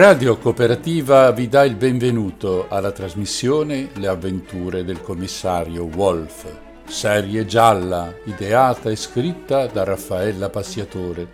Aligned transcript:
Radio 0.00 0.38
Cooperativa 0.38 1.30
vi 1.30 1.46
dà 1.46 1.62
il 1.62 1.74
benvenuto 1.74 2.68
alla 2.70 2.90
trasmissione 2.90 3.90
Le 3.96 4.06
avventure 4.06 4.82
del 4.82 5.02
commissario 5.02 5.84
Wolf, 5.94 6.46
serie 6.86 7.44
gialla 7.44 8.10
ideata 8.24 8.88
e 8.88 8.96
scritta 8.96 9.66
da 9.66 9.84
Raffaella 9.84 10.48
Passiatore, 10.48 11.28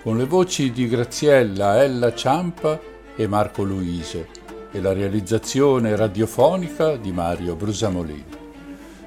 con 0.00 0.16
le 0.16 0.26
voci 0.26 0.70
di 0.70 0.86
Graziella 0.86 1.82
Ella 1.82 2.14
Ciampa 2.14 2.78
e 3.16 3.26
Marco 3.26 3.64
Luise 3.64 4.28
e 4.70 4.80
la 4.80 4.92
realizzazione 4.92 5.96
radiofonica 5.96 6.94
di 6.94 7.10
Mario 7.10 7.56
Brusamolini. 7.56 8.24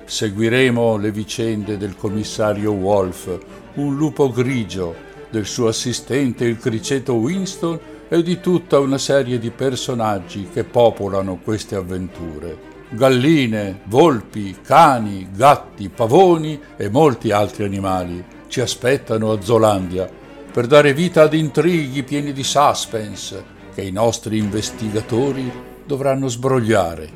Seguiremo 0.03 0.97
le 0.97 1.11
vicende 1.13 1.77
del 1.77 1.95
commissario 1.95 2.73
Wolf, 2.73 3.39
un 3.75 3.95
lupo 3.95 4.29
grigio, 4.29 4.93
del 5.29 5.45
suo 5.45 5.69
assistente 5.69 6.43
il 6.43 6.57
criceto 6.57 7.13
Winston 7.13 7.95
e 8.09 8.23
di 8.23 8.39
tutta 8.39 8.79
una 8.79 8.97
serie 8.97 9.37
di 9.39 9.51
personaggi 9.51 10.49
che 10.51 10.63
popolano 10.63 11.39
queste 11.43 11.75
avventure. 11.75 12.75
Galline, 12.89 13.81
volpi, 13.85 14.57
cani, 14.61 15.29
gatti, 15.33 15.89
pavoni 15.89 16.59
e 16.77 16.89
molti 16.89 17.31
altri 17.31 17.65
animali 17.65 18.23
ci 18.47 18.61
aspettano 18.61 19.31
a 19.31 19.41
Zolandia 19.41 20.09
per 20.51 20.67
dare 20.67 20.93
vita 20.93 21.23
ad 21.23 21.33
intrighi 21.33 22.03
pieni 22.03 22.31
di 22.31 22.43
suspense 22.43 23.55
che 23.73 23.81
i 23.81 23.91
nostri 23.91 24.37
investigatori 24.37 25.51
dovranno 25.85 26.27
sbrogliare. 26.27 27.09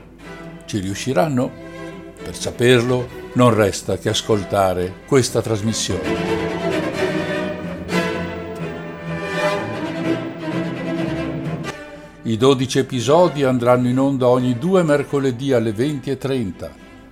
Ci 0.66 0.80
riusciranno? 0.80 1.50
Per 2.22 2.36
saperlo 2.36 3.08
non 3.34 3.54
resta 3.54 3.98
che 3.98 4.10
ascoltare 4.10 4.94
questa 5.08 5.42
trasmissione. 5.42 6.71
I 12.32 12.38
12 12.38 12.80
episodi 12.80 13.44
andranno 13.44 13.90
in 13.90 14.00
onda 14.00 14.30
ogni 14.30 14.58
due 14.58 14.84
mercoledì 14.84 15.52
alle 15.52 15.72
20.30. 15.72 16.70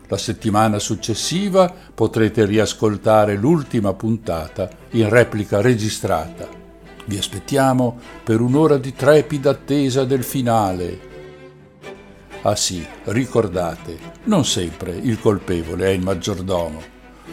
La 0.08 0.18
settimana 0.18 0.80
successiva 0.80 1.76
potrete 1.94 2.46
riascoltare 2.46 3.36
l'ultima 3.36 3.94
puntata 3.94 4.70
in 4.92 5.10
replica 5.10 5.60
registrata. 5.60 6.48
Vi 7.04 7.18
aspettiamo 7.18 8.00
per 8.24 8.40
un'ora 8.40 8.78
di 8.78 8.94
trepida 8.94 9.50
attesa 9.50 10.06
del 10.06 10.24
finale. 10.24 11.00
Ah 12.44 12.56
sì, 12.56 12.88
ricordate, 13.04 13.98
non 14.24 14.46
sempre 14.46 14.96
il 14.96 15.20
colpevole 15.20 15.88
è 15.88 15.90
il 15.90 16.02
maggiordomo. 16.02 16.82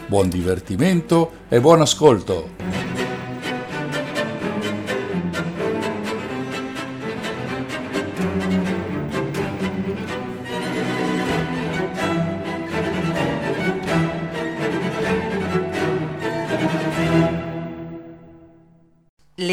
Buon 0.07 0.27
divertimento 0.27 1.31
e 1.47 1.61
buon 1.61 1.79
ascolto! 1.79 2.49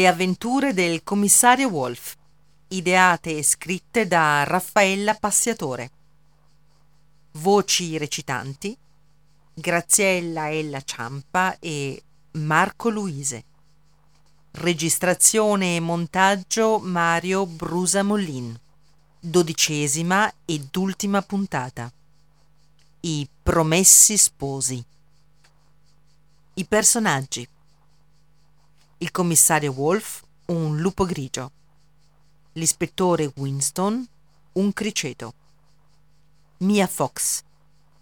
Avventure 0.07 0.73
del 0.73 1.03
commissario 1.03 1.69
Wolf, 1.69 2.15
ideate 2.69 3.37
e 3.37 3.43
scritte 3.43 4.07
da 4.07 4.43
Raffaella 4.43 5.15
Passiatore. 5.15 5.91
Voci 7.33 7.97
recitanti 7.97 8.77
Graziella 9.53 10.51
Ella 10.51 10.81
Ciampa 10.81 11.57
e 11.59 12.03
Marco 12.33 12.89
Luise. 12.89 13.43
Registrazione 14.51 15.77
e 15.77 15.79
montaggio 15.79 16.79
Mario 16.79 17.45
Brusa 17.45 18.03
Mollin. 18.03 18.57
Dodicesima 19.19 20.31
ed 20.45 20.75
ultima 20.75 21.21
puntata. 21.21 21.91
I 23.01 23.27
promessi 23.41 24.17
sposi. 24.17 24.83
I 26.55 26.65
personaggi 26.65 27.47
il 28.99 29.11
commissario 29.11 29.73
Wolf, 29.73 30.23
un 30.45 30.77
lupo 30.79 31.03
grigio, 31.05 31.51
l'ispettore 32.53 33.31
Winston, 33.35 34.07
un 34.53 34.71
criceto, 34.71 35.33
Mia 36.59 36.87
Fox, 36.87 37.43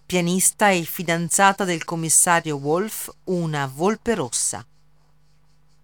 pianista 0.06 0.70
e 0.70 0.84
fidanzata 0.84 1.64
del 1.64 1.84
commissario 1.84 2.58
Wolf, 2.58 3.12
una 3.26 3.66
volpe 3.66 4.14
rossa, 4.14 4.64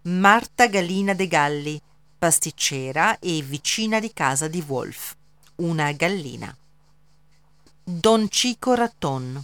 Marta 0.03 0.67
Galina 0.67 1.13
de 1.13 1.27
Galli, 1.27 1.81
pasticcera 2.19 3.17
e 3.17 3.41
vicina 3.41 3.99
di 3.99 4.13
casa 4.13 4.47
di 4.47 4.61
Wolf, 4.61 5.15
una 5.55 5.91
gallina. 5.93 6.55
Don 7.83 8.29
Cico 8.29 8.75
Ratton, 8.75 9.43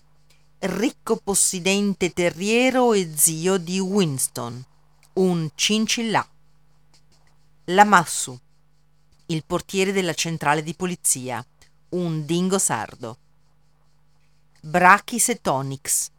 ricco 0.59 1.15
possidente 1.17 2.13
terriero 2.13 2.93
e 2.93 3.11
zio 3.15 3.57
di 3.57 3.79
Winston 3.79 4.63
un 5.15 5.49
cincillà. 5.55 6.27
Lamassu, 7.65 8.37
il 9.27 9.43
portiere 9.45 9.91
della 9.91 10.13
centrale 10.13 10.61
di 10.61 10.73
polizia, 10.73 11.45
un 11.89 12.25
dingo 12.25 12.59
sardo. 12.59 13.17
Brachycetonix, 14.59 16.09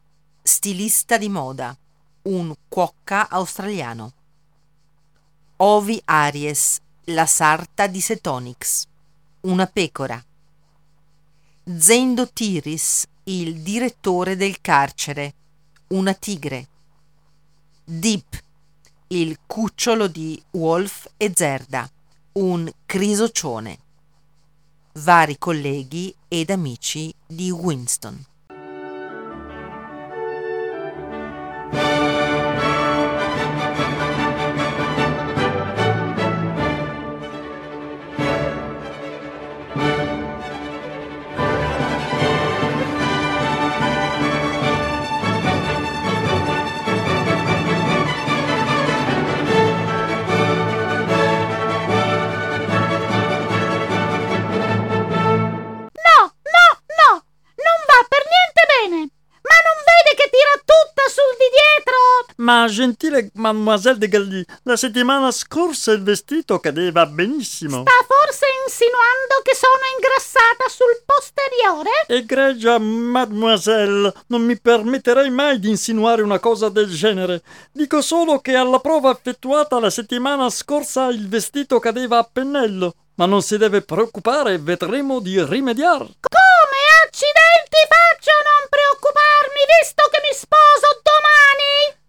stilista 0.41 1.17
di 1.17 1.29
moda, 1.29 1.77
un 2.23 2.53
cuocca 2.67 3.29
australiano. 3.29 4.13
Ovi 5.57 6.01
Aries, 6.05 6.79
la 7.05 7.25
sarta 7.25 7.87
di 7.87 8.01
Cetonix, 8.01 8.85
una 9.41 9.67
pecora. 9.67 10.23
Zendo 11.77 12.31
Tiris, 12.31 13.05
il 13.25 13.61
direttore 13.61 14.35
del 14.35 14.59
carcere, 14.61 15.33
una 15.87 16.13
tigre. 16.13 16.67
Deep, 17.83 18.45
il 19.09 19.39
cucciolo 19.47 20.07
di 20.07 20.41
Wolf 20.51 21.07
e 21.15 21.31
Zerda, 21.33 21.89
un 22.33 22.69
crisocione. 22.85 23.79
Vari 24.95 25.37
colleghi 25.37 26.13
ed 26.27 26.49
amici 26.49 27.13
di 27.25 27.49
Winston. 27.49 28.21
Ma 62.67 62.73
gentile 62.73 63.31
mademoiselle 63.35 63.97
de 63.97 64.09
Galli, 64.09 64.45
la 64.63 64.75
settimana 64.75 65.31
scorsa 65.31 65.93
il 65.93 66.03
vestito 66.03 66.59
cadeva 66.59 67.05
benissimo. 67.05 67.83
Sta 67.87 68.05
forse 68.05 68.45
insinuando 68.65 69.39
che 69.41 69.55
sono 69.55 69.79
ingrassata 69.95 70.67
sul 70.67 71.01
posteriore? 71.05 71.89
Egregia 72.07 72.77
mademoiselle, 72.77 74.11
non 74.27 74.41
mi 74.41 74.59
permetterei 74.59 75.29
mai 75.29 75.59
di 75.59 75.69
insinuare 75.69 76.21
una 76.23 76.39
cosa 76.39 76.67
del 76.67 76.89
genere. 76.89 77.41
Dico 77.71 78.01
solo 78.01 78.39
che 78.39 78.55
alla 78.55 78.79
prova 78.79 79.11
effettuata 79.11 79.79
la 79.79 79.89
settimana 79.89 80.49
scorsa 80.49 81.07
il 81.07 81.29
vestito 81.29 81.79
cadeva 81.79 82.17
a 82.17 82.29
pennello. 82.29 82.95
Ma 83.15 83.25
non 83.25 83.41
si 83.41 83.57
deve 83.57 83.81
preoccupare, 83.81 84.59
vedremo 84.59 85.21
di 85.21 85.41
rimediare. 85.41 86.05
Come 86.19 86.81
accidenti 87.07 87.79
faccio 87.87 88.29
a 88.29 88.43
non 88.43 88.67
preoccuparmi 88.69 89.61
visto 89.79 90.03
che 90.11 90.19
mi 90.21 90.35
sposo 90.35 90.99
domani? 91.01 91.26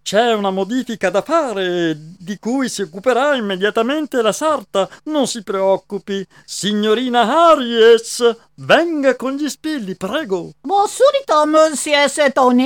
C'è 0.08 0.32
una 0.32 0.50
modifica 0.50 1.10
da 1.10 1.20
fare, 1.20 1.94
di 2.18 2.38
cui 2.38 2.70
si 2.70 2.80
occuperà 2.80 3.34
immediatamente 3.34 4.22
la 4.22 4.32
sarta. 4.32 4.88
Non 5.02 5.26
si 5.26 5.42
preoccupi. 5.42 6.26
Signorina 6.46 7.50
Harries, 7.50 8.36
venga 8.54 9.16
con 9.16 9.34
gli 9.34 9.46
spilli, 9.46 9.96
prego. 9.96 10.52
Buon 10.62 10.86
subito, 10.88 11.44
monsieur 11.44 12.08
Setoni. 12.08 12.64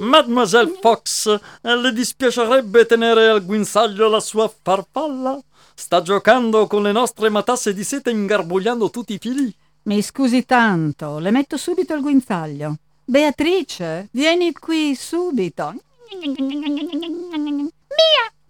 Mademoiselle 0.00 0.76
Fox, 0.78 1.40
le 1.62 1.92
dispiacerebbe 1.94 2.84
tenere 2.84 3.28
al 3.30 3.42
guinzaglio 3.42 4.10
la 4.10 4.20
sua 4.20 4.52
farfalla? 4.62 5.40
Sta 5.74 6.02
giocando 6.02 6.66
con 6.66 6.82
le 6.82 6.92
nostre 6.92 7.30
matasse 7.30 7.72
di 7.72 7.84
seta 7.84 8.10
ingarbugliando 8.10 8.90
tutti 8.90 9.14
i 9.14 9.18
fili. 9.18 9.50
Mi 9.84 10.02
scusi 10.02 10.44
tanto, 10.44 11.18
le 11.18 11.30
metto 11.30 11.56
subito 11.56 11.94
il 11.94 12.02
guinzaglio. 12.02 12.76
Beatrice, 13.08 14.08
vieni 14.10 14.52
qui 14.52 14.96
subito. 14.96 15.72
Mia, 16.10 16.34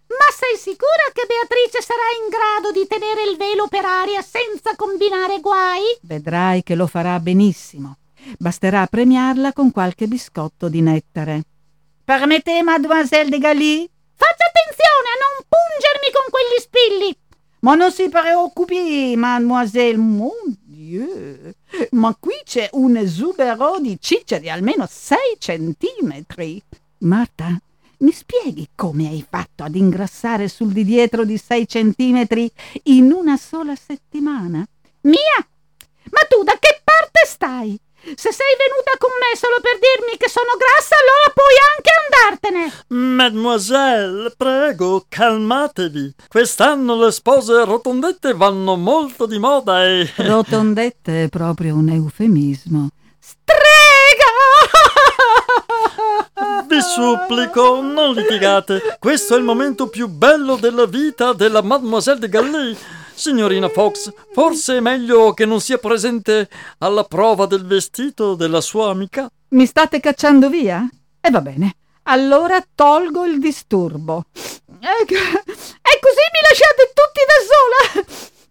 ma 0.08 0.28
sei 0.34 0.56
sicura 0.56 1.12
che 1.12 1.26
Beatrice 1.26 1.82
sarà 1.82 2.00
in 2.24 2.30
grado 2.30 2.72
di 2.72 2.86
tenere 2.86 3.30
il 3.30 3.36
velo 3.36 3.66
per 3.68 3.84
aria 3.84 4.22
senza 4.22 4.74
combinare 4.74 5.40
guai? 5.40 5.82
Vedrai 6.00 6.62
che 6.62 6.74
lo 6.74 6.86
farà 6.86 7.20
benissimo. 7.20 7.98
Basterà 8.38 8.86
premiarla 8.86 9.52
con 9.52 9.70
qualche 9.70 10.06
biscotto 10.06 10.70
di 10.70 10.80
nettare. 10.80 11.42
Permettez, 12.02 12.62
mademoiselle 12.62 13.28
de 13.28 13.38
Galie? 13.38 13.90
Faccia 14.14 14.46
attenzione 14.46 15.08
a 15.12 15.20
non 15.20 15.44
pungermi 15.52 16.10
con 16.14 16.30
quegli 16.30 16.60
spilli. 16.62 17.14
Ma 17.60 17.74
non 17.74 17.92
si 17.92 18.08
preoccupi, 18.08 19.16
mademoiselle. 19.16 19.98
Mon 19.98 20.56
Dieu. 20.64 21.52
Ma 21.92 22.16
qui 22.18 22.34
c'è 22.44 22.68
un 22.72 22.96
esubero 22.96 23.78
di 23.80 23.98
ciccia 24.00 24.38
di 24.38 24.48
almeno 24.48 24.86
sei 24.90 25.36
centimetri. 25.38 26.62
Marta, 26.98 27.60
mi 27.98 28.12
spieghi 28.12 28.68
come 28.74 29.08
hai 29.08 29.24
fatto 29.28 29.62
ad 29.62 29.74
ingrassare 29.74 30.48
sul 30.48 30.72
di 30.72 30.84
dietro 30.84 31.24
di 31.24 31.38
sei 31.38 31.66
centimetri 31.66 32.50
in 32.84 33.12
una 33.12 33.36
sola 33.36 33.74
settimana? 33.74 34.66
Mia, 35.02 35.46
ma 36.10 36.20
tu 36.28 36.42
da 36.42 36.56
che 36.58 36.80
parte 36.84 37.26
stai? 37.26 37.78
Se 38.14 38.30
sei 38.32 38.54
venuta 38.56 38.92
con 38.98 39.10
me 39.18 39.36
solo 39.36 39.58
per 39.60 39.78
dirmi 39.80 40.16
che 40.16 40.28
sono 40.28 40.54
grassa, 40.56 40.94
allora 40.94 41.32
puoi 41.34 41.56
anche 41.74 41.90
andartene. 42.06 42.72
Mademoiselle, 42.88 44.32
prego, 44.36 45.04
calmatevi. 45.08 46.14
Quest'anno 46.28 46.96
le 47.02 47.10
spose 47.10 47.64
rotondette 47.64 48.32
vanno 48.34 48.76
molto 48.76 49.26
di 49.26 49.38
moda 49.38 49.84
e... 49.84 50.08
Rotondette 50.22 51.24
è 51.24 51.28
proprio 51.28 51.74
un 51.74 51.88
eufemismo. 51.88 52.90
Strega! 53.18 54.34
Vi 56.68 56.80
supplico, 56.80 57.80
non 57.80 58.14
litigate. 58.14 58.98
Questo 59.00 59.34
è 59.34 59.38
il 59.38 59.44
momento 59.44 59.88
più 59.88 60.06
bello 60.06 60.54
della 60.56 60.86
vita 60.86 61.32
della 61.32 61.62
Mademoiselle 61.62 62.20
de 62.20 62.28
Gallie. 62.28 62.76
Signorina 63.16 63.70
Fox, 63.70 64.12
forse 64.32 64.76
è 64.76 64.80
meglio 64.80 65.32
che 65.32 65.46
non 65.46 65.60
sia 65.60 65.78
presente 65.78 66.50
alla 66.78 67.02
prova 67.04 67.46
del 67.46 67.64
vestito 67.64 68.34
della 68.34 68.60
sua 68.60 68.90
amica. 68.90 69.26
Mi 69.48 69.64
state 69.64 70.00
cacciando 70.00 70.50
via? 70.50 70.86
E 71.18 71.30
va 71.30 71.40
bene. 71.40 71.76
Allora 72.04 72.62
tolgo 72.74 73.24
il 73.24 73.40
disturbo. 73.40 74.26
E, 74.34 75.04
così 75.06 76.22
mi 76.30 76.42
lasciate 76.48 76.92
tutti 76.92 77.22
da 77.26 77.38
sola. 77.48 78.06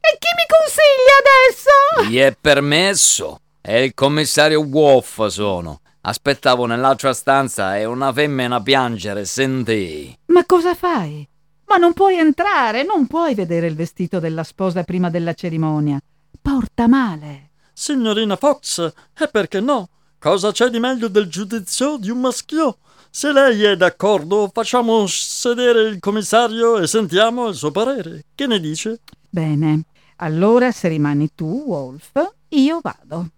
E 0.05 0.17
chi 0.19 0.29
mi 0.35 0.45
consiglia 0.57 1.15
adesso? 1.21 2.09
Gli 2.09 2.17
è 2.17 2.35
permesso. 2.39 3.39
È 3.61 3.73
il 3.73 3.93
commissario 3.93 4.61
Wolf 4.61 5.27
sono. 5.27 5.81
Aspettavo 6.01 6.65
nell'altra 6.65 7.13
stanza 7.13 7.77
e 7.77 7.85
una 7.85 8.11
femmina 8.11 8.61
piangere, 8.61 9.25
sentì. 9.25 10.15
Ma 10.27 10.43
cosa 10.45 10.75
fai? 10.75 11.27
Ma 11.67 11.77
non 11.77 11.93
puoi 11.93 12.17
entrare, 12.17 12.83
non 12.83 13.07
puoi 13.07 13.33
vedere 13.35 13.67
il 13.67 13.75
vestito 13.75 14.19
della 14.19 14.43
sposa 14.43 14.83
prima 14.83 15.09
della 15.09 15.33
cerimonia. 15.33 15.99
Porta 16.41 16.87
male. 16.87 17.49
Signorina 17.73 18.35
Fox, 18.35 18.93
e 19.17 19.27
perché 19.27 19.59
no? 19.59 19.89
Cosa 20.19 20.51
c'è 20.51 20.69
di 20.69 20.79
meglio 20.79 21.07
del 21.07 21.27
giudizio 21.27 21.97
di 21.97 22.09
un 22.09 22.19
maschio? 22.19 22.77
Se 23.09 23.31
lei 23.31 23.63
è 23.63 23.75
d'accordo, 23.75 24.49
facciamo 24.53 25.05
sedere 25.07 25.83
il 25.83 25.99
commissario 25.99 26.77
e 26.77 26.87
sentiamo 26.87 27.47
il 27.47 27.55
suo 27.55 27.71
parere. 27.71 28.25
Che 28.35 28.47
ne 28.47 28.59
dice? 28.59 29.01
Bene, 29.29 29.83
allora 30.17 30.71
se 30.71 30.87
rimani 30.87 31.29
tu, 31.33 31.63
Wolf, 31.65 32.11
io 32.49 32.79
vado. 32.81 33.29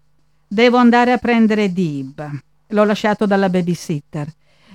Devo 0.46 0.76
andare 0.76 1.12
a 1.12 1.18
prendere 1.18 1.72
Dib. 1.72 2.40
L'ho 2.68 2.84
lasciato 2.84 3.26
dalla 3.26 3.48
babysitter 3.48 4.28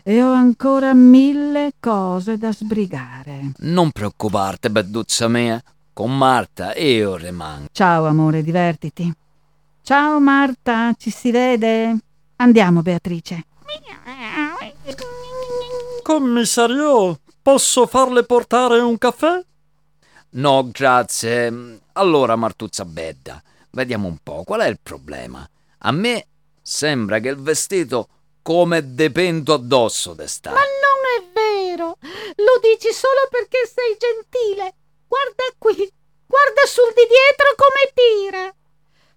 e 0.04 0.22
ho 0.22 0.32
ancora 0.34 0.94
mille 0.94 1.74
cose 1.80 2.38
da 2.38 2.52
sbrigare. 2.52 3.54
Non 3.60 3.92
preoccuparti, 3.92 4.70
bedduzza 4.70 5.28
mia. 5.30 5.62
Con 5.94 6.18
Marta 6.18 6.76
io 6.76 7.16
rimango. 7.16 7.68
Ciao, 7.72 8.06
amore, 8.06 8.44
divertiti. 8.44 9.12
Ciao, 9.82 10.20
Marta, 10.20 10.94
ci 10.98 11.10
si 11.10 11.32
vede? 11.32 11.98
Andiamo, 12.38 12.82
Beatrice. 12.82 13.46
Commissario, 16.02 17.20
posso 17.42 17.86
farle 17.88 18.24
portare 18.24 18.80
un 18.80 18.98
caffè? 18.98 19.42
No, 20.32 20.70
grazie. 20.72 21.80
Allora, 21.94 22.36
Martuzza 22.36 22.86
Bedda, 22.86 23.42
vediamo 23.70 24.08
un 24.08 24.18
po', 24.22 24.44
qual 24.44 24.62
è 24.62 24.68
il 24.68 24.80
problema? 24.82 25.48
A 25.80 25.92
me 25.92 26.28
sembra 26.62 27.20
che 27.20 27.30
il 27.30 27.38
vestito 27.38 28.08
come 28.44 28.94
dependo 28.94 29.54
addosso 29.54 30.14
d'esta. 30.14 30.52
Ma 30.52 30.60
non 30.60 31.02
è 31.18 31.32
vero! 31.34 31.98
Lo 32.36 32.60
dici 32.62 32.94
solo 32.94 33.28
perché 33.32 33.66
sei 33.66 33.98
gentile. 33.98 34.76
Guarda 35.08 35.44
qui, 35.58 35.76
guarda 36.28 36.62
sul 36.66 36.94
di 36.94 37.08
dietro 37.08 37.56
come 37.56 37.92
tira. 37.96 38.54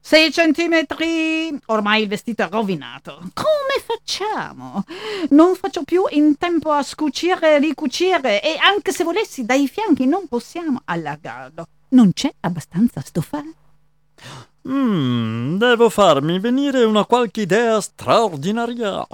Sei 0.01 0.33
centimetri. 0.33 1.59
Ormai 1.67 2.03
il 2.03 2.09
vestito 2.09 2.45
è 2.45 2.49
rovinato. 2.49 3.19
Come 3.35 3.83
facciamo? 3.85 4.85
Non 5.31 5.57
faccio 5.57 5.83
più 5.83 6.05
in 6.11 6.39
tempo 6.39 6.71
a 6.71 6.85
scucire 6.85 7.57
e 7.57 7.59
ricucire 7.59 8.41
e 8.41 8.57
anche 8.57 8.93
se 8.93 9.03
volessi 9.03 9.45
dai 9.45 9.67
fianchi 9.67 10.07
non 10.07 10.29
possiamo 10.29 10.81
allargarlo. 10.85 11.67
Non 11.89 12.13
c'è 12.13 12.33
abbastanza 12.39 13.01
stoffa. 13.01 13.43
Mmm, 14.67 15.59
devo 15.59 15.89
farmi 15.89 16.41
venire 16.41 16.83
una 16.83 17.05
qualche 17.05 17.43
idea 17.43 17.81
straordinaria. 17.81 19.07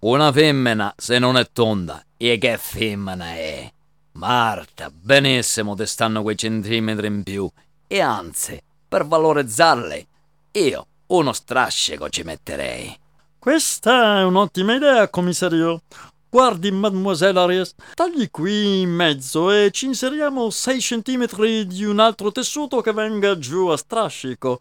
Una 0.00 0.30
femmina, 0.30 0.92
se 0.94 1.18
non 1.18 1.38
è 1.38 1.48
tonda, 1.50 2.04
e 2.18 2.36
che 2.36 2.58
femmina 2.58 3.32
è? 3.32 3.72
Marta, 4.12 4.90
benissimo 4.90 5.74
ti 5.74 5.86
stanno 5.86 6.20
quei 6.20 6.36
centimetri 6.36 7.06
in 7.06 7.22
più, 7.22 7.48
e 7.86 8.00
anzi, 8.00 8.60
per 8.86 9.06
valorizzarle, 9.06 10.06
io 10.52 10.86
uno 11.06 11.32
strascico 11.32 12.10
ci 12.10 12.22
metterei. 12.22 12.94
Questa 13.38 14.18
è 14.18 14.24
un'ottima 14.24 14.74
idea, 14.74 15.08
commissario. 15.08 15.80
Guardi, 16.28 16.70
mademoiselle 16.70 17.40
Arias, 17.40 17.74
tagli 17.94 18.30
qui 18.30 18.82
in 18.82 18.90
mezzo 18.90 19.50
e 19.50 19.70
ci 19.72 19.86
inseriamo 19.86 20.50
6 20.50 20.80
centimetri 20.80 21.66
di 21.66 21.84
un 21.84 22.00
altro 22.00 22.30
tessuto 22.30 22.82
che 22.82 22.92
venga 22.92 23.38
giù 23.38 23.68
a 23.68 23.76
strascico. 23.78 24.60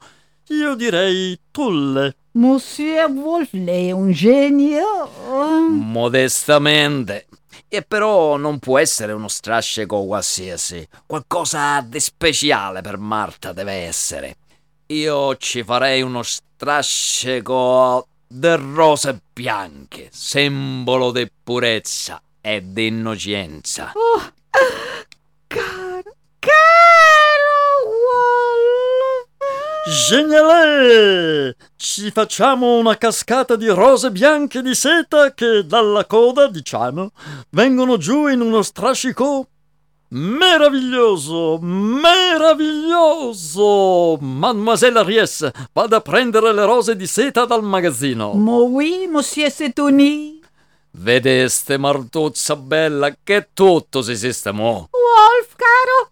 Io 0.50 0.74
direi 0.74 1.40
tulle. 1.52 2.16
Monsieur 2.32 3.10
Wolf, 3.12 3.50
lei 3.54 3.90
è 3.90 3.92
un 3.92 4.12
genio. 4.12 5.08
Modestamente. 5.70 7.28
E 7.68 7.84
però 7.84 8.36
non 8.36 8.58
può 8.58 8.80
essere 8.80 9.12
uno 9.12 9.28
strascico 9.28 10.04
qualsiasi. 10.06 10.88
Qualcosa 11.06 11.82
di 11.82 12.00
speciale 12.00 12.82
per 12.82 12.98
Marta 12.98 13.54
deve 13.54 13.74
essere. 13.74 14.38
Io 14.88 15.36
ci 15.38 15.64
farei 15.64 16.02
uno 16.02 16.24
strascico 16.24 18.08
di 18.28 18.56
rose 18.56 19.22
bianche, 19.32 20.10
simbolo 20.12 21.12
di 21.12 21.30
purezza 21.44 22.20
e 22.42 22.64
di 22.66 22.88
innocenza. 22.88 23.92
Oh, 23.94 24.32
caro, 24.50 25.06
caro 25.46 25.89
Wolf! 29.90 30.08
Geniale! 30.08 31.56
Ci 31.76 32.12
facciamo 32.12 32.78
una 32.78 32.96
cascata 32.98 33.56
di 33.56 33.66
rose 33.68 34.12
bianche 34.12 34.62
di 34.62 34.76
seta 34.76 35.34
che 35.34 35.66
dalla 35.66 36.06
coda, 36.06 36.48
diciamo, 36.48 37.10
vengono 37.50 37.98
giù 37.98 38.28
in 38.28 38.42
uno 38.42 38.62
strascico 38.62 39.48
Meraviglioso, 40.12 41.60
meraviglioso! 41.62 44.18
Mademoiselle 44.20 45.04
Ries, 45.04 45.48
vada 45.72 45.98
a 45.98 46.02
prendere 46.02 46.52
le 46.52 46.66
rose 46.66 46.96
di 46.96 47.06
seta 47.06 47.46
dal 47.46 47.62
magazzino. 47.62 48.34
Mo 48.34 48.64
oui, 48.64 49.08
monsieur 49.08 49.52
Setoni. 49.52 50.42
Vedeste, 50.92 51.78
Martuzza 51.78 52.56
bella, 52.56 53.16
che 53.24 53.50
tutto 53.54 54.02
si 54.02 54.18
sistemò. 54.18 54.88
Wolf, 54.90 55.54
caro, 55.56 56.09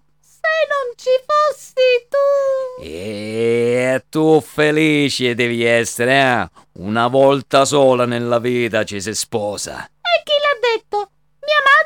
non 0.70 0.96
ci 0.96 1.10
fossi 1.26 2.08
tu. 2.10 2.84
E 2.84 4.04
tu 4.10 4.42
felice 4.42 5.36
devi 5.36 5.64
essere, 5.64 6.14
eh? 6.14 6.50
Una 6.80 7.08
volta 7.08 7.66
sola 7.66 8.06
nella 8.06 8.40
vita 8.40 8.84
ci 8.84 9.02
si 9.02 9.14
sposa. 9.14 9.90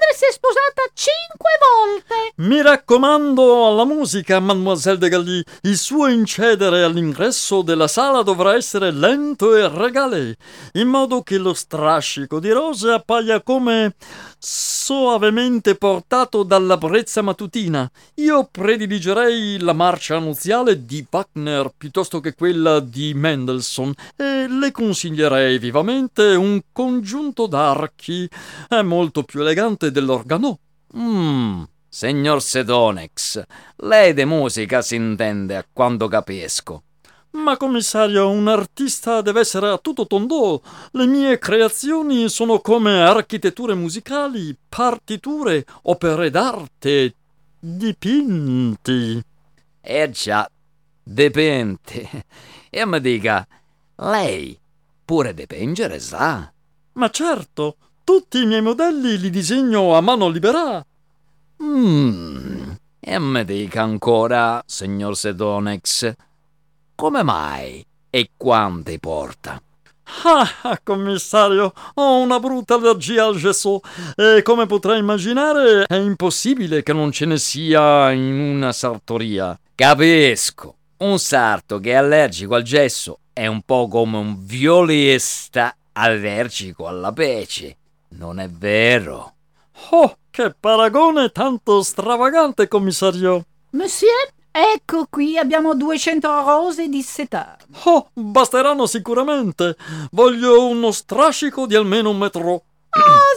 Madre 0.01 0.15
si 0.15 0.25
è 0.25 0.31
sposata 0.31 0.81
cinque 0.93 1.51
volte. 1.61 2.33
Mi 2.37 2.61
raccomando 2.61 3.67
alla 3.67 3.85
musica, 3.85 4.39
mademoiselle 4.39 4.97
de 4.97 5.09
Galli. 5.09 5.43
Il 5.61 5.77
suo 5.77 6.07
incedere 6.07 6.83
all'ingresso 6.83 7.61
della 7.61 7.87
sala 7.87 8.23
dovrà 8.23 8.55
essere 8.55 8.91
lento 8.91 9.55
e 9.55 9.67
regale, 9.67 10.37
in 10.73 10.87
modo 10.87 11.21
che 11.21 11.37
lo 11.37 11.53
strascico 11.53 12.39
di 12.39 12.49
rose 12.49 12.89
appaia 12.89 13.41
come 13.41 13.93
soavemente 14.39 15.75
portato 15.75 16.41
dalla 16.43 16.77
brezza 16.77 17.21
mattutina. 17.21 17.89
Io 18.15 18.47
prediligerei 18.49 19.59
la 19.59 19.73
marcia 19.73 20.17
nuziale 20.17 20.85
di 20.85 21.05
Wagner 21.09 21.71
piuttosto 21.77 22.19
che 22.19 22.33
quella 22.33 22.79
di 22.79 23.13
Mendelssohn 23.13 23.93
e 24.15 24.47
le 24.47 24.71
consiglierei 24.71 25.59
vivamente 25.59 26.33
un 26.33 26.59
congiunto 26.71 27.45
d'archi. 27.45 28.27
È 28.67 28.81
molto 28.81 29.23
più 29.23 29.41
elegante 29.41 29.90
dell'organo. 29.91 30.59
Mmm, 30.95 31.63
signor 31.87 32.41
Sedonex, 32.41 33.43
lei 33.77 34.13
de 34.13 34.25
musica 34.25 34.81
si 34.81 34.95
intende 34.95 35.55
a 35.55 35.65
quanto 35.71 36.07
capisco. 36.07 36.83
Ma 37.31 37.55
commissario, 37.55 38.29
un 38.29 38.49
artista 38.49 39.21
deve 39.21 39.39
essere 39.39 39.69
a 39.69 39.77
tutto 39.77 40.05
tondo. 40.05 40.61
Le 40.91 41.05
mie 41.05 41.37
creazioni 41.37 42.27
sono 42.27 42.59
come 42.59 43.01
architetture 43.01 43.73
musicali, 43.73 44.57
partiture, 44.67 45.65
opere 45.83 46.29
d'arte, 46.29 47.15
dipinti. 47.57 49.23
Eh 49.79 50.09
già, 50.09 50.49
dipinti. 51.01 52.09
E 52.69 52.85
mi 52.85 52.99
dica, 52.99 53.47
lei 53.95 54.59
pure 55.05 55.33
dipingere 55.33 55.99
sa? 55.99 56.51
Ma 56.93 57.09
certo, 57.09 57.77
tutti 58.03 58.41
i 58.41 58.45
miei 58.45 58.61
modelli 58.61 59.17
li 59.17 59.29
disegno 59.29 59.95
a 59.95 60.01
mano 60.01 60.27
libera. 60.27 60.83
Mmm, 61.63 62.75
e 62.99 63.19
mi 63.19 63.45
dica 63.45 63.81
ancora, 63.81 64.61
signor 64.65 65.15
Sedonex, 65.17 66.13
come 66.95 67.23
mai 67.23 67.85
e 68.09 68.31
quanti 68.37 68.99
porta? 68.99 69.61
Ah, 70.23 70.79
commissario, 70.83 71.71
ho 71.93 72.17
una 72.17 72.39
brutta 72.39 72.75
allergia 72.75 73.25
al 73.25 73.37
gesso 73.37 73.79
e 74.15 74.41
come 74.43 74.65
potrai 74.65 74.99
immaginare 74.99 75.85
è 75.87 75.95
impossibile 75.95 76.83
che 76.83 76.93
non 76.93 77.11
ce 77.11 77.25
ne 77.25 77.37
sia 77.37 78.11
in 78.11 78.39
una 78.39 78.73
sartoria. 78.73 79.57
Capisco. 79.73 80.75
Un 80.97 81.17
sarto 81.17 81.79
che 81.79 81.91
è 81.91 81.95
allergico 81.95 82.53
al 82.53 82.61
gesso 82.61 83.19
è 83.33 83.47
un 83.47 83.61
po' 83.63 83.87
come 83.87 84.17
un 84.17 84.45
violista 84.45 85.75
allergico 85.93 86.87
alla 86.87 87.11
pece. 87.11 87.77
Non 88.11 88.39
è 88.39 88.49
vero? 88.49 89.35
Oh, 89.91 90.17
che 90.29 90.53
paragone 90.57 91.29
tanto 91.29 91.81
stravagante, 91.81 92.67
commissario. 92.67 93.45
Monsieur, 93.71 94.31
ecco 94.51 95.07
qui 95.09 95.37
abbiamo 95.37 95.73
200 95.75 96.27
rose 96.45 96.87
di 96.87 97.01
seta. 97.01 97.57
Oh, 97.85 98.09
basteranno 98.13 98.85
sicuramente. 98.85 99.75
Voglio 100.11 100.67
uno 100.67 100.91
strascico 100.91 101.65
di 101.65 101.75
almeno 101.75 102.09
un 102.09 102.17
metro. 102.17 102.49
Oh, 102.49 102.63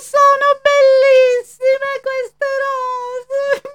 sono 0.00 0.60
bellissime 0.62 2.00
queste 2.02 2.46
rose. 2.64 3.62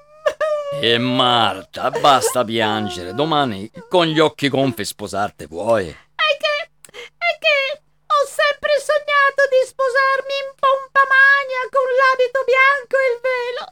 E 0.82 0.98
Marta, 0.98 1.90
basta 1.92 2.46
piangere. 2.46 3.14
Domani 3.14 3.70
con 3.90 4.06
gli 4.06 4.20
occhi 4.20 4.48
gonfi 4.48 4.86
sposarte 4.86 5.46
vuoi? 5.48 5.88
È 5.88 6.38
che, 6.38 6.70
è 7.18 7.38
che 7.40 7.82
ho 8.20 8.28
sempre 8.28 8.76
sognato 8.84 9.48
di 9.48 9.62
sposarmi 9.64 10.36
in 10.44 10.50
pompa 10.60 11.04
magna 11.08 11.62
con 11.72 11.88
l'abito 11.88 12.40
bianco 12.44 12.96
e 13.00 13.08
il 13.08 13.20
velo. 13.24 13.64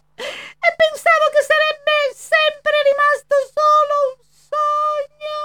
E 0.56 0.70
pensavo 0.80 1.26
che 1.36 1.44
sarebbe 1.44 1.96
sempre 2.16 2.76
rimasto 2.88 3.36
solo 3.52 3.96
un 4.08 4.16
sogno. 4.32 5.40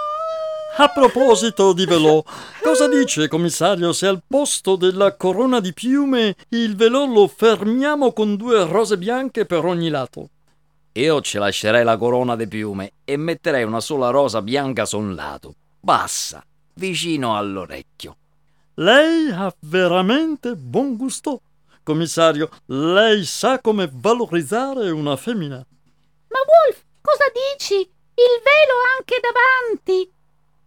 A 0.78 0.88
proposito 0.88 1.72
di 1.72 1.84
velò, 1.84 2.22
cosa 2.62 2.86
dice, 2.86 3.26
commissario, 3.26 3.92
se 3.92 4.06
al 4.06 4.22
posto 4.22 4.76
della 4.76 5.16
corona 5.16 5.58
di 5.58 5.72
piume 5.72 6.36
il 6.50 6.76
velò 6.76 7.04
lo 7.06 7.26
fermiamo 7.26 8.12
con 8.12 8.36
due 8.36 8.64
rose 8.64 8.96
bianche 8.98 9.46
per 9.46 9.64
ogni 9.64 9.90
lato? 9.90 10.28
Io 10.92 11.20
ci 11.22 11.38
lascerei 11.38 11.82
la 11.82 11.96
corona 11.96 12.36
di 12.36 12.46
piume 12.46 12.92
e 13.04 13.16
metterei 13.16 13.64
una 13.64 13.80
sola 13.80 14.10
rosa 14.10 14.42
bianca 14.42 14.84
su 14.84 14.98
un 14.98 15.14
lato, 15.14 15.54
bassa, 15.80 16.44
vicino 16.74 17.36
all'orecchio. 17.36 18.16
Lei 18.76 19.30
ha 19.30 19.54
veramente 19.60 20.54
buon 20.56 20.96
gusto. 20.96 21.42
Commissario, 21.82 22.48
lei 22.66 23.22
sa 23.24 23.60
come 23.60 23.90
valorizzare 23.92 24.90
una 24.90 25.16
femmina. 25.16 25.56
Ma 25.56 26.38
Wolf, 26.38 26.82
cosa 27.02 27.24
dici? 27.32 27.74
Il 27.74 28.40
velo 28.42 28.78
anche 28.96 29.20
davanti, 29.20 30.10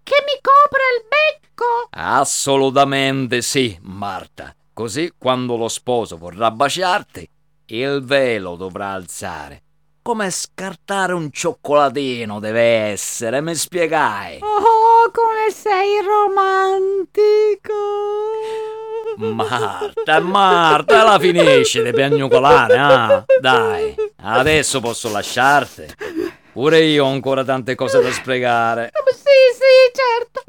che 0.04 0.24
mi 0.26 0.40
copre 0.40 0.82
il 0.98 1.08
becco. 1.08 1.88
Assolutamente 1.90 3.42
sì, 3.42 3.76
Marta. 3.82 4.54
Così 4.72 5.14
quando 5.18 5.56
lo 5.56 5.68
sposo 5.68 6.18
vorrà 6.18 6.52
baciarti, 6.52 7.28
il 7.68 8.04
velo 8.04 8.56
dovrà 8.56 8.92
alzare. 8.92 9.64
Come 10.04 10.30
scartare 10.30 11.14
un 11.14 11.32
cioccolatino 11.32 12.40
deve 12.40 12.62
essere, 12.62 13.42
mi 13.42 13.56
spiegai? 13.56 14.40
Oh, 14.42 14.85
come 15.12 15.52
sei 15.52 16.02
romantico. 16.02 17.74
Marta, 19.18 20.20
Marta, 20.20 21.04
la 21.04 21.20
finisci 21.20 21.82
di 21.82 21.92
piagnucolare, 21.92 22.78
ah? 22.78 23.26
Dai, 23.40 23.96
adesso 24.24 24.80
posso 24.80 25.12
lasciarti. 25.12 25.86
Pure 26.52 26.80
io 26.82 27.06
ho 27.06 27.10
ancora 27.10 27.44
tante 27.44 27.76
cose 27.76 28.02
da 28.02 28.12
spiegare. 28.12 28.92
Sì, 29.12 29.54
sì, 29.54 29.92
certo. 29.94 30.44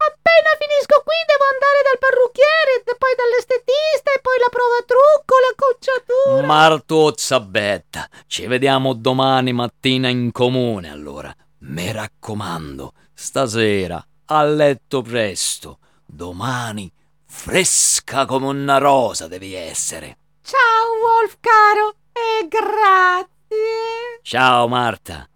Appena 0.00 0.54
finisco 0.58 1.02
qui 1.04 1.14
devo 1.26 1.44
andare 1.50 1.82
dal 1.82 1.98
parrucchiere, 1.98 2.82
poi 2.96 3.14
dall'estetista 3.16 4.12
e 4.14 4.20
poi 4.22 4.38
la 4.38 4.48
prova 4.48 4.84
trucco, 4.86 5.34
l'acconciatura. 5.42 6.46
Martuzza 6.46 7.40
betta, 7.40 8.08
ci 8.26 8.46
vediamo 8.46 8.94
domani 8.94 9.52
mattina 9.52 10.08
in 10.08 10.30
comune 10.30 10.90
allora. 10.90 11.34
Mi 11.60 11.90
raccomando, 11.90 12.92
stasera 13.20 14.00
a 14.26 14.44
letto 14.44 15.02
presto. 15.02 15.78
Domani 16.06 16.90
fresca 17.24 18.24
come 18.26 18.46
una 18.46 18.78
rosa 18.78 19.26
devi 19.26 19.54
essere. 19.54 20.18
Ciao 20.40 20.86
Wolf 21.02 21.36
caro 21.40 21.96
e 22.12 22.46
grazie. 22.46 24.20
Ciao 24.22 24.68
Marta. 24.68 25.28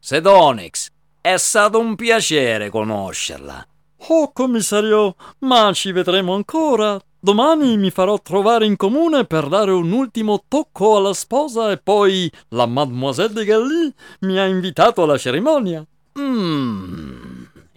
Sedonix, 0.00 0.88
è 1.20 1.36
stato 1.36 1.78
un 1.78 1.94
piacere 1.94 2.70
conoscerla. 2.70 3.64
Oh, 4.08 4.32
commissario, 4.32 5.14
ma 5.40 5.70
ci 5.72 5.92
vedremo 5.92 6.34
ancora. 6.34 7.00
Domani 7.20 7.76
mi 7.76 7.90
farò 7.90 8.20
trovare 8.20 8.66
in 8.66 8.76
comune 8.76 9.26
per 9.26 9.46
dare 9.46 9.70
un 9.70 9.92
ultimo 9.92 10.42
tocco 10.48 10.96
alla 10.96 11.14
sposa 11.14 11.70
e 11.70 11.78
poi 11.78 12.30
la 12.48 12.66
mademoiselle 12.66 13.32
de 13.32 13.44
Galli 13.44 13.94
mi 14.20 14.38
ha 14.38 14.46
invitato 14.46 15.04
alla 15.04 15.18
cerimonia. 15.18 15.86
Mmm, 16.18 17.17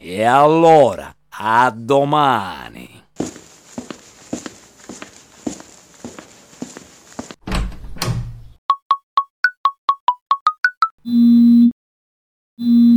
e 0.04 0.24
allora, 0.24 1.16
a 1.30 1.70
domani. 1.70 3.04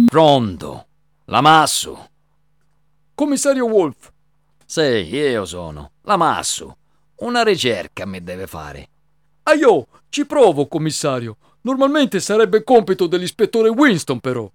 Pronto, 0.08 0.86
Lamassu. 1.26 1.98
Commissario 3.14 3.66
Wolf, 3.66 4.10
Sì, 4.66 4.80
io 4.80 5.44
sono. 5.44 5.92
Lamassu. 6.02 6.72
Una 7.16 7.42
ricerca 7.42 8.06
mi 8.06 8.22
deve 8.22 8.46
fare. 8.46 8.88
ah 9.44 9.54
io 9.54 9.86
ci 10.08 10.26
provo, 10.26 10.66
commissario. 10.66 11.36
Normalmente 11.62 12.20
sarebbe 12.20 12.62
compito 12.62 13.06
dell'ispettore 13.06 13.68
Winston, 13.68 14.20
però. 14.20 14.50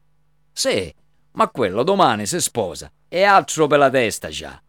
Sì, 0.52 0.94
ma 1.34 1.48
quello 1.50 1.84
domani 1.84 2.26
si 2.26 2.42
sposa. 2.42 2.92
E 3.08 3.24
altro 3.24 3.68
per 3.68 3.78
la 3.80 3.90
testa 3.90 4.28
già. 4.30 4.62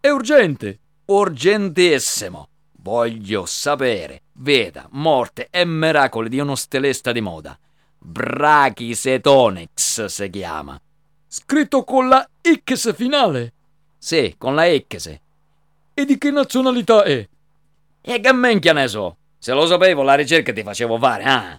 È 0.00 0.08
urgente. 0.08 0.78
Urgentissimo. 1.06 2.48
Voglio 2.84 3.46
sapere, 3.46 4.22
veda, 4.34 4.86
morte 4.90 5.48
e 5.50 5.64
miracoli 5.64 6.28
di 6.28 6.38
uno 6.38 6.54
stilista 6.54 7.10
di 7.12 7.22
moda. 7.22 7.58
Brachycetonix 7.98 10.04
si 10.04 10.30
chiama. 10.30 10.78
Scritto 11.26 11.82
con 11.84 12.08
la 12.08 12.28
X 12.42 12.94
finale. 12.94 13.54
Sì, 13.96 14.34
con 14.36 14.54
la 14.54 14.66
X. 14.76 15.18
E 15.94 16.04
di 16.04 16.18
che 16.18 16.30
nazionalità 16.30 17.04
è? 17.04 17.26
E 18.02 18.20
che 18.20 18.32
minchia 18.34 18.74
ne 18.74 18.86
so? 18.86 19.16
Se 19.38 19.54
lo 19.54 19.66
sapevo, 19.66 20.02
la 20.02 20.14
ricerca 20.14 20.52
ti 20.52 20.62
facevo 20.62 20.98
fare, 20.98 21.24
ah. 21.24 21.58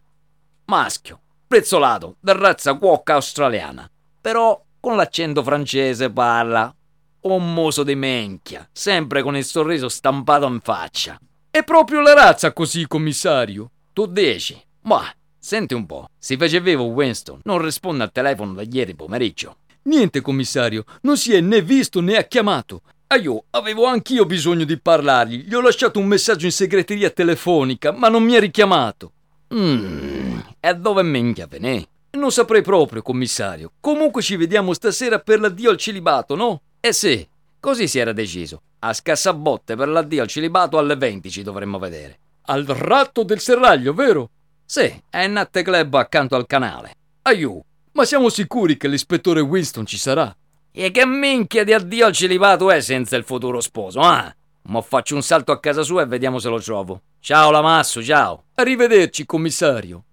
Maschio, 0.65 1.21
prezzolato, 1.47 2.17
da 2.19 2.33
razza 2.33 2.75
cuocca 2.75 3.15
australiana. 3.15 3.89
Però 4.25 4.60
con 4.79 4.96
l'accento 4.96 5.44
francese 5.44 6.10
parla. 6.10 6.75
Un 7.22 7.53
muso 7.53 7.84
di 7.84 7.94
menchia, 7.94 8.67
sempre 8.72 9.22
con 9.22 9.38
il 9.38 9.46
sorriso 9.46 9.88
stampato 9.88 10.48
in 10.48 10.62
faccia. 10.62 11.15
È 11.51 11.63
proprio 11.63 12.01
la 12.01 12.15
razza 12.15 12.51
così, 12.51 12.88
commissario. 12.88 13.70
Tu 13.94 14.08
dici? 14.08 14.60
Ma, 14.86 15.03
senti 15.38 15.75
un 15.75 15.86
po', 15.86 16.08
si 16.17 16.38
fece 16.38 16.60
vivo 16.60 16.86
Winston, 16.86 17.41
non 17.44 17.62
risponde 17.62 18.01
al 18.01 18.12
telefono 18.12 18.53
da 18.53 18.63
ieri 18.63 18.96
pomeriggio. 18.96 19.58
Niente, 19.84 20.22
commissario, 20.22 20.86
non 21.01 21.17
si 21.17 21.32
è 21.36 21.39
né 21.39 21.62
visto 21.62 22.01
né 22.01 22.17
ha 22.17 22.24
chiamato. 22.24 22.82
Ah, 23.05 23.17
io 23.17 23.44
avevo 23.51 23.86
anch'io 23.86 24.25
bisogno 24.25 24.63
di 24.63 24.79
parlargli. 24.79 25.44
Gli 25.44 25.53
ho 25.53 25.62
lasciato 25.62 26.00
un 26.00 26.08
messaggio 26.08 26.48
in 26.48 26.51
segreteria 26.51 27.12
telefonica, 27.12 27.91
ma 27.91 28.10
non 28.10 28.24
mi 28.24 28.36
ha 28.36 28.39
richiamato. 28.39 29.12
Mmm, 29.53 30.39
e 30.60 30.74
dove 30.74 31.03
minchia 31.03 31.46
ve 31.46 31.60
ne? 31.60 31.88
Non 32.15 32.31
saprei 32.31 32.62
proprio, 32.62 33.01
commissario. 33.01 33.74
Comunque 33.81 34.22
ci 34.22 34.38
vediamo 34.38 34.74
stasera 34.74 35.19
per 35.19 35.39
l'addio 35.39 35.69
al 35.69 35.77
celibato, 35.77 36.36
no? 36.36 36.62
Eh 36.79 36.93
sì, 36.93 37.27
così 37.60 37.88
si 37.88 38.00
era 38.00 38.13
deciso. 38.13 38.62
A 38.79 38.93
scassabotte 38.93 39.75
per 39.75 39.89
l'addio 39.89 40.22
al 40.22 40.27
celibato 40.27 40.77
alle 40.77 40.95
20 40.95 41.29
ci 41.29 41.43
dovremmo 41.43 41.77
vedere. 41.77 42.19
Al 42.45 42.63
ratto 42.65 43.24
del 43.24 43.41
serraglio, 43.41 43.93
vero? 43.93 44.29
Sì, 44.65 45.01
è 45.10 45.27
Natte 45.27 45.62
Club 45.62 45.93
accanto 45.95 46.36
al 46.36 46.48
canale. 46.48 46.93
Aiù, 47.24 47.62
ma 47.91 48.05
siamo 48.05 48.29
sicuri 48.29 48.77
che 48.77 48.88
l'ispettore 48.88 49.41
Winston 49.41 49.86
ci 49.86 49.98
sarà? 49.98 50.34
E 50.72 50.91
che 50.91 51.05
minchia 51.05 51.63
di 51.65 51.74
addio 51.74 52.05
al 52.05 52.13
celibato 52.13 52.72
è 52.72 52.79
senza 52.79 53.17
il 53.17 53.24
futuro 53.25 53.60
sposo, 53.60 54.00
ah? 54.00 54.34
Ma 54.67 54.81
faccio 54.81 55.15
un 55.15 55.22
salto 55.22 55.51
a 55.51 55.60
casa 55.60 55.84
sua 55.84 56.03
e 56.03 56.07
vediamo 56.07 56.39
se 56.39 56.50
lo 56.50 56.60
trovo. 56.60 57.01
Ciao 57.19 57.51
Lamassu, 57.51 58.01
ciao. 58.01 58.45
Arrivederci, 58.55 59.25
commissario. 59.25 60.04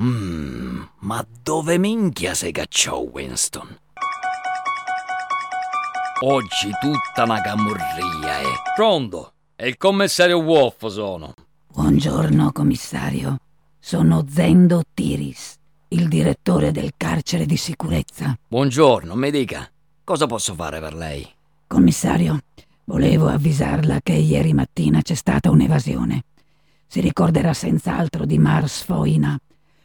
Mmm, 0.00 0.82
ma 1.00 1.22
dove 1.42 1.76
minchia 1.76 2.32
sei 2.32 2.52
cacciò 2.52 3.00
Winston? 3.00 3.68
Oggi 6.22 6.70
tutta 6.80 7.24
una 7.24 7.42
camurria, 7.42 8.40
eh. 8.40 8.62
Pronto? 8.74 9.32
È 9.54 9.66
il 9.66 9.76
commissario 9.76 10.38
Wolf 10.38 10.86
sono. 10.86 11.34
Buongiorno, 11.66 12.50
commissario. 12.50 13.40
Sono 13.78 14.24
Zendo 14.26 14.84
Tiris, 14.94 15.56
il 15.88 16.08
direttore 16.08 16.72
del 16.72 16.92
carcere 16.96 17.44
di 17.44 17.58
sicurezza. 17.58 18.34
Buongiorno, 18.48 19.14
mi 19.14 19.30
dica. 19.30 19.70
Cosa 20.02 20.26
posso 20.26 20.54
fare 20.54 20.80
per 20.80 20.94
lei? 20.94 21.28
Commissario, 21.66 22.38
volevo 22.84 23.28
avvisarla 23.28 24.00
che 24.02 24.14
ieri 24.14 24.54
mattina 24.54 25.02
c'è 25.02 25.14
stata 25.14 25.50
un'evasione. 25.50 26.24
Si 26.86 27.02
ricorderà 27.02 27.52
senz'altro 27.52 28.24
di 28.24 28.38
Mars 28.38 28.82
Foina, 28.82 29.38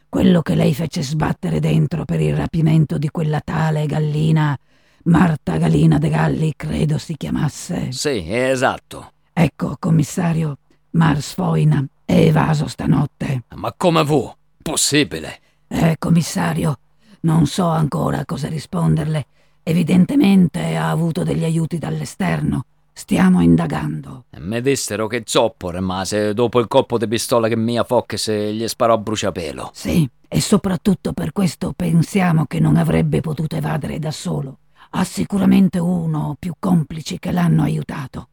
quello 0.08 0.42
che 0.42 0.54
lei 0.54 0.74
fece 0.74 1.02
sbattere 1.02 1.60
dentro 1.60 2.04
per 2.04 2.20
il 2.20 2.34
rapimento 2.36 2.98
di 2.98 3.08
quella 3.10 3.40
tale 3.42 3.86
gallina, 3.86 4.58
Marta 5.04 5.56
Galina 5.56 5.98
de 5.98 6.08
Galli, 6.08 6.52
credo 6.56 6.98
si 6.98 7.16
chiamasse. 7.16 7.92
Sì, 7.92 8.24
esatto. 8.26 9.12
Ecco, 9.32 9.76
commissario, 9.78 10.58
Mars 10.90 11.34
Foina 11.34 11.84
è 12.04 12.14
evaso 12.14 12.66
stanotte. 12.66 13.44
Ma 13.54 13.72
come 13.76 14.04
fu? 14.04 14.32
Possibile? 14.62 15.40
Eh, 15.68 15.96
commissario, 15.98 16.78
non 17.20 17.46
so 17.46 17.66
ancora 17.66 18.24
cosa 18.24 18.48
risponderle. 18.48 19.26
Evidentemente 19.62 20.76
ha 20.76 20.90
avuto 20.90 21.22
degli 21.22 21.44
aiuti 21.44 21.78
dall'esterno. 21.78 22.64
Stiamo 22.98 23.42
indagando. 23.42 24.24
Mi 24.38 24.62
dissero 24.62 25.06
che 25.06 25.22
Zoppo 25.26 25.68
rimase 25.68 26.32
dopo 26.32 26.60
il 26.60 26.66
colpo 26.66 26.96
di 26.96 27.06
pistola 27.06 27.46
che 27.46 27.54
Mia 27.54 27.84
Fox 27.84 28.30
gli 28.30 28.66
sparò 28.66 28.94
a 28.94 28.98
bruciapelo. 28.98 29.70
Sì, 29.74 30.08
e 30.26 30.40
soprattutto 30.40 31.12
per 31.12 31.32
questo 31.32 31.74
pensiamo 31.76 32.46
che 32.46 32.58
non 32.58 32.76
avrebbe 32.76 33.20
potuto 33.20 33.54
evadere 33.54 33.98
da 33.98 34.10
solo. 34.10 34.60
Ha 34.92 35.04
sicuramente 35.04 35.78
uno 35.78 36.30
o 36.30 36.36
più 36.38 36.54
complici 36.58 37.18
che 37.18 37.32
l'hanno 37.32 37.62
aiutato. 37.64 38.28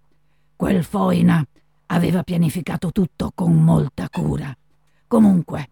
Quel 0.55 0.85
Foina 0.85 1.45
aveva 1.87 2.23
pianificato 2.23 2.93
tutto 2.93 3.33
con 3.35 3.51
molta 3.61 4.07
cura. 4.09 4.55
Comunque, 5.07 5.71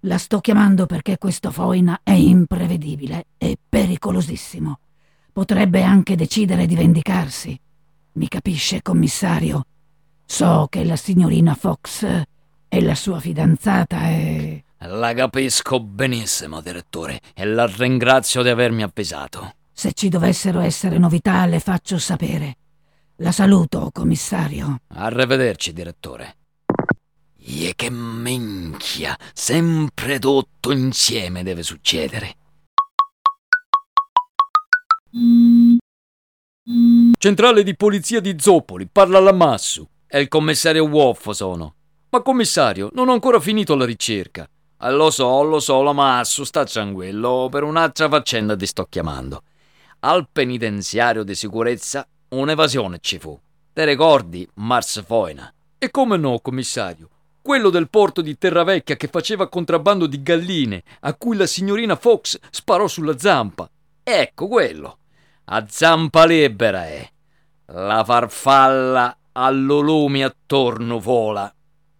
la 0.00 0.18
sto 0.18 0.40
chiamando 0.40 0.86
perché 0.86 1.16
questo 1.16 1.52
Foina 1.52 2.00
è 2.02 2.10
imprevedibile 2.10 3.26
e 3.38 3.56
pericolosissimo. 3.66 4.80
Potrebbe 5.32 5.84
anche 5.84 6.16
decidere 6.16 6.66
di 6.66 6.74
vendicarsi. 6.74 7.58
Mi 8.14 8.28
capisce, 8.28 8.82
commissario? 8.82 9.64
So 10.26 10.66
che 10.68 10.84
la 10.84 10.96
signorina 10.96 11.54
Fox 11.54 12.04
e 12.68 12.80
la 12.82 12.94
sua 12.94 13.20
fidanzata 13.20 14.00
è... 14.02 14.62
La 14.80 15.14
capisco 15.14 15.80
benissimo, 15.80 16.60
direttore, 16.60 17.20
e 17.34 17.44
la 17.46 17.66
ringrazio 17.66 18.42
di 18.42 18.48
avermi 18.48 18.82
avvisato. 18.82 19.54
Se 19.72 19.92
ci 19.92 20.08
dovessero 20.08 20.60
essere 20.60 20.98
novità 20.98 21.46
le 21.46 21.60
faccio 21.60 21.98
sapere. 21.98 22.56
La 23.16 23.32
saluto, 23.32 23.90
commissario. 23.92 24.80
Arrivederci, 24.88 25.72
direttore. 25.72 26.36
E 27.38 27.72
che 27.74 27.90
minchia, 27.90 29.16
sempre 29.32 30.18
tutto 30.18 30.70
insieme 30.72 31.42
deve 31.42 31.62
succedere. 31.62 32.36
Centrale 37.24 37.62
di 37.62 37.76
polizia 37.76 38.18
di 38.18 38.34
Zoppoli, 38.36 38.88
parla 38.90 39.20
Lamassu. 39.20 39.86
È 40.08 40.18
il 40.18 40.26
commissario 40.26 40.86
Wolf 40.86 41.30
sono. 41.30 41.76
Ma 42.10 42.20
commissario, 42.20 42.90
non 42.94 43.08
ho 43.08 43.12
ancora 43.12 43.38
finito 43.38 43.76
la 43.76 43.84
ricerca. 43.84 44.44
Eh, 44.80 44.90
lo 44.90 45.08
so, 45.08 45.40
lo 45.44 45.60
so, 45.60 45.82
Lamassu, 45.82 46.42
sta 46.42 46.64
tranquillo, 46.64 47.46
per 47.48 47.62
un'altra 47.62 48.08
faccenda 48.08 48.56
ti 48.56 48.66
sto 48.66 48.86
chiamando. 48.90 49.44
Al 50.00 50.26
penitenziario 50.32 51.22
di 51.22 51.36
sicurezza 51.36 52.04
un'evasione 52.30 52.98
ci 53.00 53.20
fu. 53.20 53.38
Te 53.72 53.84
ricordi 53.84 54.44
Mars 54.54 55.04
Foina? 55.06 55.54
E 55.78 55.92
come 55.92 56.16
no, 56.16 56.40
commissario? 56.40 57.08
Quello 57.40 57.70
del 57.70 57.88
porto 57.88 58.20
di 58.20 58.36
Terravecchia 58.36 58.96
che 58.96 59.06
faceva 59.06 59.48
contrabbando 59.48 60.08
di 60.08 60.24
galline, 60.24 60.82
a 61.02 61.14
cui 61.14 61.36
la 61.36 61.46
signorina 61.46 61.94
Fox 61.94 62.36
sparò 62.50 62.88
sulla 62.88 63.16
zampa. 63.16 63.70
Ecco 64.02 64.48
quello. 64.48 64.96
A 65.44 65.66
zampa 65.68 66.24
libera 66.24 66.86
è. 66.86 67.10
La 67.66 68.04
farfalla 68.04 69.16
all'olumi 69.32 70.22
attorno 70.22 71.00
vola. 71.00 71.52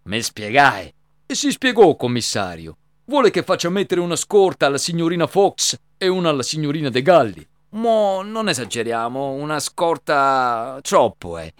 Mi 0.03 0.21
spiegai? 0.21 0.93
E 1.25 1.35
si 1.35 1.51
spiegò, 1.51 1.95
commissario. 1.95 2.77
Vuole 3.05 3.31
che 3.31 3.43
faccia 3.43 3.69
mettere 3.69 3.99
una 3.99 4.15
scorta 4.15 4.65
alla 4.65 4.77
signorina 4.77 5.27
Fox 5.27 5.77
e 5.97 6.07
una 6.07 6.29
alla 6.29 6.43
signorina 6.43 6.89
De 6.89 7.01
Galli. 7.01 7.45
Mo 7.71 8.21
non 8.21 8.47
esageriamo, 8.47 9.31
una 9.31 9.59
scorta 9.59 10.79
troppo, 10.81 11.37
eh. 11.37 11.53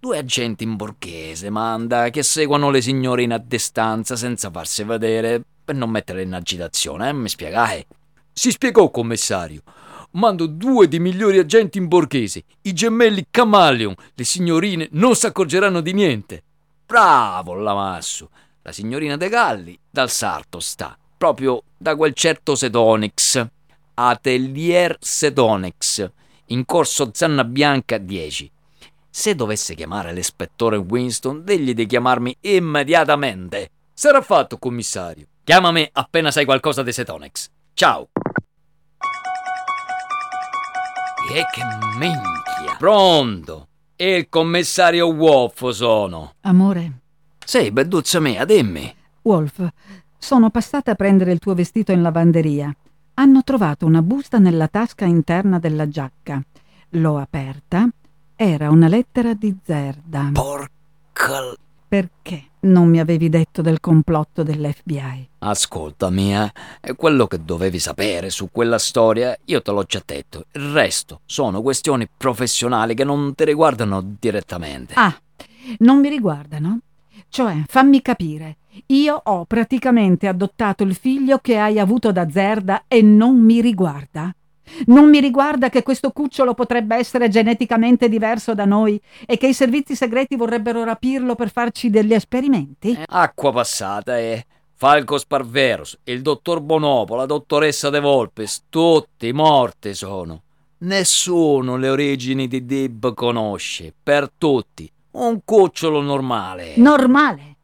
Due 0.00 0.16
agenti 0.16 0.64
in 0.64 0.76
borghese 0.76 1.50
manda 1.50 2.08
che 2.08 2.22
seguano 2.22 2.70
le 2.70 2.80
signorine 2.80 3.34
a 3.34 3.38
distanza 3.38 4.16
senza 4.16 4.50
farsi 4.50 4.84
vedere 4.84 5.42
per 5.64 5.74
non 5.74 5.90
mettere 5.90 6.22
in 6.22 6.32
agitazione, 6.32 7.10
eh? 7.10 7.12
Mi 7.12 7.28
spiegai? 7.28 7.84
Si 8.32 8.50
spiegò, 8.50 8.90
commissario. 8.90 9.62
Mando 10.12 10.46
due 10.46 10.88
dei 10.88 11.00
migliori 11.00 11.38
agenti 11.38 11.78
in 11.78 11.86
borghese, 11.86 12.44
i 12.62 12.72
gemelli 12.72 13.26
Camaleon. 13.30 13.94
Le 14.14 14.24
signorine 14.24 14.88
non 14.92 15.14
si 15.14 15.26
accorgeranno 15.26 15.80
di 15.80 15.92
niente. 15.92 16.42
Bravo, 16.86 17.54
Lamassu. 17.54 18.28
La 18.62 18.72
signorina 18.72 19.16
De 19.16 19.28
Galli 19.28 19.78
dal 19.90 20.10
sarto 20.10 20.60
sta, 20.60 20.96
proprio 21.16 21.62
da 21.76 21.94
quel 21.96 22.14
certo 22.14 22.54
Sedonix. 22.54 23.46
Atelier 23.94 24.96
Sedonix, 25.00 26.08
in 26.46 26.64
corso 26.64 27.10
Zanna 27.12 27.44
Bianca 27.44 27.98
10. 27.98 28.50
Se 29.10 29.34
dovesse 29.34 29.74
chiamare 29.74 30.12
l'ispettore 30.12 30.76
Winston, 30.76 31.42
degli 31.44 31.74
di 31.74 31.86
chiamarmi 31.86 32.36
immediatamente. 32.42 33.70
Sarà 33.92 34.22
fatto, 34.22 34.58
commissario. 34.58 35.26
Chiamami 35.42 35.88
appena 35.92 36.30
sai 36.30 36.44
qualcosa 36.44 36.82
di 36.82 36.92
Setonex. 36.92 37.48
Ciao. 37.74 38.08
E 41.30 41.44
che 41.52 41.62
minchia. 41.98 42.76
Pronto. 42.78 43.68
E 43.96 44.16
il 44.16 44.28
commissario 44.30 45.08
Wolf 45.08 45.68
sono. 45.70 46.32
Amore. 46.40 47.00
Sì, 47.44 47.70
bedduzza 47.70 48.18
mia, 48.18 48.46
dimmi. 48.46 48.94
Wolf, 49.22 49.66
sono 50.16 50.48
passata 50.48 50.92
a 50.92 50.94
prendere 50.94 51.32
il 51.32 51.38
tuo 51.38 51.54
vestito 51.54 51.92
in 51.92 52.00
lavanderia. 52.00 52.74
Hanno 53.14 53.42
trovato 53.44 53.84
una 53.84 54.00
busta 54.00 54.38
nella 54.38 54.68
tasca 54.68 55.04
interna 55.04 55.58
della 55.58 55.86
giacca. 55.86 56.42
L'ho 56.90 57.18
aperta. 57.18 57.88
Era 58.34 58.70
una 58.70 58.88
lettera 58.88 59.34
di 59.34 59.54
Zerda. 59.62 60.30
Porca... 60.32 61.54
Perché? 61.86 62.47
Non 62.60 62.88
mi 62.88 63.00
avevi 63.00 63.28
detto 63.28 63.62
del 63.62 63.80
complotto 63.80 64.42
dell'FBI. 64.42 65.28
Ascoltami, 65.38 66.36
eh. 66.36 66.52
È 66.80 66.94
quello 66.94 67.26
che 67.26 67.44
dovevi 67.44 67.78
sapere 67.78 68.30
su 68.30 68.48
quella 68.50 68.78
storia, 68.78 69.36
io 69.44 69.62
te 69.62 69.70
l'ho 69.70 69.84
già 69.84 70.02
detto. 70.04 70.46
Il 70.52 70.72
resto 70.72 71.20
sono 71.26 71.62
questioni 71.62 72.08
professionali 72.14 72.94
che 72.94 73.04
non 73.04 73.34
ti 73.34 73.44
riguardano 73.44 74.16
direttamente. 74.18 74.94
Ah, 74.96 75.16
non 75.78 76.00
mi 76.00 76.08
riguardano? 76.08 76.80
Cioè, 77.28 77.62
fammi 77.66 78.00
capire, 78.00 78.56
io 78.86 79.20
ho 79.22 79.44
praticamente 79.44 80.26
adottato 80.26 80.82
il 80.82 80.94
figlio 80.94 81.38
che 81.38 81.58
hai 81.58 81.78
avuto 81.78 82.10
da 82.12 82.28
Zerda 82.30 82.84
e 82.88 83.02
non 83.02 83.38
mi 83.38 83.60
riguarda? 83.60 84.32
Non 84.86 85.08
mi 85.08 85.20
riguarda 85.20 85.68
che 85.70 85.82
questo 85.82 86.10
cucciolo 86.10 86.54
potrebbe 86.54 86.96
essere 86.96 87.28
geneticamente 87.28 88.08
diverso 88.08 88.54
da 88.54 88.64
noi 88.64 89.00
e 89.26 89.36
che 89.36 89.48
i 89.48 89.54
servizi 89.54 89.94
segreti 89.94 90.36
vorrebbero 90.36 90.84
rapirlo 90.84 91.34
per 91.34 91.50
farci 91.50 91.90
degli 91.90 92.14
esperimenti? 92.14 92.92
Eh, 92.92 93.04
acqua 93.06 93.52
passata, 93.52 94.18
eh. 94.18 94.44
Falco 94.74 95.18
Sparveros, 95.18 95.98
il 96.04 96.22
dottor 96.22 96.60
Bonopo, 96.60 97.16
la 97.16 97.26
dottoressa 97.26 97.90
De 97.90 97.98
Volpes, 97.98 98.66
tutti 98.68 99.32
morti 99.32 99.92
sono. 99.92 100.42
Nessuno 100.78 101.76
le 101.76 101.88
origini 101.88 102.46
di 102.46 102.64
Dib 102.64 103.12
conosce, 103.14 103.92
per 104.00 104.30
tutti. 104.38 104.88
Un 105.10 105.40
cucciolo 105.44 106.00
normale. 106.00 106.74
Normale? 106.76 107.56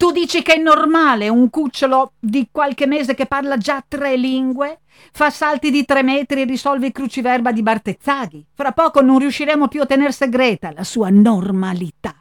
Tu 0.00 0.12
dici 0.12 0.40
che 0.40 0.54
è 0.54 0.56
normale 0.56 1.28
un 1.28 1.50
cucciolo 1.50 2.12
di 2.18 2.48
qualche 2.50 2.86
mese 2.86 3.12
che 3.12 3.26
parla 3.26 3.58
già 3.58 3.84
tre 3.86 4.16
lingue? 4.16 4.80
Fa 5.12 5.28
salti 5.28 5.70
di 5.70 5.84
tre 5.84 6.02
metri 6.02 6.40
e 6.40 6.44
risolve 6.46 6.86
il 6.86 6.92
cruciverba 6.92 7.52
di 7.52 7.62
Bartezzaghi. 7.62 8.46
Fra 8.54 8.72
poco 8.72 9.02
non 9.02 9.18
riusciremo 9.18 9.68
più 9.68 9.82
a 9.82 9.84
tener 9.84 10.14
segreta 10.14 10.72
la 10.72 10.84
sua 10.84 11.10
normalità. 11.10 12.14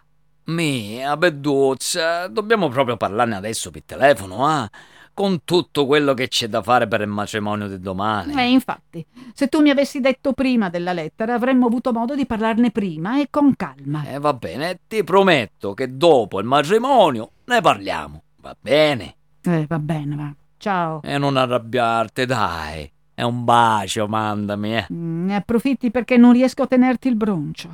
Mia, 0.48 1.16
Bedduzza, 1.16 2.28
dobbiamo 2.28 2.68
proprio 2.68 2.98
parlarne 2.98 3.38
adesso 3.38 3.72
per 3.72 3.84
telefono, 3.86 4.46
ah? 4.46 4.70
Con 5.14 5.46
tutto 5.46 5.86
quello 5.86 6.14
che 6.14 6.28
c'è 6.28 6.48
da 6.48 6.62
fare 6.62 6.86
per 6.86 7.00
il 7.00 7.08
matrimonio 7.08 7.70
di 7.70 7.80
domani. 7.80 8.34
Eh, 8.38 8.50
infatti, 8.50 9.06
se 9.34 9.48
tu 9.48 9.62
mi 9.62 9.70
avessi 9.70 10.02
detto 10.02 10.34
prima 10.34 10.70
della 10.70 10.92
lettera, 10.92 11.34
avremmo 11.34 11.68
avuto 11.68 11.94
modo 11.94 12.14
di 12.14 12.26
parlarne 12.26 12.72
prima 12.72 13.22
e 13.22 13.28
con 13.30 13.56
calma. 13.56 14.04
Eh, 14.06 14.20
va 14.20 14.34
bene, 14.34 14.82
ti 14.86 15.02
prometto 15.06 15.74
che 15.74 15.96
dopo 15.96 16.40
il 16.40 16.46
matrimonio 16.46 17.32
ne 17.50 17.62
parliamo, 17.62 18.24
va 18.42 18.56
bene? 18.60 19.16
Eh, 19.42 19.66
va 19.68 19.80
bene, 19.80 20.16
va. 20.16 20.34
Ciao. 20.58 21.02
E 21.02 21.18
non 21.18 21.36
arrabbiarti, 21.36 22.26
dai. 22.26 22.92
È 23.14 23.24
un 23.24 23.44
bacio, 23.44 24.08
mandami, 24.08 24.78
eh. 24.78 24.88
Mm, 24.94 25.26
ne 25.26 25.36
approfitti 25.36 25.92
perché 25.92 26.16
non 26.16 26.32
riesco 26.32 26.64
a 26.64 26.68
tenerti 26.68 27.08
il 27.08 27.16
broncio. 27.16 27.70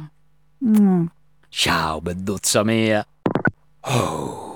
Mm. 0.66 1.06
Ciao, 1.50 2.02
bedduzza 2.02 2.64
mia. 2.64 3.06
Oh. 3.82 4.54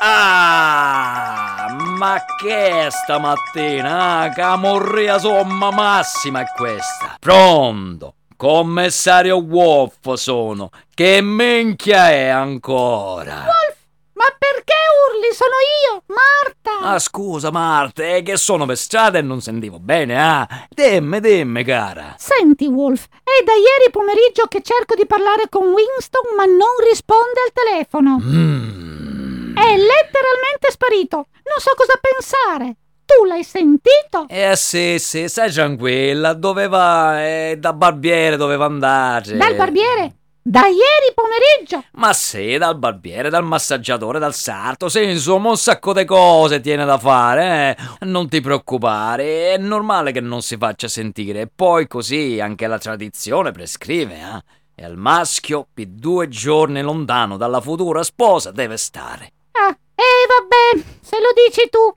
Ah, 0.00 1.76
ma 1.98 2.22
che 2.38 2.86
è 2.86 2.90
stamattina? 2.90 4.20
Ah, 4.20 4.28
camorria 4.30 5.18
somma 5.18 5.70
massima 5.70 6.40
è 6.40 6.44
questa. 6.54 7.16
Pronto. 7.18 8.14
Commissario 8.36 9.36
Wolf 9.36 10.12
sono. 10.14 10.70
Che 10.92 11.20
minchia 11.22 12.10
è 12.10 12.26
ancora? 12.28 13.44
Wolf, 13.46 13.76
ma 14.14 14.24
perché 14.38 14.74
urli? 15.08 15.32
Sono 15.32 15.54
io, 15.86 16.02
Marta. 16.06 16.94
Ah, 16.94 16.98
scusa, 16.98 17.50
Marta, 17.50 18.02
è 18.04 18.22
che 18.22 18.36
sono 18.36 18.66
per 18.66 18.76
strada 18.76 19.18
e 19.18 19.22
non 19.22 19.40
sentivo 19.40 19.78
bene, 19.78 20.20
ah. 20.20 20.46
Dimmi, 20.68 21.20
dimmi, 21.20 21.64
cara. 21.64 22.14
Senti, 22.18 22.66
Wolf, 22.66 23.06
è 23.22 23.42
da 23.44 23.52
ieri 23.52 23.90
pomeriggio 23.90 24.46
che 24.46 24.62
cerco 24.62 24.94
di 24.94 25.06
parlare 25.06 25.48
con 25.48 25.66
Winston, 25.68 26.34
ma 26.36 26.44
non 26.44 26.74
risponde 26.88 27.40
al 27.46 27.52
telefono. 27.52 28.18
Mm. 28.20 29.56
È 29.56 29.76
letteralmente 29.76 30.70
sparito. 30.70 31.28
Non 31.44 31.58
so 31.58 31.70
cosa 31.76 31.98
pensare. 32.00 32.76
Tu 33.06 33.24
l'hai 33.26 33.44
sentito? 33.44 34.26
Eh 34.28 34.56
sì, 34.56 34.98
sì, 34.98 35.28
stai 35.28 35.52
tranquilla, 35.52 36.32
doveva... 36.32 37.22
Eh, 37.24 37.56
da 37.58 37.72
barbiere 37.72 38.36
doveva 38.36 38.64
andare. 38.64 39.36
Dal 39.36 39.54
barbiere? 39.54 40.16
Da 40.46 40.66
ieri 40.66 41.14
pomeriggio? 41.14 41.88
Ma 41.92 42.12
sì, 42.12 42.58
dal 42.58 42.76
barbiere, 42.76 43.30
dal 43.30 43.44
massaggiatore, 43.44 44.18
dal 44.18 44.34
sarto, 44.34 44.90
sì, 44.90 45.02
insomma 45.02 45.48
un 45.48 45.56
sacco 45.56 45.94
di 45.94 46.04
cose 46.04 46.60
tiene 46.60 46.84
da 46.84 46.98
fare, 46.98 47.76
eh. 48.00 48.04
Non 48.06 48.28
ti 48.28 48.42
preoccupare, 48.42 49.54
è 49.54 49.56
normale 49.56 50.12
che 50.12 50.20
non 50.20 50.42
si 50.42 50.58
faccia 50.58 50.86
sentire. 50.86 51.46
Poi 51.46 51.86
così 51.86 52.40
anche 52.40 52.66
la 52.66 52.78
tradizione 52.78 53.52
prescrive, 53.52 54.14
eh. 54.14 54.44
E 54.74 54.84
al 54.84 54.96
maschio, 54.98 55.66
per 55.72 55.86
due 55.86 56.28
giorni 56.28 56.82
lontano 56.82 57.38
dalla 57.38 57.62
futura 57.62 58.02
sposa, 58.02 58.50
deve 58.50 58.76
stare. 58.76 59.32
Ah, 59.52 59.70
eh 59.94 60.26
vabbè, 60.28 60.84
se 61.00 61.16
lo 61.20 61.28
dici 61.46 61.70
tu. 61.70 61.94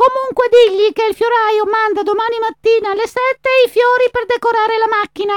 Comunque 0.00 0.48
digli 0.48 0.94
che 0.94 1.12
il 1.12 1.14
fioraio 1.14 1.66
manda 1.66 2.00
domani 2.00 2.38
mattina 2.40 2.92
alle 2.92 3.04
7 3.04 3.20
i 3.66 3.68
fiori 3.68 4.08
per 4.10 4.24
decorare 4.24 4.78
la 4.78 4.88
macchina. 4.88 5.36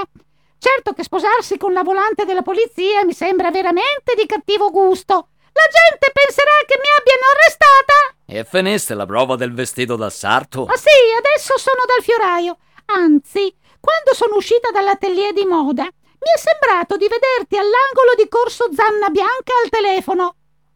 Certo 0.58 0.93
che 0.93 1.04
sposarsi 1.04 1.58
con 1.58 1.73
la 1.73 1.84
volante 1.84 2.23
della 2.23 2.43
polizia 2.43 3.04
mi 3.04 3.12
sembra 3.12 3.52
veramente 3.52 4.15
di 4.15 4.26
cattivo 4.26 4.71
gusto. 4.71 5.28
La 5.52 5.67
gente 5.67 6.08
penserà 6.15 6.63
che 6.65 6.80
mi 6.80 6.88
abbiano 6.95 7.26
arrestata. 7.28 7.95
E 8.26 8.45
finiste 8.45 8.93
la 8.93 9.06
prova 9.06 9.36
del 9.36 9.54
vestito 9.54 9.97
da 9.97 10.10
sarto? 10.10 10.63
Ah 10.63 10.78
sì, 10.78 11.12
adesso 11.17 11.58
sono 11.58 11.84
dal 11.86 12.02
fioraio. 12.02 12.56
Anzi, 12.86 13.54
quando 13.82 14.13
sono 14.15 14.38
uscita 14.38 14.71
dall'atelier 14.71 15.34
di 15.34 15.43
moda, 15.43 15.84
mi 15.84 16.32
è 16.34 16.39
sembrato 16.39 16.95
di 16.95 17.10
vederti 17.10 17.58
all'angolo 17.58 18.15
di 18.15 18.30
Corso 18.30 18.69
Zanna 18.71 19.10
Bianca 19.10 19.60
al 19.62 19.67
telefono. 19.67 20.23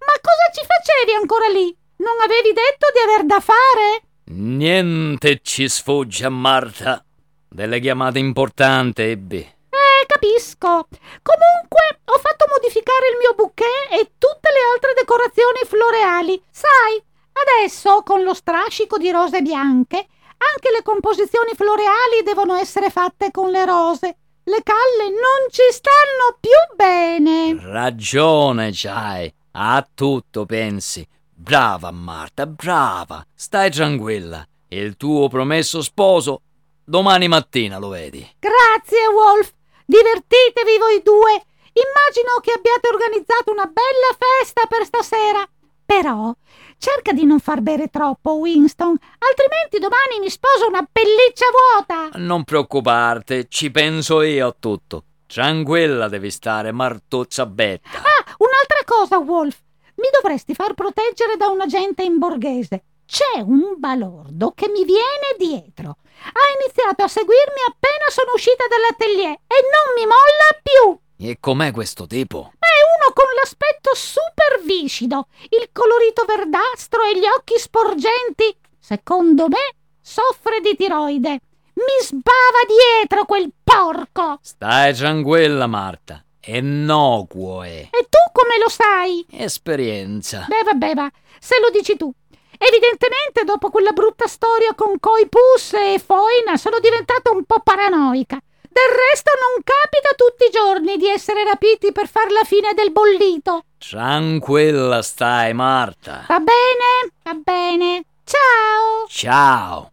Ma 0.04 0.14
cosa 0.20 0.52
ci 0.52 0.68
facevi 0.68 1.14
ancora 1.16 1.48
lì? 1.48 1.86
Non 1.98 2.16
avevi 2.24 2.54
detto 2.54 2.88
di 2.94 3.00
aver 3.00 3.26
da 3.26 3.40
fare? 3.40 4.02
Niente 4.26 5.40
ci 5.42 5.68
sfugge 5.68 6.26
a 6.26 6.30
Marta. 6.30 7.04
Delle 7.50 7.80
chiamate 7.80 8.20
importanti 8.20 9.02
ebbi. 9.02 9.38
Eh, 9.40 10.06
capisco. 10.06 10.88
Comunque, 11.24 12.00
ho 12.06 12.20
fatto 12.20 12.46
modificare 12.50 13.10
il 13.10 13.18
mio 13.18 13.34
bouquet 13.34 13.92
e 13.92 14.12
tutte 14.18 14.52
le 14.52 14.60
altre 14.74 14.94
decorazioni 14.96 15.60
floreali. 15.66 16.42
Sai, 16.52 17.02
adesso, 17.34 18.04
con 18.04 18.24
lo 18.24 18.34
strascico 18.34 18.98
di 18.98 19.10
rose 19.12 19.42
bianche, 19.42 19.98
anche 19.98 20.72
le 20.72 20.84
composizioni 20.84 21.54
floreali 21.56 22.22
devono 22.24 22.56
essere 22.56 22.90
fatte 22.90 23.32
con 23.32 23.50
le 23.50 23.66
rose. 23.66 24.18
Le 24.44 24.62
calle 24.64 25.10
non 25.10 25.50
ci 25.50 25.64
stanno 25.72 26.38
più 26.40 26.76
bene. 26.76 27.58
Ragione 27.60 28.70
c'hai. 28.72 29.34
A 29.54 29.88
tutto 29.94 30.46
pensi. 30.46 31.06
Brava 31.40 31.92
Marta, 31.92 32.48
brava. 32.48 33.24
Stai 33.34 33.70
tranquilla. 33.70 34.44
Il 34.70 34.98
tuo 34.98 35.28
promesso 35.28 35.84
sposo 35.84 36.42
domani 36.84 37.28
mattina 37.28 37.78
lo 37.78 37.90
vedi. 37.90 38.28
Grazie, 38.40 39.08
Wolf. 39.08 39.54
Divertitevi 39.86 40.78
voi 40.80 41.02
due. 41.04 41.32
Immagino 41.78 42.42
che 42.42 42.52
abbiate 42.52 42.88
organizzato 42.92 43.52
una 43.52 43.66
bella 43.66 44.18
festa 44.18 44.66
per 44.66 44.84
stasera. 44.86 45.48
Però 45.86 46.34
cerca 46.80 47.14
di 47.14 47.24
non 47.24 47.40
far 47.40 47.62
bere 47.62 47.88
troppo, 47.90 48.34
Winston, 48.38 48.98
altrimenti 49.20 49.78
domani 49.78 50.20
mi 50.20 50.30
sposo 50.32 50.68
una 50.68 50.86
pelliccia 50.92 51.46
vuota. 51.54 52.18
Non 52.18 52.44
preoccuparti, 52.46 53.46
ci 53.48 53.70
penso 53.70 54.24
io 54.24 54.48
a 54.48 54.56
tutto. 54.60 55.04
Tranquilla 55.28 56.08
devi 56.08 56.32
stare, 56.32 56.72
Martuzza 56.72 57.46
Betta. 57.46 58.00
Ah, 58.00 58.36
un'altra 58.40 58.84
cosa, 58.86 59.20
Wolf. 59.20 59.66
Mi 59.98 60.10
dovresti 60.12 60.54
far 60.54 60.74
proteggere 60.74 61.38
da 61.38 61.48
un 61.48 61.62
agente 61.62 62.04
in 62.04 62.18
borghese. 62.18 62.84
C'è 63.06 63.40
un 63.40 63.76
balordo 63.78 64.52
che 64.52 64.70
mi 64.70 64.84
viene 64.84 65.36
dietro. 65.38 65.98
Ha 66.22 66.46
iniziato 66.62 67.04
a 67.04 67.08
seguirmi 67.08 67.62
appena 67.68 68.10
sono 68.10 68.32
uscita 68.36 68.66
dall'atelier 68.68 69.32
e 69.32 69.58
non 69.74 69.96
mi 69.96 70.06
molla 70.06 70.50
più. 70.62 71.00
E 71.20 71.38
com'è 71.40 71.72
questo 71.72 72.06
tipo? 72.06 72.52
È 72.60 72.78
uno 73.00 73.14
con 73.14 73.26
l'aspetto 73.40 73.96
super 73.96 74.62
viscido, 74.64 75.28
il 75.50 75.70
colorito 75.72 76.26
verdastro 76.26 77.02
e 77.04 77.18
gli 77.18 77.26
occhi 77.26 77.58
sporgenti. 77.58 78.56
Secondo 78.80 79.48
me 79.48 79.76
soffre 80.02 80.60
di 80.60 80.76
tiroide. 80.76 81.40
Mi 81.74 82.04
sbava 82.04 82.62
dietro 82.68 83.26
quel 83.26 83.52
porco. 83.64 84.40
Stai 84.42 84.94
tranquilla, 84.94 85.66
Marta. 85.66 86.24
È. 86.48 87.90
E 87.92 88.08
tu 88.10 88.24
come 88.32 88.58
lo 88.58 88.70
sai? 88.70 89.26
Esperienza. 89.32 90.46
Beh, 90.48 90.64
vabbè, 90.64 90.94
va. 90.94 91.12
Se 91.40 91.60
lo 91.60 91.70
dici 91.70 91.98
tu. 91.98 92.10
Evidentemente, 92.58 93.44
dopo 93.44 93.70
quella 93.70 93.92
brutta 93.92 94.28
storia 94.28 94.74
con 94.74 94.98
Coipus 94.98 95.74
e 95.74 96.02
Foina, 96.04 96.56
sono 96.56 96.80
diventata 96.80 97.32
un 97.32 97.44
po' 97.44 97.60
paranoica. 97.62 98.40
Del 98.62 98.96
resto 99.10 99.32
non 99.42 99.62
capita 99.64 100.10
tutti 100.16 100.46
i 100.46 100.52
giorni 100.52 100.98
di 100.98 101.10
essere 101.10 101.44
rapiti 101.44 101.92
per 101.92 102.08
far 102.08 102.32
la 102.32 102.44
fine 102.46 102.74
del 102.74 102.92
bollito. 102.92 103.64
Tranquilla 103.78 105.02
stai, 105.02 105.54
Marta. 105.54 106.26
Va 106.28 106.40
bene, 106.40 107.12
va 107.24 107.34
bene. 107.34 108.06
Ciao. 108.24 109.06
Ciao. 109.10 109.92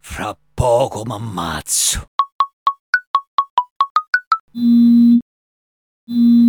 Fra 0.00 0.36
poco 0.54 1.04
m'ammazzo. 1.04 2.08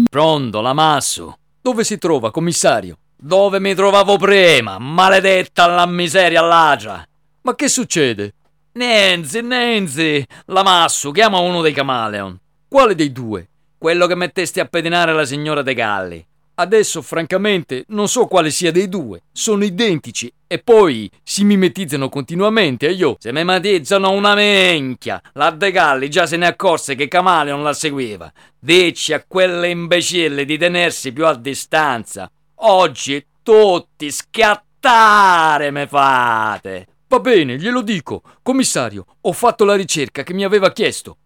Pronto, 0.09 0.61
la 0.61 0.73
Massu. 0.73 1.31
Dove 1.61 1.83
si 1.83 1.99
trova, 1.99 2.31
commissario? 2.31 2.97
Dove 3.15 3.59
mi 3.59 3.75
trovavo 3.75 4.17
prima, 4.17 4.79
maledetta 4.79 5.67
la 5.67 5.85
miseria 5.85 6.41
ladra. 6.41 7.05
Ma 7.43 7.55
che 7.55 7.67
succede? 7.67 8.33
Nancy, 8.73 9.41
Nancy, 9.41 10.25
la 10.45 10.63
Massu, 10.63 11.11
chiama 11.11 11.37
uno 11.37 11.61
dei 11.61 11.71
camaleon. 11.71 12.35
Quale 12.67 12.95
dei 12.95 13.11
due? 13.11 13.47
Quello 13.77 14.07
che 14.07 14.15
mettesti 14.15 14.59
a 14.59 14.65
pedinare 14.65 15.13
la 15.13 15.25
signora 15.25 15.61
De 15.61 15.73
Galli. 15.75 16.25
Adesso, 16.55 17.01
francamente, 17.01 17.85
non 17.87 18.07
so 18.07 18.27
quale 18.27 18.51
sia 18.51 18.71
dei 18.71 18.87
due. 18.87 19.23
Sono 19.31 19.63
identici 19.63 20.31
e 20.45 20.59
poi 20.59 21.09
si 21.23 21.43
mimetizzano 21.43 22.09
continuamente 22.09 22.87
e 22.87 22.91
io... 22.91 23.15
Se 23.17 23.31
mimetizzano 23.31 24.11
una 24.11 24.35
menchia. 24.35 25.19
La 25.33 25.49
De 25.49 25.71
Galli 25.71 26.11
già 26.11 26.27
se 26.27 26.37
ne 26.37 26.45
accorse 26.45 26.93
che 26.93 27.07
Camaleon 27.07 27.63
la 27.63 27.73
seguiva. 27.73 28.31
Dici 28.59 29.13
a 29.13 29.23
quelle 29.27 29.69
imbecille 29.69 30.45
di 30.45 30.57
tenersi 30.59 31.11
più 31.11 31.25
a 31.25 31.35
distanza. 31.35 32.29
Oggi 32.55 33.25
tutti 33.41 34.11
schiattare 34.11 35.71
me 35.71 35.87
fate. 35.87 36.87
Va 37.07 37.19
bene, 37.19 37.57
glielo 37.57 37.81
dico. 37.81 38.21
Commissario, 38.43 39.05
ho 39.21 39.31
fatto 39.33 39.65
la 39.65 39.75
ricerca 39.75 40.21
che 40.21 40.33
mi 40.33 40.43
aveva 40.43 40.71
chiesto. 40.71 41.17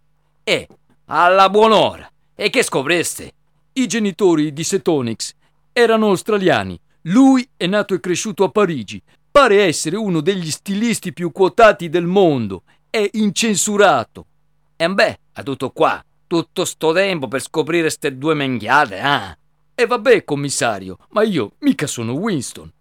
E, 0.44 0.68
alla 1.08 1.50
buon'ora. 1.50 2.10
E 2.34 2.50
che 2.50 2.64
scopreste? 2.64 3.34
I 3.78 3.86
genitori 3.86 4.54
di 4.54 4.64
Setonix 4.64 5.36
erano 5.72 6.08
australiani. 6.08 6.80
Lui 7.02 7.48
è 7.56 7.68
nato 7.68 7.94
e 7.94 8.00
cresciuto 8.00 8.44
a 8.44 8.50
Parigi. 8.50 9.00
Pare 9.30 9.66
essere 9.66 9.96
uno 9.96 10.20
degli 10.20 10.50
stilisti 10.50 11.14
più 11.14 11.32
quotati 11.32 11.88
del 11.88 12.08
mondo. 12.08 12.64
È 12.90 13.08
incensurato. 13.14 14.26
E 14.76 14.90
beh, 14.90 15.20
ha 15.34 15.44
tutto 15.44 15.70
qua. 15.70 16.04
Tutto 16.26 16.66
sto 16.66 16.92
tempo 16.92 17.28
per 17.28 17.40
scoprire 17.40 17.92
ste 17.92 18.18
due 18.18 18.34
menghiate, 18.34 18.98
eh? 18.98 19.38
E 19.76 19.86
vabbè, 19.86 20.24
commissario, 20.24 20.98
ma 21.10 21.22
io 21.22 21.52
mica 21.60 21.86
sono 21.86 22.14
Winston. 22.14 22.74